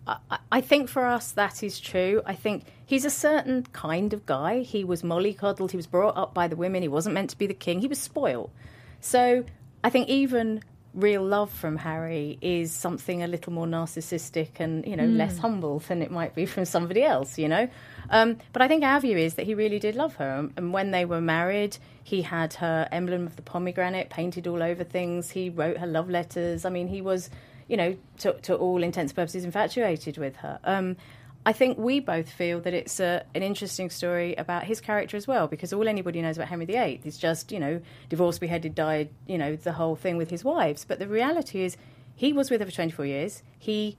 I, 0.06 0.38
I 0.50 0.60
think 0.60 0.88
for 0.88 1.04
us 1.06 1.32
that 1.32 1.62
is 1.62 1.78
true. 1.80 2.22
I 2.26 2.34
think 2.34 2.64
he's 2.84 3.04
a 3.04 3.10
certain 3.10 3.64
kind 3.72 4.12
of 4.12 4.26
guy. 4.26 4.60
He 4.60 4.84
was 4.84 5.02
mollycoddled. 5.02 5.70
He 5.70 5.76
was 5.76 5.86
brought 5.86 6.16
up 6.16 6.34
by 6.34 6.48
the 6.48 6.56
women. 6.56 6.82
He 6.82 6.88
wasn't 6.88 7.14
meant 7.14 7.30
to 7.30 7.38
be 7.38 7.46
the 7.46 7.54
king. 7.54 7.80
He 7.80 7.88
was 7.88 7.98
spoiled. 7.98 8.50
So 9.00 9.44
I 9.84 9.90
think 9.90 10.08
even 10.08 10.62
real 10.94 11.24
love 11.24 11.50
from 11.50 11.76
Harry 11.78 12.38
is 12.42 12.70
something 12.70 13.22
a 13.22 13.26
little 13.26 13.50
more 13.50 13.66
narcissistic 13.66 14.60
and 14.60 14.86
you 14.86 14.94
know 14.94 15.06
less 15.06 15.38
humble 15.38 15.78
than 15.78 16.02
it 16.02 16.10
might 16.10 16.34
be 16.34 16.44
from 16.46 16.64
somebody 16.64 17.02
else. 17.02 17.38
You 17.38 17.48
know. 17.48 17.68
Um, 18.10 18.36
but 18.52 18.60
I 18.60 18.68
think 18.68 18.84
our 18.84 19.00
view 19.00 19.16
is 19.16 19.34
that 19.34 19.46
he 19.46 19.54
really 19.54 19.78
did 19.78 19.94
love 19.94 20.16
her. 20.16 20.34
Um, 20.38 20.52
And 20.56 20.72
when 20.72 20.90
they 20.90 21.04
were 21.04 21.20
married, 21.20 21.78
he 22.04 22.22
had 22.22 22.54
her 22.54 22.88
emblem 22.92 23.26
of 23.26 23.36
the 23.36 23.42
pomegranate 23.42 24.10
painted 24.10 24.46
all 24.46 24.62
over 24.62 24.84
things. 24.84 25.30
He 25.30 25.48
wrote 25.48 25.78
her 25.78 25.86
love 25.86 26.10
letters. 26.10 26.64
I 26.64 26.70
mean, 26.70 26.88
he 26.88 27.00
was, 27.00 27.30
you 27.72 27.78
know, 27.78 27.96
to, 28.18 28.34
to 28.34 28.54
all 28.54 28.82
intents 28.82 29.12
and 29.12 29.16
purposes, 29.16 29.46
infatuated 29.46 30.18
with 30.18 30.36
her. 30.36 30.60
Um, 30.62 30.94
I 31.46 31.54
think 31.54 31.78
we 31.78 32.00
both 32.00 32.28
feel 32.30 32.60
that 32.60 32.74
it's 32.74 33.00
a, 33.00 33.24
an 33.34 33.42
interesting 33.42 33.88
story 33.88 34.34
about 34.34 34.64
his 34.64 34.78
character 34.78 35.16
as 35.16 35.26
well, 35.26 35.48
because 35.48 35.72
all 35.72 35.88
anybody 35.88 36.20
knows 36.20 36.36
about 36.36 36.48
Henry 36.48 36.66
VIII 36.66 37.00
is 37.02 37.16
just, 37.16 37.50
you 37.50 37.58
know, 37.58 37.80
divorced, 38.10 38.42
beheaded, 38.42 38.74
died, 38.74 39.08
you 39.26 39.38
know, 39.38 39.56
the 39.56 39.72
whole 39.72 39.96
thing 39.96 40.18
with 40.18 40.28
his 40.28 40.44
wives. 40.44 40.84
But 40.84 40.98
the 40.98 41.08
reality 41.08 41.62
is, 41.62 41.78
he 42.14 42.34
was 42.34 42.50
with 42.50 42.60
her 42.60 42.66
for 42.66 42.72
24 42.72 43.06
years. 43.06 43.42
He 43.58 43.96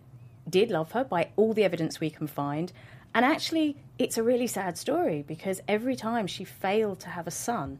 did 0.48 0.70
love 0.70 0.92
her 0.92 1.04
by 1.04 1.30
all 1.36 1.54
the 1.54 1.64
evidence 1.64 2.00
we 2.00 2.12
can 2.12 2.28
find. 2.28 2.72
And 3.16 3.26
actually, 3.26 3.78
it's 3.98 4.20
a 4.20 4.24
really 4.24 4.46
sad 4.46 4.78
story 4.78 5.26
because 5.28 5.62
every 5.68 5.96
time 5.96 6.28
she 6.28 6.44
failed 6.44 7.00
to 7.00 7.10
have 7.10 7.26
a 7.26 7.32
son 7.32 7.80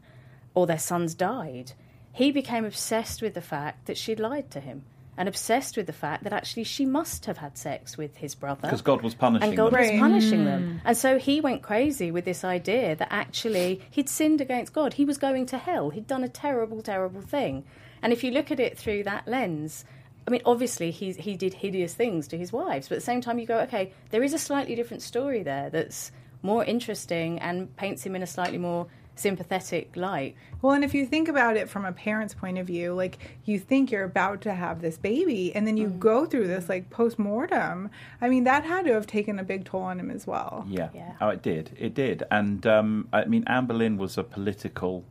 or 0.54 0.66
their 0.66 0.76
sons 0.76 1.14
died, 1.14 1.74
he 2.12 2.32
became 2.32 2.64
obsessed 2.64 3.22
with 3.22 3.34
the 3.34 3.40
fact 3.40 3.86
that 3.86 3.96
she'd 3.96 4.18
lied 4.18 4.50
to 4.50 4.58
him 4.58 4.82
and 5.16 5.28
obsessed 5.28 5.76
with 5.76 5.86
the 5.86 5.92
fact 5.92 6.24
that 6.24 6.32
actually 6.32 6.64
she 6.64 6.84
must 6.84 7.26
have 7.26 7.38
had 7.38 7.56
sex 7.56 7.96
with 7.96 8.16
his 8.16 8.34
brother. 8.34 8.62
Because 8.62 8.82
God 8.82 9.02
was 9.02 9.14
punishing 9.14 9.48
And 9.48 9.56
God 9.56 9.72
them. 9.72 9.80
was 9.80 9.88
Right. 9.90 9.98
punishing 10.00 10.44
them. 10.44 10.62
Mm. 10.62 10.80
And 10.84 10.96
so 10.96 11.18
he 11.18 11.40
went 11.40 11.62
crazy 11.62 12.10
with 12.10 12.24
this 12.24 12.44
idea 12.44 12.96
that 12.96 13.08
actually 13.10 13.80
he'd 13.90 14.08
sinned 14.08 14.40
against 14.40 14.72
God. 14.72 14.94
He 14.94 15.04
was 15.04 15.18
going 15.18 15.46
to 15.46 15.58
hell. 15.58 15.90
He'd 15.90 16.06
done 16.06 16.24
a 16.24 16.28
terrible, 16.28 16.82
terrible 16.82 17.20
thing. 17.20 17.64
And 18.02 18.12
if 18.12 18.24
you 18.24 18.30
look 18.32 18.50
at 18.50 18.60
it 18.60 18.76
through 18.76 19.04
that 19.04 19.26
lens, 19.28 19.84
I 20.26 20.30
mean, 20.30 20.42
obviously 20.44 20.90
he, 20.90 21.12
he 21.12 21.36
did 21.36 21.54
hideous 21.54 21.94
things 21.94 22.26
to 22.28 22.38
his 22.38 22.52
wives, 22.52 22.88
but 22.88 22.96
at 22.96 22.98
the 23.00 23.04
same 23.04 23.20
time 23.20 23.38
you 23.38 23.46
go, 23.46 23.60
okay, 23.60 23.92
there 24.10 24.22
is 24.22 24.32
a 24.34 24.38
slightly 24.38 24.74
different 24.74 25.02
story 25.02 25.42
there 25.42 25.70
that's 25.70 26.10
more 26.42 26.64
interesting 26.64 27.38
and 27.40 27.74
paints 27.76 28.04
him 28.04 28.14
in 28.16 28.22
a 28.22 28.26
slightly 28.26 28.58
more 28.58 28.86
sympathetic 29.16 29.96
light. 29.96 30.36
Well, 30.62 30.72
and 30.72 30.84
if 30.84 30.94
you 30.94 31.06
think 31.06 31.28
about 31.28 31.56
it 31.56 31.68
from 31.68 31.84
a 31.84 31.92
parent's 31.92 32.34
point 32.34 32.58
of 32.58 32.66
view, 32.66 32.94
like 32.94 33.18
you 33.44 33.58
think 33.58 33.90
you're 33.90 34.04
about 34.04 34.40
to 34.42 34.54
have 34.54 34.80
this 34.80 34.98
baby, 34.98 35.54
and 35.54 35.66
then 35.66 35.76
you 35.76 35.88
go 35.88 36.26
through 36.26 36.46
this 36.46 36.68
like 36.68 36.90
post 36.90 37.18
mortem. 37.18 37.90
I 38.20 38.28
mean, 38.28 38.44
that 38.44 38.64
had 38.64 38.86
to 38.86 38.92
have 38.92 39.06
taken 39.06 39.38
a 39.38 39.44
big 39.44 39.64
toll 39.64 39.82
on 39.82 40.00
him 40.00 40.10
as 40.10 40.26
well. 40.26 40.66
Yeah. 40.68 40.88
Yeah. 40.94 41.12
Oh, 41.20 41.28
it 41.28 41.42
did. 41.42 41.76
It 41.78 41.94
did. 41.94 42.22
And 42.30 42.66
um, 42.66 43.08
I 43.12 43.24
mean, 43.24 43.44
Anne 43.46 43.66
Boleyn 43.66 43.96
was 43.98 44.18
a 44.18 44.24
political 44.24 45.04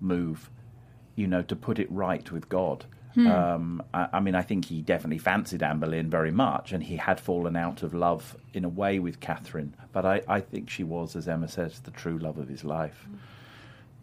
move, 0.00 0.50
you 1.16 1.26
know, 1.26 1.42
to 1.42 1.56
put 1.56 1.78
it 1.78 1.90
right 1.90 2.30
with 2.30 2.48
God. 2.48 2.84
Um, 3.16 3.82
I, 3.92 4.08
I 4.12 4.20
mean, 4.20 4.36
I 4.36 4.42
think 4.42 4.66
he 4.66 4.80
definitely 4.80 5.18
fancied 5.18 5.60
Anne 5.60 5.80
Boleyn 5.80 6.08
very 6.08 6.30
much, 6.30 6.72
and 6.72 6.84
he 6.84 6.96
had 6.96 7.18
fallen 7.18 7.56
out 7.56 7.82
of 7.82 7.92
love 7.92 8.36
in 8.54 8.64
a 8.64 8.68
way 8.68 9.00
with 9.00 9.18
Catherine. 9.18 9.74
But 9.92 10.06
I, 10.06 10.22
I 10.28 10.40
think 10.40 10.70
she 10.70 10.84
was, 10.84 11.16
as 11.16 11.26
Emma 11.26 11.48
says, 11.48 11.80
the 11.80 11.90
true 11.90 12.16
love 12.18 12.38
of 12.38 12.48
his 12.48 12.62
life. 12.62 13.08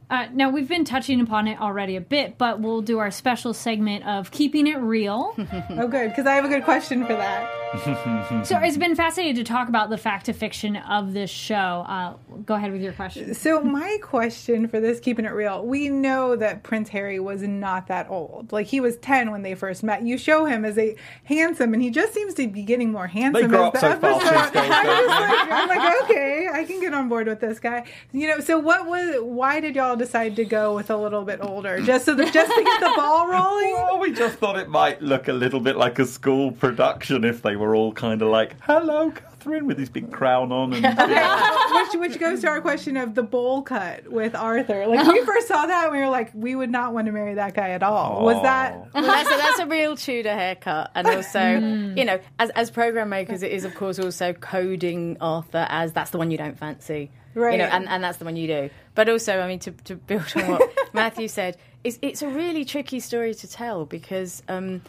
Uh, 0.10 0.28
now 0.34 0.50
we've 0.50 0.68
been 0.68 0.86
touching 0.86 1.20
upon 1.22 1.48
it 1.48 1.60
already 1.60 1.96
a 1.96 2.02
bit, 2.02 2.38
but 2.38 2.60
we'll 2.60 2.82
do 2.82 3.00
our 3.00 3.10
special 3.12 3.54
segment 3.54 4.06
of 4.06 4.32
keeping 4.32 4.68
it 4.68 4.78
real. 4.78 5.36
Oh, 5.78 5.88
good, 5.88 6.10
because 6.10 6.26
I 6.26 6.36
have 6.36 6.46
a 6.46 6.48
good 6.48 6.64
question 6.64 7.06
for 7.06 7.14
that. 7.14 7.50
so 8.46 8.58
it's 8.60 8.78
been 8.78 8.96
fascinating 8.96 9.36
to 9.36 9.44
talk 9.44 9.68
about 9.68 9.90
the 9.90 9.98
fact 9.98 10.28
to 10.28 10.34
fiction 10.34 10.76
of 10.78 11.12
this 11.14 11.30
show. 11.30 11.56
Uh, 11.56 12.14
go 12.46 12.54
ahead 12.56 12.72
with 12.72 12.82
your 12.82 12.94
question. 12.94 13.34
So 13.34 13.62
my 13.62 13.98
question 14.02 14.68
for 14.70 14.80
this, 14.80 15.00
keeping 15.02 15.26
it 15.26 15.30
real, 15.34 15.66
we 15.66 15.90
know 15.90 16.36
that 16.38 16.64
Prince 16.64 16.90
Harry 16.90 17.20
was 17.20 17.42
not 17.42 17.88
that 17.88 18.10
old. 18.10 18.52
Like 18.54 18.68
he 18.68 18.80
was 18.80 18.96
ten 18.98 19.32
when 19.32 19.42
they 19.42 19.56
first 19.56 19.84
met. 19.84 20.04
You 20.04 20.18
show 20.18 20.46
him 20.46 20.64
as 20.64 20.78
a 20.78 20.96
handsome, 21.26 21.74
and 21.74 21.84
he 21.84 21.90
just 21.90 22.14
seems 22.14 22.34
to 22.36 22.48
be 22.48 22.64
getting 22.64 22.92
more 22.92 23.08
handsome. 23.08 23.42
They 23.44 23.48
grow 23.48 23.70
as 23.72 23.84
up 23.84 24.00
the 24.02 24.14
so 24.14 24.20
fast 24.20 24.56
episode- 24.56 24.62
these 24.64 24.72
I'm, 24.72 24.86
don't 24.86 25.08
just 25.08 25.20
they? 25.20 25.28
like, 25.28 25.52
I'm 25.52 25.68
like, 25.70 26.04
okay, 26.04 26.48
I 26.54 26.64
can 26.64 26.80
get 26.80 26.94
on 26.94 27.10
board 27.10 27.28
with 27.28 27.40
this 27.42 27.60
guy. 27.60 27.86
You 28.14 28.28
know, 28.30 28.40
so 28.40 28.58
what 28.60 28.86
was? 28.86 29.18
Why 29.22 29.60
did 29.60 29.76
y'all 29.76 29.95
decide 29.96 30.36
to 30.38 30.46
go 30.46 30.76
with 30.76 30.90
a 30.90 30.98
little 30.98 31.24
bit 31.24 31.40
older? 31.42 31.82
Just 31.82 32.06
so 32.06 32.16
that 32.16 32.34
just 32.34 32.52
to 32.52 32.64
get 32.64 32.80
the 32.80 32.94
ball 32.96 33.28
rolling? 33.32 33.74
Well, 33.74 34.00
we 34.00 34.14
just 34.14 34.38
thought 34.38 34.58
it 34.58 34.70
might 34.70 35.02
look 35.02 35.28
a 35.28 35.34
little 35.34 35.60
bit 35.60 35.78
like 35.78 36.00
a 36.00 36.06
school 36.06 36.52
production 36.52 37.24
if 37.24 37.42
they 37.42 37.56
were 37.56 37.76
all 37.76 37.92
kind 37.92 38.22
of 38.22 38.30
like, 38.30 38.56
"Hello, 38.62 39.12
Catherine," 39.12 39.66
with 39.66 39.78
his 39.78 39.90
big 39.90 40.12
crown 40.12 40.52
on. 40.52 40.74
And 40.74 40.84
which 41.76 42.12
which 42.12 42.20
goes 42.20 42.42
to 42.42 42.48
our 42.48 42.62
question 42.62 42.98
of 42.98 43.16
the 43.16 43.24
bowl 43.24 43.62
cut 43.62 44.12
with 44.12 44.36
Arthur. 44.36 44.88
Like 44.88 45.08
we 45.08 45.22
first 45.26 45.48
saw 45.48 45.66
that, 45.66 45.92
we 45.92 46.00
were 46.00 46.10
like, 46.10 46.32
we 46.34 46.56
would 46.56 46.72
not 46.72 46.94
want 46.94 47.08
to 47.08 47.12
marry 47.12 47.36
that 47.36 47.54
guy 47.54 47.72
at 47.72 47.84
all. 47.84 48.26
Was 48.26 48.42
that? 48.44 48.94
Well, 48.94 49.04
that's, 49.04 49.30
a, 49.30 49.38
that's 49.38 49.60
a 49.60 49.66
real 49.68 49.96
Tudor 49.96 50.34
haircut, 50.34 50.92
and 50.96 51.08
also, 51.08 51.60
hmm. 51.60 51.98
you 51.98 52.06
know, 52.06 52.20
as 52.40 52.50
as 52.52 52.72
program 52.72 53.10
makers, 53.10 53.44
it 53.44 53.52
is 53.52 53.66
of 53.66 53.76
course 53.76 54.00
also 54.00 54.34
coding 54.34 55.18
Arthur 55.22 55.66
as 55.70 55.94
that's 55.94 56.12
the 56.12 56.18
one 56.18 56.32
you 56.32 56.38
don't 56.38 56.58
fancy, 56.58 57.12
Right. 57.36 57.52
You 57.54 57.58
know, 57.60 57.66
and, 57.66 57.88
and 57.88 58.04
that's 58.04 58.18
the 58.18 58.26
one 58.26 58.36
you 58.36 58.48
do. 58.48 58.70
But 58.96 59.10
also, 59.10 59.40
I 59.40 59.48
mean, 59.48 59.60
to, 59.60 59.72
to 59.72 59.96
build 59.96 60.32
on 60.36 60.48
what 60.50 60.74
Matthew 60.94 61.28
said, 61.28 61.58
is 61.84 62.00
it's 62.02 62.22
a 62.22 62.28
really 62.28 62.66
tricky 62.66 63.00
story 63.00 63.36
to 63.36 63.48
tell 63.48 63.86
because. 63.86 64.42
Um, 64.48 64.82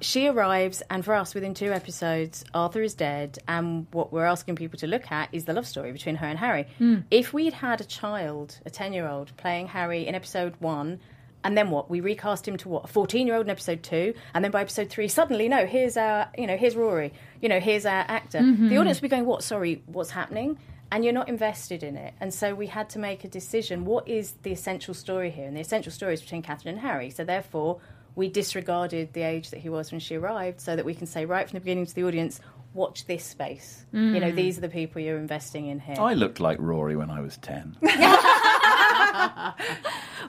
she 0.00 0.26
arrives, 0.26 0.82
and 0.90 1.04
for 1.04 1.14
us, 1.14 1.32
within 1.32 1.54
two 1.54 1.72
episodes, 1.72 2.44
Arthur 2.52 2.82
is 2.82 2.94
dead, 2.94 3.38
and 3.46 3.86
what 3.92 4.12
we're 4.12 4.24
asking 4.24 4.56
people 4.56 4.76
to 4.80 4.88
look 4.88 5.12
at 5.12 5.28
is 5.30 5.44
the 5.44 5.52
love 5.52 5.64
story 5.64 5.92
between 5.92 6.16
her 6.16 6.26
and 6.26 6.40
Harry. 6.40 6.66
If 7.12 7.32
we'd 7.32 7.52
had 7.52 7.80
a 7.80 7.84
child, 7.84 8.58
a 8.66 8.70
10 8.70 8.92
year 8.92 9.06
old, 9.06 9.30
playing 9.36 9.68
Harry 9.68 10.08
in 10.08 10.16
episode 10.16 10.54
one, 10.58 10.98
and 11.44 11.56
then 11.56 11.70
what? 11.70 11.88
We 11.88 12.00
recast 12.00 12.48
him 12.48 12.56
to 12.58 12.68
what? 12.68 12.84
A 12.84 12.88
14 12.88 13.28
year 13.28 13.36
old 13.36 13.46
in 13.46 13.50
episode 13.50 13.84
two, 13.84 14.12
and 14.34 14.44
then 14.44 14.50
by 14.50 14.62
episode 14.62 14.88
three, 14.90 15.06
suddenly, 15.06 15.48
no, 15.48 15.66
here's 15.66 15.96
our, 15.96 16.28
you 16.36 16.48
know, 16.48 16.56
here's 16.56 16.74
Ruairi, 16.74 17.12
you 17.40 17.48
know, 17.48 17.60
here's 17.60 17.86
our 17.86 18.04
actor. 18.08 18.40
The 18.68 18.76
audience 18.78 18.98
would 19.00 19.08
be 19.08 19.14
going, 19.16 19.24
what? 19.24 19.44
Sorry, 19.44 19.82
what's 19.86 20.10
happening? 20.10 20.58
And 20.92 21.02
you're 21.04 21.14
not 21.14 21.28
invested 21.28 21.82
in 21.82 21.96
it. 21.96 22.12
And 22.20 22.32
so 22.34 22.54
we 22.54 22.66
had 22.66 22.90
to 22.90 22.98
make 22.98 23.24
a 23.24 23.28
decision. 23.28 23.86
What 23.86 24.06
is 24.06 24.34
the 24.42 24.52
essential 24.52 24.92
story 24.92 25.30
here? 25.30 25.46
And 25.46 25.56
the 25.56 25.60
essential 25.62 25.90
story 25.90 26.12
is 26.12 26.20
between 26.20 26.42
Catherine 26.42 26.74
and 26.74 26.82
Harry. 26.82 27.08
So 27.08 27.24
therefore, 27.24 27.80
we 28.14 28.28
disregarded 28.28 29.14
the 29.14 29.22
age 29.22 29.50
that 29.50 29.60
he 29.60 29.70
was 29.70 29.90
when 29.90 30.00
she 30.00 30.16
arrived 30.16 30.60
so 30.60 30.76
that 30.76 30.84
we 30.84 30.94
can 30.94 31.06
say 31.06 31.24
right 31.24 31.48
from 31.48 31.56
the 31.56 31.60
beginning 31.60 31.86
to 31.86 31.94
the 31.94 32.04
audience, 32.04 32.40
watch 32.74 33.06
this 33.06 33.24
space. 33.24 33.86
You 33.92 34.20
know, 34.20 34.32
these 34.32 34.58
are 34.58 34.60
the 34.60 34.68
people 34.68 35.00
you're 35.00 35.18
investing 35.18 35.66
in 35.66 35.80
here. 35.80 35.96
I 35.98 36.12
looked 36.12 36.40
like 36.40 36.58
Ruairi 36.58 36.96
when 36.96 37.10
I 37.10 37.20
was 37.20 37.38
ten. 37.38 37.76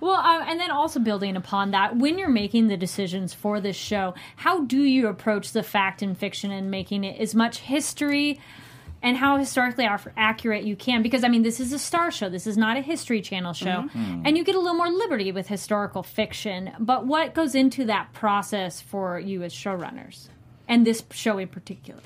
Well, 0.02 0.16
uh, 0.16 0.44
and 0.48 0.60
then 0.60 0.72
also 0.72 1.00
building 1.00 1.38
upon 1.38 1.72
that, 1.72 1.96
when 1.96 2.18
you're 2.18 2.28
making 2.28 2.68
the 2.68 2.76
decisions 2.76 3.34
for 3.34 3.62
this 3.62 3.76
show, 3.76 4.16
how 4.36 4.62
do 4.62 4.82
you 4.82 5.08
approach 5.08 5.52
the 5.52 5.64
fact 5.64 6.02
and 6.02 6.18
fiction 6.18 6.52
and 6.52 6.70
making 6.70 7.04
it 7.04 7.22
as 7.22 7.34
much 7.36 7.60
history 7.60 8.40
and 9.04 9.18
how 9.18 9.38
historically 9.38 9.86
accurate 10.16 10.64
you 10.64 10.78
can? 10.78 11.04
Because, 11.04 11.26
I 11.26 11.28
mean, 11.28 11.44
this 11.44 11.60
is 11.60 11.74
a 11.74 11.76
Starz 11.76 12.14
show, 12.14 12.30
this 12.30 12.48
is 12.48 12.58
not 12.58 12.78
a 12.78 12.82
History 12.82 13.22
Channel 13.22 13.52
show, 13.54 13.90
and 13.94 14.38
you 14.38 14.46
get 14.46 14.56
a 14.56 14.60
little 14.60 14.78
more 14.78 14.90
liberty 14.90 15.32
with 15.34 15.48
historical 15.48 16.02
fiction. 16.02 16.72
But 16.80 17.06
what 17.06 17.36
goes 17.36 17.54
into 17.54 17.86
that 17.86 18.14
process 18.14 18.80
for 18.82 19.20
you 19.20 19.44
as 19.44 19.54
showrunners? 19.54 20.30
And 20.70 20.88
this 20.88 21.04
show 21.12 21.38
in 21.38 21.50
particular? 21.50 22.02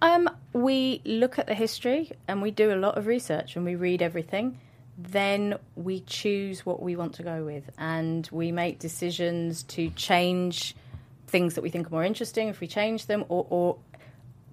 Um, 0.00 0.30
we 0.52 1.02
look 1.04 1.38
at 1.38 1.46
the 1.46 1.54
history 1.54 2.12
and 2.28 2.40
we 2.40 2.50
do 2.50 2.72
a 2.72 2.76
lot 2.76 2.96
of 2.96 3.06
research 3.06 3.56
and 3.56 3.64
we 3.64 3.74
read 3.74 4.00
everything. 4.00 4.60
Then 4.96 5.58
we 5.74 6.00
choose 6.00 6.64
what 6.64 6.80
we 6.80 6.94
want 6.94 7.14
to 7.14 7.22
go 7.22 7.44
with 7.44 7.64
and 7.78 8.28
we 8.30 8.52
make 8.52 8.78
decisions 8.78 9.64
to 9.64 9.90
change 9.90 10.76
things 11.26 11.54
that 11.54 11.62
we 11.62 11.70
think 11.70 11.88
are 11.88 11.90
more 11.90 12.04
interesting 12.04 12.48
if 12.48 12.60
we 12.60 12.66
change 12.66 13.06
them 13.06 13.24
or, 13.28 13.46
or 13.50 13.76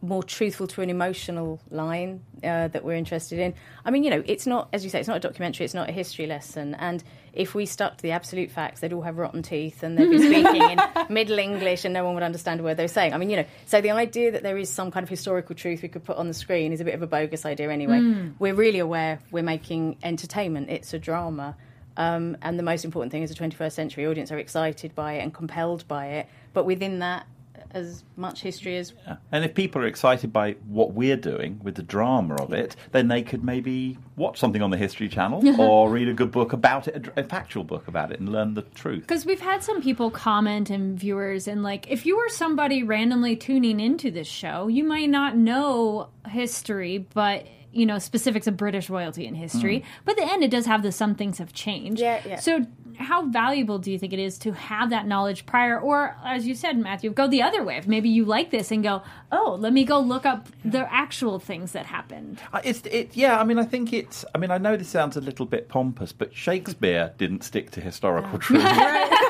more 0.02 0.24
truthful 0.24 0.68
to 0.68 0.82
an 0.82 0.90
emotional 0.90 1.60
line 1.70 2.22
uh, 2.44 2.68
that 2.70 2.84
we're 2.84 2.96
interested 2.96 3.38
in. 3.40 3.54
I 3.86 3.92
mean, 3.92 4.04
you 4.04 4.10
know, 4.10 4.24
it's 4.26 4.48
not, 4.48 4.70
as 4.74 4.84
you 4.84 4.90
say, 4.90 5.00
it's 5.00 5.08
not 5.08 5.18
a 5.18 5.22
documentary, 5.22 5.64
it's 5.64 5.76
not 5.76 5.90
a 5.90 5.92
history 5.92 6.26
lesson. 6.26 6.74
And 6.76 7.04
if 7.34 7.54
we 7.54 7.66
stuck 7.66 7.98
to 7.98 8.02
the 8.04 8.12
absolute 8.12 8.50
facts, 8.50 8.80
they'd 8.80 8.94
all 8.94 9.04
have 9.04 9.18
rotten 9.18 9.44
teeth 9.44 9.84
and 9.84 9.98
they'd 9.98 10.10
be 10.10 10.18
speaking 10.28 10.62
in 10.62 10.80
Middle 11.10 11.38
English 11.38 11.86
and 11.86 11.94
no 11.94 12.04
one 12.04 12.16
would 12.16 12.24
understand 12.24 12.60
a 12.60 12.64
word 12.64 12.78
they 12.78 12.84
were 12.84 12.88
saying. 12.88 13.14
I 13.14 13.18
mean, 13.18 13.30
you 13.30 13.38
know, 13.38 13.46
so 13.66 13.80
the 13.80 13.92
idea 13.92 14.32
that 14.32 14.42
there 14.44 14.58
is 14.58 14.70
some 14.70 14.90
kind 14.90 15.04
of 15.04 15.10
historical 15.10 15.56
truth 15.56 15.84
we 15.84 15.88
could 15.88 16.04
put 16.04 16.18
on 16.18 16.28
the 16.28 16.34
screen 16.34 16.74
is 16.74 16.82
a 16.82 16.86
bit 16.86 16.96
of 16.96 17.02
a 17.04 17.08
bogus 17.08 17.46
idea 17.46 17.70
anyway. 17.70 18.00
We're 18.40 18.56
really 18.56 18.80
aware 18.80 19.20
we're 19.30 19.44
making 19.44 19.98
entertainment, 20.04 20.70
it's 20.70 20.94
a 20.94 21.00
drama. 21.00 21.56
Um, 21.98 22.38
and 22.42 22.58
the 22.58 22.64
most 22.64 22.86
important 22.86 23.12
thing 23.12 23.22
is 23.22 23.30
the 23.30 23.36
21st 23.36 23.74
century 23.74 24.08
audience 24.08 24.32
are 24.32 24.40
excited 24.40 24.96
by 24.96 25.14
it 25.14 25.20
and 25.20 25.34
compelled 25.34 25.88
by 25.88 26.08
it. 26.08 26.28
But 26.54 26.66
within 26.66 27.00
that, 27.00 27.28
as 27.72 28.04
much 28.16 28.42
history 28.42 28.78
as 28.78 28.94
And 29.32 29.46
if 29.46 29.54
people 29.54 29.82
are 29.82 29.88
excited 29.88 30.32
by 30.34 30.54
what 30.68 30.94
we're 30.94 31.18
doing 31.18 31.60
with 31.64 31.76
the 31.76 31.84
drama 31.84 32.36
of 32.36 32.54
it, 32.54 32.76
then 32.92 33.08
they 33.08 33.22
could 33.22 33.44
maybe 33.44 33.98
watch 34.16 34.40
something 34.40 34.62
on 34.62 34.70
the 34.70 34.78
History 34.78 35.10
Channel 35.10 35.60
or 35.62 35.90
read 35.90 36.08
a 36.08 36.14
good 36.14 36.32
book 36.32 36.54
about 36.54 36.88
it, 36.88 37.08
a 37.16 37.24
factual 37.24 37.64
book 37.64 37.88
about 37.88 38.12
it, 38.12 38.20
and 38.20 38.30
learn 38.30 38.54
the 38.54 38.62
truth. 38.62 39.02
Because 39.02 39.26
we've 39.26 39.42
had 39.42 39.64
some 39.64 39.82
people 39.82 40.12
comment 40.12 40.70
and 40.70 41.00
viewers, 41.00 41.48
and 41.48 41.64
like, 41.64 41.90
if 41.90 42.06
you 42.06 42.18
were 42.18 42.30
somebody 42.30 42.84
randomly 42.84 43.36
tuning 43.36 43.80
into 43.80 44.12
this 44.12 44.28
show, 44.28 44.68
you 44.68 44.84
might 44.84 45.10
not 45.10 45.36
know 45.36 46.10
history, 46.28 47.08
but 47.14 47.46
you 47.74 47.86
know 47.86 48.00
specifics 48.00 48.48
of 48.48 48.58
British 48.58 48.90
royalty 48.90 49.26
and 49.26 49.36
history. 49.36 49.80
Hmm. 49.80 49.86
But 50.06 50.20
at 50.20 50.26
the 50.26 50.34
end, 50.34 50.44
it 50.44 50.52
does 50.52 50.66
have 50.66 50.84
the 50.84 50.92
some 50.92 51.16
things 51.16 51.38
have 51.38 51.54
changed. 51.54 52.02
Yeah, 52.02 52.22
yeah. 52.26 52.40
So, 52.40 52.66
how 53.02 53.28
valuable 53.28 53.80
do 53.80 53.92
you 53.92 54.00
think 54.00 54.14
it 54.14 54.20
is 54.20 54.38
to 54.40 54.52
have 54.54 54.90
that 54.92 55.08
knowledge 55.08 55.46
prior, 55.46 55.80
or 55.80 56.16
as 56.24 56.48
you 56.48 56.56
said, 56.56 56.78
Matthew, 56.78 57.12
go 57.12 57.28
the 57.28 57.42
other 57.42 57.64
way? 57.64 57.78
If 57.78 57.88
maybe 57.88 58.10
you 58.10 58.26
like 58.26 58.52
this 58.52 58.72
and 58.72 58.84
go, 58.84 59.02
oh, 59.32 59.58
let 59.60 59.74
me 59.74 59.84
go 59.84 60.00
look 60.00 60.26
up 60.26 60.48
the 60.64 60.92
actual 60.94 61.40
things 61.40 61.72
that 61.74 61.86
happened. 61.86 62.40
Uh, 62.54 62.62
It's 62.64 62.82
it, 62.86 63.16
yeah. 63.16 63.40
I 63.40 63.44
mean, 63.44 63.60
I 63.60 63.64
think 63.66 63.94
it's. 63.94 64.24
I 64.34 64.38
mean, 64.38 64.52
I 64.52 64.58
know 64.58 64.78
this 64.78 64.90
sounds 64.90 65.18
a 65.18 65.22
little 65.22 65.46
bit 65.46 65.68
pompous, 65.70 66.12
but 66.12 66.34
Shakespeare 66.36 67.14
didn't 67.18 67.44
stick 67.44 67.72
to 67.72 67.82
historical 67.82 68.40
truth. 68.40 68.62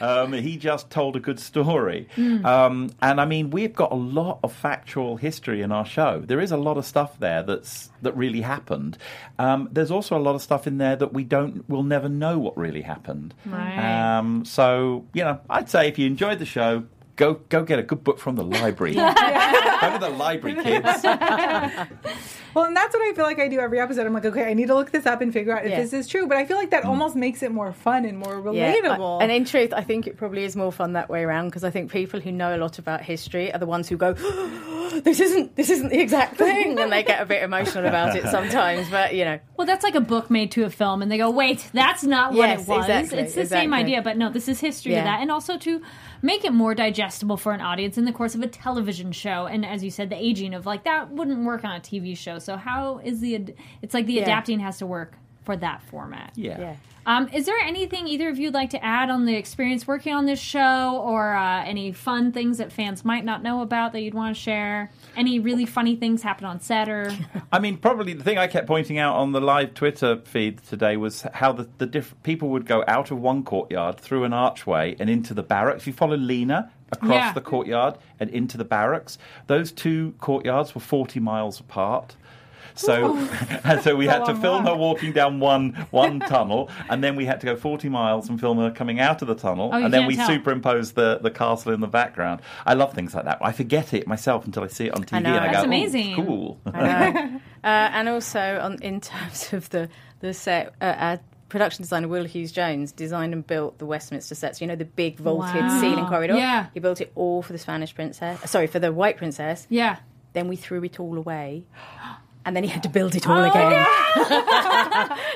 um, 0.00 0.32
he 0.32 0.56
just 0.56 0.90
told 0.90 1.16
a 1.16 1.20
good 1.20 1.38
story, 1.40 2.08
um, 2.16 2.90
and 3.02 3.20
I 3.20 3.24
mean, 3.24 3.50
we've 3.50 3.74
got 3.74 3.92
a 3.92 3.96
lot 3.96 4.40
of 4.42 4.52
factual 4.52 5.16
history 5.16 5.62
in 5.62 5.72
our 5.72 5.84
show. 5.84 6.20
There 6.20 6.40
is 6.40 6.52
a 6.52 6.56
lot 6.56 6.76
of 6.76 6.84
stuff 6.84 7.18
there 7.18 7.42
that's 7.42 7.90
that 8.02 8.16
really 8.16 8.40
happened. 8.40 8.98
Um, 9.38 9.68
there's 9.72 9.90
also 9.90 10.16
a 10.16 10.22
lot 10.22 10.34
of 10.34 10.42
stuff 10.42 10.66
in 10.66 10.78
there 10.78 10.96
that 10.96 11.12
we 11.12 11.24
don't. 11.24 11.68
We'll 11.68 11.82
never 11.82 12.08
know 12.08 12.38
what 12.38 12.56
really 12.56 12.82
happened. 12.82 13.34
Right. 13.44 14.16
Um, 14.18 14.44
so 14.44 15.06
you 15.12 15.24
know, 15.24 15.40
I'd 15.48 15.68
say 15.68 15.88
if 15.88 15.98
you 15.98 16.06
enjoyed 16.06 16.38
the 16.38 16.46
show. 16.46 16.84
Go, 17.16 17.34
go 17.50 17.64
get 17.64 17.78
a 17.78 17.82
good 17.82 18.02
book 18.02 18.18
from 18.18 18.36
the 18.36 18.44
library. 18.44 18.94
go 19.80 19.92
to 19.92 19.98
the 19.98 20.10
library, 20.10 20.62
kids. 20.62 21.04
Well, 22.52 22.64
and 22.64 22.76
that's 22.76 22.92
what 22.92 23.02
I 23.08 23.12
feel 23.14 23.24
like 23.26 23.38
I 23.38 23.46
do 23.46 23.60
every 23.60 23.78
episode. 23.78 24.06
I'm 24.06 24.12
like, 24.12 24.24
okay, 24.24 24.42
I 24.50 24.54
need 24.54 24.66
to 24.66 24.74
look 24.74 24.90
this 24.90 25.06
up 25.06 25.20
and 25.20 25.32
figure 25.32 25.56
out 25.56 25.64
if 25.64 25.70
Yeah. 25.70 25.80
this 25.82 25.92
is 25.92 26.08
true. 26.08 26.26
But 26.26 26.36
I 26.36 26.44
feel 26.46 26.56
like 26.56 26.70
that 26.70 26.82
mm. 26.82 26.88
almost 26.88 27.14
makes 27.14 27.44
it 27.44 27.52
more 27.52 27.72
fun 27.72 28.04
and 28.04 28.18
more 28.18 28.34
relatable. 28.42 29.20
I- 29.20 29.22
and 29.22 29.30
in 29.30 29.44
truth, 29.44 29.72
I 29.72 29.82
think 29.82 30.08
it 30.08 30.16
probably 30.16 30.42
is 30.42 30.56
more 30.56 30.72
fun 30.72 30.94
that 30.94 31.08
way 31.08 31.22
around 31.22 31.46
because 31.46 31.62
I 31.62 31.70
think 31.70 31.92
people 31.92 32.18
who 32.18 32.32
know 32.32 32.56
a 32.56 32.58
lot 32.58 32.80
about 32.80 33.02
history 33.02 33.52
are 33.54 33.58
the 33.60 33.66
ones 33.66 33.88
who 33.88 33.96
go, 33.96 34.14
"This 35.04 35.20
isn't 35.20 35.54
this 35.54 35.70
isn't 35.70 35.90
the 35.90 36.00
exact 36.00 36.38
thing," 36.38 36.76
and 36.76 36.90
they 36.90 37.04
get 37.04 37.22
a 37.22 37.24
bit 37.26 37.44
emotional 37.44 37.86
about 37.86 38.16
it 38.16 38.24
sometimes. 38.26 38.90
But 38.90 39.14
you 39.14 39.24
know, 39.24 39.38
Well, 39.56 39.66
that's 39.68 39.84
like 39.84 39.94
a 39.94 40.00
book 40.00 40.28
made 40.28 40.50
to 40.52 40.64
a 40.64 40.70
film, 40.70 41.02
and 41.02 41.10
they 41.12 41.18
go, 41.18 41.30
"Wait, 41.30 41.70
that's 41.72 42.02
not 42.02 42.32
what 42.32 42.48
Yes, 42.48 42.62
it 42.62 42.68
was." 42.68 42.84
exactly, 42.86 43.18
it's 43.20 43.34
the 43.36 43.46
same 43.46 43.72
exactly. 43.72 43.78
idea, 43.78 44.02
but 44.02 44.16
no, 44.16 44.28
this 44.28 44.48
is 44.48 44.58
history 44.58 44.90
Yeah. 44.92 45.02
to 45.02 45.04
that, 45.04 45.20
and 45.20 45.30
also 45.30 45.56
to 45.58 45.82
make 46.22 46.44
it 46.44 46.52
more 46.52 46.74
digestible 46.74 47.36
for 47.36 47.52
an 47.52 47.60
audience 47.60 47.96
in 47.98 48.04
the 48.04 48.12
course 48.12 48.34
of 48.34 48.42
a 48.42 48.46
television 48.46 49.12
show. 49.12 49.46
And 49.46 49.64
as 49.64 49.82
you 49.84 49.90
said, 49.90 50.10
the 50.10 50.16
aging 50.16 50.54
of 50.54 50.66
like 50.66 50.84
that 50.84 51.10
wouldn't 51.10 51.44
work 51.44 51.64
on 51.64 51.76
a 51.76 51.80
TV 51.80 52.16
show. 52.16 52.38
So 52.38 52.56
how 52.56 52.98
is 52.98 53.20
the? 53.20 53.34
ad- 53.36 53.54
It's 53.82 53.94
like 53.94 54.06
the 54.06 54.14
Yeah. 54.14 54.22
adapting 54.22 54.60
has 54.60 54.78
to 54.78 54.86
work 54.86 55.16
for 55.50 55.56
that 55.56 55.82
format. 55.82 56.30
Yeah. 56.36 56.60
yeah. 56.60 56.76
Um, 57.06 57.28
is 57.32 57.46
there 57.46 57.58
anything 57.58 58.06
either 58.06 58.28
of 58.28 58.38
you'd 58.38 58.54
like 58.54 58.70
to 58.70 58.84
add 58.84 59.10
on 59.10 59.24
the 59.24 59.34
experience 59.34 59.84
working 59.86 60.12
on 60.14 60.26
this 60.26 60.38
show, 60.38 61.00
or 61.02 61.34
uh, 61.34 61.64
any 61.64 61.90
fun 61.92 62.30
things 62.30 62.58
that 62.58 62.70
fans 62.70 63.04
might 63.04 63.24
not 63.24 63.42
know 63.42 63.62
about 63.62 63.92
that 63.92 64.02
you'd 64.02 64.14
want 64.14 64.36
to 64.36 64.40
share? 64.40 64.92
Any 65.16 65.40
really 65.40 65.66
funny 65.66 65.96
things 65.96 66.22
happen 66.22 66.44
on 66.44 66.60
set, 66.60 66.88
or 66.88 67.10
I 67.52 67.58
mean, 67.58 67.78
probably 67.78 68.12
the 68.12 68.22
thing 68.22 68.38
I 68.38 68.46
kept 68.46 68.68
pointing 68.68 68.98
out 68.98 69.16
on 69.16 69.32
the 69.32 69.40
live 69.40 69.74
Twitter 69.74 70.20
feed 70.24 70.62
today 70.62 70.96
was 70.96 71.22
how 71.32 71.52
the, 71.52 71.68
the 71.78 71.86
diff- 71.86 72.14
people 72.22 72.50
would 72.50 72.66
go 72.66 72.84
out 72.86 73.10
of 73.10 73.18
one 73.18 73.42
courtyard 73.42 73.98
through 73.98 74.22
an 74.24 74.32
archway 74.32 74.94
and 75.00 75.10
into 75.10 75.34
the 75.34 75.42
barracks. 75.42 75.82
If 75.82 75.86
you 75.88 75.92
follow 75.94 76.16
Lina 76.16 76.70
across 76.92 77.10
Yeah. 77.12 77.32
the 77.32 77.40
courtyard 77.40 77.96
and 78.18 78.30
into 78.30 78.58
the 78.58 78.64
barracks. 78.64 79.16
Those 79.46 79.72
two 79.72 80.14
courtyards 80.18 80.74
were 80.74 80.80
40 80.80 81.20
miles 81.20 81.60
apart. 81.60 82.16
So, 82.80 83.16
and 83.64 83.80
so 83.84 83.94
we 83.94 84.06
had 84.06 84.24
to 84.24 84.34
film 84.36 84.64
her 84.66 84.74
walking 84.74 85.12
down 85.12 85.38
one 85.40 85.74
one 85.90 86.20
tunnel, 86.20 86.70
and 86.88 87.02
then 87.04 87.14
we 87.16 87.24
had 87.26 87.40
to 87.40 87.46
go 87.46 87.56
40 87.56 87.88
miles 87.88 88.28
and 88.28 88.40
film 88.40 88.58
her 88.58 88.70
coming 88.70 89.00
out 89.00 89.22
of 89.22 89.28
the 89.28 89.34
tunnel, 89.34 89.70
Oh, 89.72 89.82
and 89.84 89.92
then 89.92 90.06
we 90.06 90.16
tell. 90.16 90.26
superimposed 90.26 90.94
the, 90.94 91.18
the 91.22 91.30
castle 91.30 91.72
in 91.72 91.80
the 91.80 91.86
background. 91.86 92.40
I 92.64 92.74
love 92.74 92.94
things 92.94 93.14
like 93.14 93.24
that. 93.24 93.38
I 93.42 93.52
forget 93.52 93.92
it 93.92 94.06
myself 94.06 94.44
until 94.46 94.64
I 94.64 94.68
see 94.68 94.86
it 94.86 94.94
on 94.94 95.04
TV, 95.04 95.22
know. 95.22 95.34
and 95.34 95.40
I 95.40 95.52
That's 95.52 95.56
go, 95.56 95.62
"Oh, 95.62 95.64
amazing. 95.64 96.14
cool. 96.16 96.60
Uh, 97.62 97.66
and 97.92 98.08
also, 98.08 98.58
on, 98.62 98.78
in 98.80 99.02
terms 99.02 99.52
of 99.52 99.68
the 99.68 99.90
the 100.20 100.32
set, 100.32 100.72
uh, 100.80 100.94
our 100.98 101.20
production 101.50 101.82
designer 101.82 102.08
Will 102.08 102.24
Hughes 102.24 102.52
Jones 102.52 102.90
designed 102.90 103.34
and 103.34 103.46
built 103.46 103.78
the 103.78 103.84
Westminster 103.84 104.34
sets. 104.34 104.62
You 104.62 104.66
know 104.66 104.76
the 104.76 104.86
big 104.86 105.18
vaulted 105.18 105.60
Wow. 105.60 105.78
ceiling 105.80 106.06
corridor. 106.06 106.36
Yeah. 106.36 106.68
he 106.72 106.80
built 106.80 107.02
it 107.02 107.12
all 107.14 107.42
for 107.42 107.52
the 107.52 107.58
Spanish 107.58 107.94
princess. 107.94 108.50
Sorry, 108.50 108.66
for 108.66 108.78
the 108.78 108.90
White 108.92 109.18
Princess. 109.18 109.66
Yeah. 109.68 109.98
Then 110.32 110.48
we 110.48 110.56
threw 110.56 110.82
it 110.84 110.98
all 111.00 111.18
away. 111.18 111.64
And 112.50 112.56
then 112.56 112.64
he 112.64 112.68
had 112.68 112.82
to 112.82 112.88
build 112.88 113.14
it 113.14 113.28
all 113.28 113.38
Oh, 113.38 113.48
again 113.48 113.86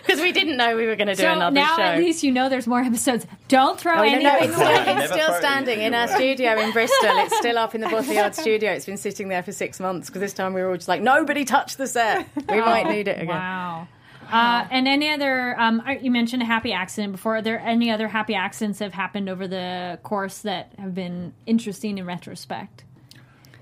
because 0.02 0.20
we 0.20 0.32
didn't 0.32 0.56
know 0.56 0.76
we 0.76 0.86
were 0.86 0.96
going 0.96 1.06
to 1.06 1.14
do 1.14 1.22
So 1.22 1.32
another 1.32 1.54
now 1.54 1.76
show. 1.76 1.82
Now 1.82 1.92
at 1.92 1.98
least 1.98 2.24
you 2.24 2.32
know 2.32 2.48
there's 2.48 2.66
more 2.66 2.80
episodes. 2.80 3.24
Don't 3.46 3.78
throw 3.78 3.92
Oh, 3.92 3.96
no, 3.98 4.02
any 4.02 4.24
no, 4.24 4.34
it's 4.40 4.52
still, 4.52 4.66
away. 4.66 4.84
it's 4.98 5.12
still 5.12 5.32
standing 5.34 5.80
in 5.80 5.94
our 5.94 6.08
studio 6.08 6.58
in 6.58 6.72
Bristol. 6.72 6.98
It's 7.18 7.36
still 7.36 7.56
up 7.56 7.76
in 7.76 7.82
the 7.82 7.88
Bottle 7.90 8.12
Yard 8.12 8.34
studio. 8.34 8.72
It's 8.72 8.84
been 8.86 8.96
sitting 8.96 9.28
there 9.28 9.44
for 9.44 9.52
six 9.52 9.78
months 9.78 10.08
because 10.08 10.20
this 10.22 10.32
time 10.32 10.54
we 10.54 10.60
were 10.62 10.70
all 10.70 10.76
just 10.76 10.88
like, 10.88 11.02
nobody 11.02 11.44
touch 11.44 11.76
the 11.76 11.86
set. 11.86 12.26
We 12.48 12.60
might 12.60 12.88
need 12.88 13.06
it 13.06 13.18
again. 13.22 13.28
Wow. 13.28 13.86
Uh, 14.32 14.66
and 14.72 14.88
any 14.88 15.10
other? 15.10 15.54
Um, 15.60 15.82
you 16.00 16.10
mentioned 16.10 16.42
a 16.42 16.46
happy 16.46 16.72
accident 16.72 17.12
before. 17.12 17.36
Are 17.36 17.42
there 17.42 17.60
any 17.60 17.90
other 17.90 18.08
happy 18.08 18.34
accidents 18.34 18.78
that 18.80 18.86
have 18.86 18.94
happened 18.94 19.28
over 19.28 19.46
the 19.46 20.00
course 20.02 20.38
that 20.38 20.72
have 20.78 20.94
been 20.94 21.34
interesting 21.46 21.98
in 21.98 22.06
retrospect? 22.06 22.83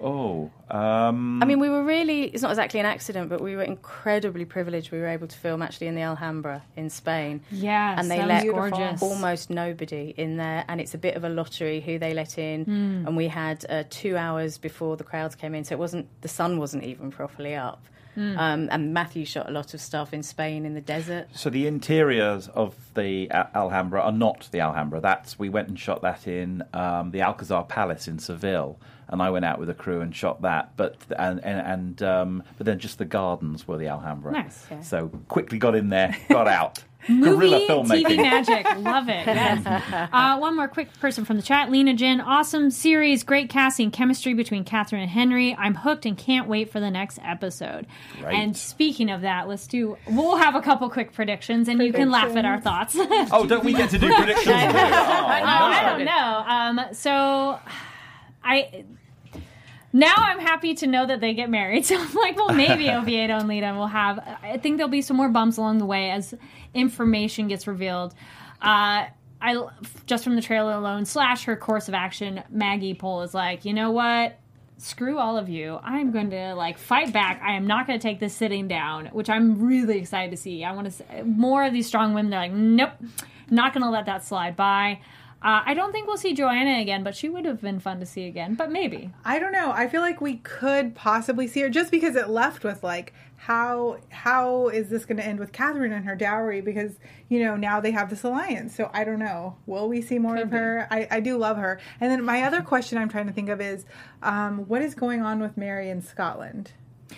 Oh, 0.03 0.51
um, 0.69 1.43
I 1.43 1.47
mean, 1.47 1.61
we 1.61 1.69
were 1.69 1.85
really, 1.85 2.25
it's 2.25 2.43
not 2.43 2.51
exactly 2.51 2.81
an 2.81 2.87
accident, 2.87 3.29
but 3.29 3.41
we 3.41 3.55
were 3.55 3.63
incredibly 3.63 4.45
privileged. 4.45 4.91
We 4.91 4.99
were 4.99 5.07
able 5.07 5.29
to 5.29 5.37
film 5.37 5.63
actually 5.63 5.87
in 5.87 5.95
the 5.95 6.03
Alhambra 6.03 6.63
in 6.77 6.91
Spain. 6.91 7.41
Yeah, 7.51 7.95
and 7.99 8.11
they 8.11 8.25
let 8.25 8.45
gorgeous. 8.47 9.01
almost 9.01 9.51
nobody 9.51 10.13
in 10.17 10.37
there, 10.37 10.65
and 10.69 10.81
it's 10.81 10.95
a 10.95 10.99
bit 10.99 11.15
of 11.15 11.25
a 11.25 11.29
lottery 11.29 11.81
who 11.81 11.99
they 11.99 12.15
let 12.15 12.37
in. 12.39 12.65
Hmm. 12.65 13.07
And 13.07 13.17
we 13.17 13.29
had 13.29 13.65
uh, 13.69 13.85
two 13.91 14.17
hours 14.17 14.59
before 14.59 14.97
the 14.97 15.05
crowds 15.05 15.35
came 15.35 15.55
in, 15.55 15.63
so 15.63 15.75
it 15.75 15.79
wasn't 15.79 16.09
the 16.23 16.29
sun 16.29 16.59
wasn't 16.59 16.85
even 16.85 17.11
properly 17.11 17.55
up. 17.55 17.85
Hmm. 18.15 18.39
Um, 18.39 18.69
and 18.71 18.93
Matthew 18.93 19.25
shot 19.25 19.49
a 19.49 19.53
lot 19.53 19.75
of 19.75 19.81
stuff 19.81 20.13
in 20.13 20.23
Spain 20.23 20.67
in 20.67 20.75
the 20.75 20.81
desert. 20.81 21.29
So 21.35 21.49
the 21.51 21.67
interiors 21.67 22.49
of 22.49 22.75
the 22.95 23.31
Alhambra 23.31 24.03
are 24.03 24.13
not 24.13 24.49
the 24.53 24.61
Alhambra. 24.61 25.01
That's 25.01 25.39
we 25.39 25.49
went 25.49 25.69
and 25.69 25.79
shot 25.79 26.03
that 26.03 26.27
in 26.27 26.63
um, 26.75 27.11
the 27.11 27.23
Alcazar 27.23 27.65
Palace 27.65 28.09
in 28.09 28.19
Seville, 28.19 28.79
and 29.09 29.23
I 29.23 29.31
went 29.31 29.45
out 29.45 29.59
with 29.59 29.71
a 29.71 29.75
crew 29.75 30.01
and 30.01 30.15
shot 30.15 30.43
that. 30.43 30.77
But 30.77 30.97
and 31.17 31.43
and, 31.45 31.67
and 31.67 32.03
um, 32.03 32.43
but 32.59 32.67
then 32.67 32.79
just 32.79 32.99
the 32.99 33.05
gardens 33.07 33.67
were 33.67 33.79
the 33.79 33.89
Alhambra. 33.89 34.33
Nice. 34.33 34.67
Yeah. 34.71 34.83
So 34.83 35.09
quickly 35.29 35.59
got 35.59 35.75
in 35.75 35.89
there, 35.89 36.17
got 36.29 36.49
out. 36.61 36.83
Guerrilla 37.07 37.59
Movie, 37.59 37.67
filmmaking. 37.69 38.05
TV 38.05 38.17
magic. 38.17 38.67
Love 38.79 39.09
it. 39.09 39.27
Yes. 39.27 40.09
Uh, 40.13 40.37
one 40.39 40.55
more 40.57 40.69
quick 40.69 40.93
person 41.01 41.25
from 41.25 41.37
the 41.37 41.43
chat. 41.43 41.71
Lena 41.71 41.95
Jen. 41.95 42.21
Awesome 42.21 42.71
series. 42.71 43.23
Great 43.25 43.49
casting. 43.49 43.91
Chemistry 43.91 44.35
between 44.35 44.65
Catherine 44.65 45.03
and 45.03 45.11
Henry. 45.11 45.55
I'm 45.59 45.75
hooked 45.75 46.07
and 46.07 46.17
can't 46.17 46.49
wait 46.49 46.71
for 46.71 46.81
the 46.81 46.91
next 46.91 47.19
episode. 47.23 47.87
Great. 48.21 48.35
And 48.35 48.57
speaking 48.57 49.11
of 49.11 49.23
that, 49.23 49.49
let's 49.49 49.67
do. 49.67 49.97
We'll 50.09 50.37
have 50.37 50.55
a 50.55 50.61
couple 50.61 50.89
quick 50.91 51.13
predictions 51.13 51.69
and 51.69 51.83
you 51.83 51.93
can 51.93 52.11
laugh 52.11 52.37
at 52.37 52.45
our 52.45 52.61
thoughts. 52.61 52.97
Oh, 53.33 53.47
don't 53.47 53.65
we 53.65 53.73
get 53.73 53.91
to 53.91 53.99
do 53.99 54.13
predictions? 54.15 54.49
Oh, 54.49 54.53
I 54.55 55.83
don't 55.97 56.05
know. 56.05 56.83
Um, 56.85 56.95
so 56.95 57.59
I 58.45 58.85
now 59.93 60.15
I'm 60.17 60.39
happy 60.39 60.75
to 60.77 60.87
know 60.87 61.07
that 61.07 61.21
they 61.21 61.35
get 61.35 61.51
married. 61.51 61.85
So 61.87 61.97
I'm 61.99 62.15
like, 62.15 62.37
well, 62.37 62.55
maybe 62.55 62.89
Oviedo 62.91 63.35
and 63.37 63.49
Lita 63.49 63.75
will 63.75 63.87
have. 63.87 64.19
I 64.43 64.57
think 64.59 64.79
there'll 64.79 64.91
be 64.91 65.03
some 65.03 65.17
more 65.17 65.29
bumps 65.29 65.57
along 65.59 65.79
the 65.79 65.87
way 65.87 66.11
as 66.11 66.35
information 66.75 67.49
gets 67.49 67.67
revealed. 67.67 68.15
Uh, 68.61 69.07
I 69.41 69.67
just 70.07 70.23
from 70.25 70.37
the 70.37 70.43
trailer 70.43 70.73
alone 70.73 71.05
slash 71.05 71.45
her 71.45 71.57
course 71.57 71.89
of 71.89 71.95
action, 71.95 72.43
Maggie 72.49 72.95
Pole 72.95 73.23
is 73.23 73.35
like, 73.35 73.65
you 73.65 73.75
know 73.75 73.91
what? 73.91 74.39
Screw 74.79 75.19
all 75.19 75.37
of 75.37 75.49
you. 75.49 75.79
I'm 75.83 76.13
going 76.13 76.31
to 76.31 76.55
like 76.55 76.79
fight 76.79 77.13
back. 77.13 77.41
I 77.43 77.55
am 77.55 77.67
not 77.67 77.87
going 77.87 77.99
to 77.99 78.03
take 78.03 78.21
this 78.21 78.35
sitting 78.35 78.69
down, 78.69 79.07
which 79.07 79.29
I'm 79.29 79.65
really 79.65 79.99
excited 79.99 80.31
to 80.31 80.37
see. 80.37 80.65
I 80.65 80.73
want 80.73 80.87
to 80.87 80.91
see 80.91 81.05
more 81.25 81.65
of 81.65 81.73
these 81.73 81.87
strong 81.87 82.15
women. 82.15 82.31
They're 82.31 82.41
like, 82.41 82.53
nope, 82.53 82.93
not 83.51 83.75
going 83.75 83.83
to 83.83 83.91
let 83.91 84.07
that 84.07 84.25
slide 84.25 84.57
by. 84.57 85.01
Uh, 85.43 85.61
I 85.67 85.75
don't 85.75 85.91
think 85.91 86.07
we'll 86.07 86.17
see 86.17 86.35
Joanna 86.35 86.81
again, 86.81 87.03
but 87.03 87.17
she 87.17 87.29
would 87.29 87.45
have 87.47 87.61
been 87.61 87.81
fun 87.81 87.99
to 87.99 88.07
see 88.07 88.27
again. 88.27 88.55
But 88.55 88.71
maybe. 88.71 89.11
I 89.25 89.41
don't 89.41 89.51
know. 89.51 89.73
I 89.73 89.89
feel 89.89 90.01
like 90.01 90.21
we 90.21 90.37
could 90.37 90.95
possibly 90.95 91.49
see 91.49 91.63
her 91.63 91.69
just 91.69 91.91
because 91.91 92.15
it 92.15 92.29
left 92.29 92.63
with 92.63 92.85
like 92.85 93.13
how 93.47 93.97
how 94.11 94.69
is 94.69 94.89
this 94.89 95.05
going 95.05 95.17
to 95.17 95.27
end 95.27 95.41
with 95.41 95.51
Catherine 95.51 95.91
and 95.91 96.05
her 96.05 96.15
dowry 96.15 96.61
because 96.61 96.93
you 97.29 97.43
know 97.43 97.57
now 97.57 97.81
they 97.81 97.91
have 97.91 98.09
this 98.09 98.23
alliance. 98.23 98.73
So 98.77 98.89
I 98.95 99.03
don't 99.03 99.19
know. 99.19 99.57
Will 99.67 99.89
we 99.89 100.01
see 100.01 100.21
more 100.21 100.37
of 100.37 100.53
her? 100.53 100.87
I, 100.93 101.09
I 101.11 101.19
do 101.19 101.37
love 101.37 101.57
her. 101.57 101.81
And 102.01 102.09
then 102.09 102.25
my 102.25 102.43
other 102.43 102.63
question 102.63 102.99
I'm 102.99 103.09
trying 103.09 103.27
to 103.27 103.33
think 103.33 103.49
of 103.49 103.61
is 103.61 103.85
um, 104.23 104.61
what 104.69 104.81
is 104.81 104.95
going 104.95 105.23
on 105.23 105.41
with 105.41 105.57
Mary 105.57 105.91
in 105.91 106.03
Scotland? 106.03 106.71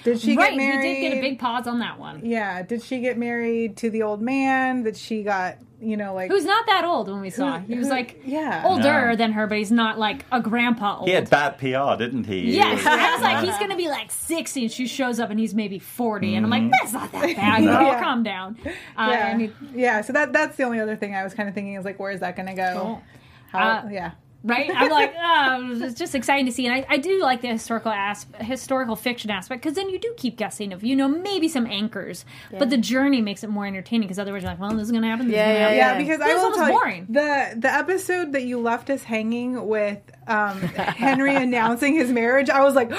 Did 0.03 0.20
she 0.20 0.36
right, 0.36 0.51
get 0.51 0.57
married? 0.57 0.88
we 0.88 0.95
did 0.95 1.11
get 1.11 1.18
a 1.18 1.20
big 1.20 1.38
pause 1.38 1.66
on 1.66 1.78
that 1.78 1.99
one. 1.99 2.24
Yeah. 2.24 2.62
Did 2.62 2.82
she 2.82 3.01
get 3.01 3.16
married 3.18 3.76
to 3.78 3.90
the 3.90 4.03
old 4.03 4.20
man 4.20 4.82
that 4.84 4.97
she 4.97 5.22
got? 5.22 5.57
You 5.80 5.99
know, 5.99 6.14
like 6.14 6.30
Who's 6.30 6.47
not 6.47 6.64
that 6.66 6.86
old 6.86 7.09
when 7.11 7.20
we 7.20 7.28
saw. 7.28 7.59
He 7.59 7.74
was 7.76 7.88
who- 7.88 7.92
like 7.92 8.22
yeah. 8.24 8.62
older 8.64 9.09
No. 9.11 9.16
than 9.16 9.32
her, 9.32 9.47
but 9.47 9.59
he's 9.59 9.70
not 9.72 9.99
like 9.99 10.24
a 10.32 10.40
grandpa 10.40 11.01
old. 11.01 11.09
He 11.09 11.14
had 11.14 11.28
bad 11.28 11.59
PR, 11.59 11.97
didn't 12.03 12.24
he? 12.24 12.55
Yes, 12.55 12.86
I 12.86 13.12
was 13.12 13.20
like, 13.22 13.45
he's 13.45 13.59
gonna 13.59 13.76
be 13.76 13.88
like 13.88 14.11
sixty, 14.11 14.62
and 14.62 14.72
she 14.72 14.86
shows 14.86 15.20
up, 15.20 15.28
and 15.28 15.38
he's 15.38 15.53
maybe 15.55 15.78
forty, 15.78 16.36
and 16.36 16.47
I'm 16.47 16.53
Mm-hmm. 16.53 16.70
like, 16.70 16.80
that's 16.80 16.92
not 16.95 17.12
that 17.12 17.36
bad, 17.36 17.59
girl. 17.64 17.82
Yeah. 17.82 18.01
Calm 18.03 18.22
down. 18.22 18.57
Uh, 18.64 18.70
yeah, 19.11 19.26
and 19.32 19.40
he- 19.42 19.53
yeah. 19.74 20.01
So 20.01 20.14
that 20.14 20.32
that's 20.32 20.57
the 20.57 20.62
only 20.62 20.80
other 20.80 20.97
thing 20.97 21.14
I 21.14 21.22
was 21.22 21.34
kind 21.34 21.51
of 21.51 21.55
thinking 21.55 21.74
is 21.74 21.84
like, 21.84 21.99
where 21.99 22.12
is 22.12 22.20
that 22.20 22.34
going 22.34 22.47
to 22.49 22.55
go? 22.55 22.80
Cool. 22.80 23.03
How, 23.49 23.68
Uh, 23.68 23.88
yeah. 23.90 24.12
Right? 24.45 24.70
I'm 24.74 24.90
like, 24.90 25.14
oh, 25.20 25.84
it's 25.84 25.99
just 25.99 26.14
exciting 26.14 26.47
to 26.47 26.53
see, 26.53 26.66
and 26.66 26.74
I, 26.74 26.86
I 26.88 26.97
do 26.99 27.20
like 27.20 27.40
the 27.40 27.49
historical 27.49 27.90
as- 27.92 28.26
historical 28.40 28.95
fiction 28.97 29.30
aspect 29.30 29.62
because 29.62 29.74
then 29.74 29.90
you 29.90 29.99
do 29.99 30.14
keep 30.16 30.36
guessing 30.36 30.72
of 30.72 30.84
you 30.84 30.95
know 30.95 31.09
maybe 31.09 31.49
some 31.49 31.66
anchors, 31.66 32.24
but 32.57 32.70
the 32.70 32.76
journey 32.76 33.20
makes 33.20 33.42
it 33.42 33.49
more 33.51 33.66
entertaining 33.66 34.03
because 34.07 34.18
otherwise 34.18 34.42
you're 34.42 34.53
like, 34.53 34.61
well, 34.61 34.70
this 34.72 34.82
is 34.86 34.92
gonna 34.92 35.09
happen. 35.09 35.26
This 35.28 35.36
Yeah, 35.36 35.47
gonna 35.47 35.59
yeah, 35.59 35.61
happen. 35.64 35.76
Yeah, 35.76 35.92
Yeah. 35.92 35.99
because 35.99 36.18
This 36.20 36.38
I 36.38 36.49
will 36.49 36.55
tell 36.55 36.68
boring. 36.68 37.07
you 37.09 37.14
the 37.14 37.55
the 37.61 37.72
episode 37.72 38.32
that 38.32 38.45
you 38.45 38.61
left 38.61 38.90
us 38.90 39.03
hanging 39.03 39.66
with 39.66 39.99
um, 40.26 40.59
Henry 40.61 41.34
announcing 41.47 41.95
his 41.95 42.11
marriage. 42.11 42.49
I 42.51 42.62
was 42.62 42.74
like, 42.74 42.88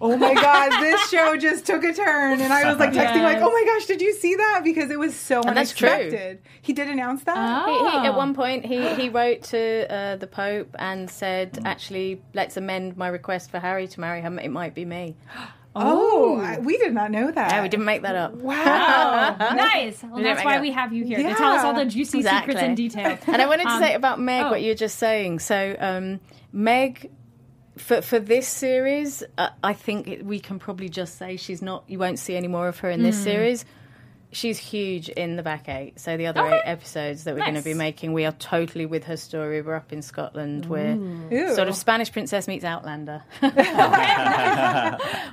oh 0.00 0.16
my 0.18 0.34
god, 0.34 0.80
this 0.82 1.08
show 1.10 1.36
just 1.36 1.66
took 1.66 1.84
a 1.84 1.92
turn, 1.92 2.40
and 2.40 2.52
I 2.52 2.68
was 2.70 2.78
like 2.78 2.90
texting 2.92 3.22
like, 3.22 3.38
oh 3.40 3.50
my 3.50 3.64
gosh, 3.66 3.86
did 3.86 4.00
you 4.00 4.14
see 4.14 4.34
that? 4.36 4.60
Because 4.64 4.90
it 4.90 4.98
was 4.98 5.14
so 5.14 5.42
And 5.42 5.56
that's 5.56 5.72
true. 5.72 5.88
unexpected. 5.88 6.40
He 6.62 6.72
did 6.72 6.88
announce 6.88 7.22
that. 7.24 7.36
Oh. 7.36 7.84
He, 7.90 8.00
he, 8.00 8.06
at 8.06 8.14
one 8.16 8.34
point, 8.34 8.64
he, 8.64 8.86
he 8.94 9.08
wrote 9.08 9.42
to 9.44 9.92
uh, 9.92 10.16
the 10.16 10.26
Pope 10.26 10.74
and 10.78 10.87
said, 11.08 11.58
actually, 11.64 12.22
let's 12.34 12.56
amend 12.56 12.96
my 12.96 13.08
request 13.08 13.50
for 13.50 13.58
Harry 13.58 13.86
to 13.88 14.00
marry 14.00 14.20
her. 14.22 14.38
It 14.40 14.50
might 14.50 14.74
be 14.74 14.84
me. 14.84 15.16
Oh, 15.80 16.40
I, 16.40 16.58
we 16.58 16.76
did 16.76 16.92
not 16.92 17.12
know 17.12 17.30
that. 17.30 17.52
Yeah, 17.52 17.62
we 17.62 17.68
didn't 17.68 17.84
make 17.84 18.02
that 18.02 18.16
up. 18.16 18.34
Wow. 18.34 19.36
nice. 19.54 20.02
Well, 20.02 20.24
that's 20.24 20.44
why 20.44 20.60
we 20.60 20.72
have 20.72 20.92
you 20.92 21.04
here 21.04 21.18
to 21.18 21.34
tell 21.34 21.52
us 21.52 21.62
all 21.62 21.74
the 21.74 21.84
juicy 21.84 22.18
Exactly. 22.18 22.54
secrets 22.54 22.66
and 22.66 22.76
details. 22.76 23.20
And 23.28 23.40
I 23.40 23.46
wanted 23.46 23.64
to 23.64 23.70
Um, 23.70 23.80
say 23.82 23.94
about 23.94 24.18
Meg 24.18 24.46
oh. 24.46 24.50
what 24.50 24.62
you 24.62 24.70
were 24.70 24.74
just 24.74 24.98
saying. 24.98 25.38
So, 25.38 25.76
um, 25.78 26.18
Meg, 26.52 27.12
for 27.76 28.02
for 28.02 28.18
this 28.18 28.48
series, 28.48 29.22
uh, 29.36 29.50
I 29.62 29.72
think 29.72 30.22
we 30.24 30.40
can 30.40 30.58
probably 30.58 30.88
just 30.88 31.16
say 31.16 31.36
she's 31.36 31.62
not. 31.62 31.84
You 31.86 32.00
won't 32.00 32.18
see 32.18 32.34
any 32.34 32.48
more 32.48 32.66
of 32.66 32.80
her 32.80 32.90
in 32.90 33.04
this 33.04 33.22
series. 33.22 33.64
She's 34.30 34.58
huge 34.58 35.08
in 35.08 35.36
the 35.36 35.42
back 35.42 35.68
eight. 35.70 35.98
So 35.98 36.16
the 36.18 36.26
other 36.26 36.40
Okay. 36.42 36.56
eight 36.56 36.62
episodes 36.66 37.24
that 37.24 37.34
we're 37.34 37.40
going 37.40 37.54
to 37.54 37.62
be 37.62 37.72
making, 37.72 38.12
we 38.12 38.26
are 38.26 38.32
totally 38.32 38.84
with 38.84 39.04
her 39.04 39.16
story. 39.16 39.62
We're 39.62 39.74
up 39.74 39.90
in 39.92 40.02
Scotland. 40.02 40.66
We're 40.66 40.98
Ew. 41.30 41.54
sort 41.54 41.68
of 41.68 41.74
Spanish 41.74 42.12
princess 42.12 42.46
meets 42.46 42.64
Outlander. 42.64 43.22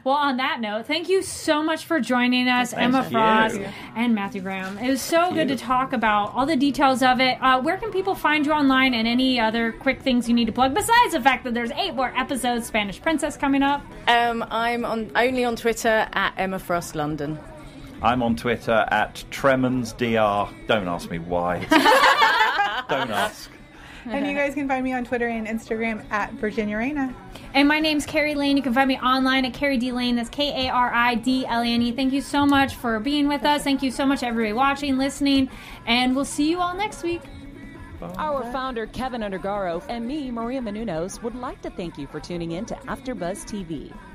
Well, 0.04 0.16
on 0.16 0.38
that 0.38 0.62
note, 0.62 0.86
thank 0.86 1.10
you 1.10 1.24
so 1.24 1.64
much 1.64 1.86
for 1.86 2.00
joining 2.00 2.48
us, 2.48 2.74
Emma 2.74 3.04
you. 3.04 3.10
Frost 3.10 3.60
and 3.96 4.14
Matthew 4.14 4.42
Graham. 4.42 4.78
It 4.78 4.90
was 4.90 5.02
so 5.02 5.32
good 5.34 5.48
to 5.48 5.56
talk 5.56 5.94
about 5.94 6.34
all 6.36 6.46
the 6.46 6.56
details 6.56 7.02
of 7.02 7.20
it. 7.20 7.38
Uh, 7.42 7.60
where 7.62 7.78
can 7.78 7.92
people 7.92 8.14
find 8.14 8.46
you 8.46 8.52
online 8.52 8.94
and 8.94 9.08
any 9.08 9.40
other 9.40 9.72
quick 9.72 10.02
things 10.04 10.30
you 10.30 10.36
need 10.36 10.46
to 10.46 10.52
plug 10.52 10.76
besides 10.76 11.14
the 11.14 11.22
fact 11.22 11.44
that 11.46 11.56
there's 11.56 11.72
eight 11.72 11.96
more 11.96 12.14
episodes 12.16 12.68
Spanish 12.68 13.02
Princess 13.02 13.36
coming 13.36 13.64
up? 13.64 13.82
um, 14.08 14.46
I'm 14.52 14.86
on 14.86 15.10
only 15.16 15.44
on 15.44 15.56
Twitter 15.56 16.08
at 16.14 16.34
Emma 16.38 16.60
Frost 16.60 16.96
London. 16.96 17.40
I'm 18.02 18.22
on 18.22 18.36
Twitter 18.36 18.86
at 18.90 19.24
TremonsDR. 19.32 20.68
Don't 20.68 20.88
ask 20.88 21.10
me 21.10 21.20
why. 21.20 21.60
Don't 22.90 23.10
ask. 23.10 23.50
and 24.06 24.28
you 24.28 24.36
guys 24.36 24.54
can 24.54 24.68
find 24.68 24.84
me 24.84 24.94
on 24.94 25.04
Twitter 25.06 25.28
and 25.28 25.48
Instagram 25.48 26.06
at 26.12 26.34
Virginia 26.34 26.78
Reina. 26.78 27.16
And 27.54 27.68
my 27.68 27.80
name's 27.80 28.06
Kari 28.06 28.36
Lane. 28.36 28.58
You 28.58 28.64
can 28.64 28.74
find 28.74 28.88
me 28.88 29.00
online 29.00 29.46
at 29.46 29.54
Kari 29.54 29.78
D 29.78 29.92
Lane. 29.92 30.16
That's 30.16 30.30
K 30.30 30.68
A 30.68 30.72
R 30.72 30.94
I 30.94 31.16
D 31.16 31.46
L 31.48 31.62
A 31.62 31.66
N 31.66 31.82
E. 31.82 31.92
Thank 31.92 32.14
you 32.14 32.22
so 32.22 32.46
much 32.46 32.76
for 32.76 33.00
being 33.00 33.28
with 33.28 33.44
us. 33.44 33.64
Thank 33.64 33.82
you 33.82 33.92
so 33.92 34.06
much, 34.06 34.22
everybody 34.24 34.54
watching, 34.54 34.98
listening, 34.98 35.50
and 35.88 36.16
we'll 36.16 36.26
see 36.26 36.50
you 36.50 36.60
all 36.60 36.76
next 36.76 37.02
week. 37.02 37.22
Our 38.18 38.44
founder, 38.52 38.86
Kevin 38.88 39.22
Undergaro, 39.22 39.84
and 39.90 40.06
me, 40.06 40.30
Maria 40.30 40.62
Menounos, 40.62 41.24
would 41.24 41.34
like 41.34 41.62
to 41.64 41.72
thank 41.72 41.98
you 41.98 42.06
for 42.08 42.20
tuning 42.20 42.52
in 42.52 42.66
to 42.66 42.76
AfterBuzz 42.76 43.46
TV. 43.46 43.92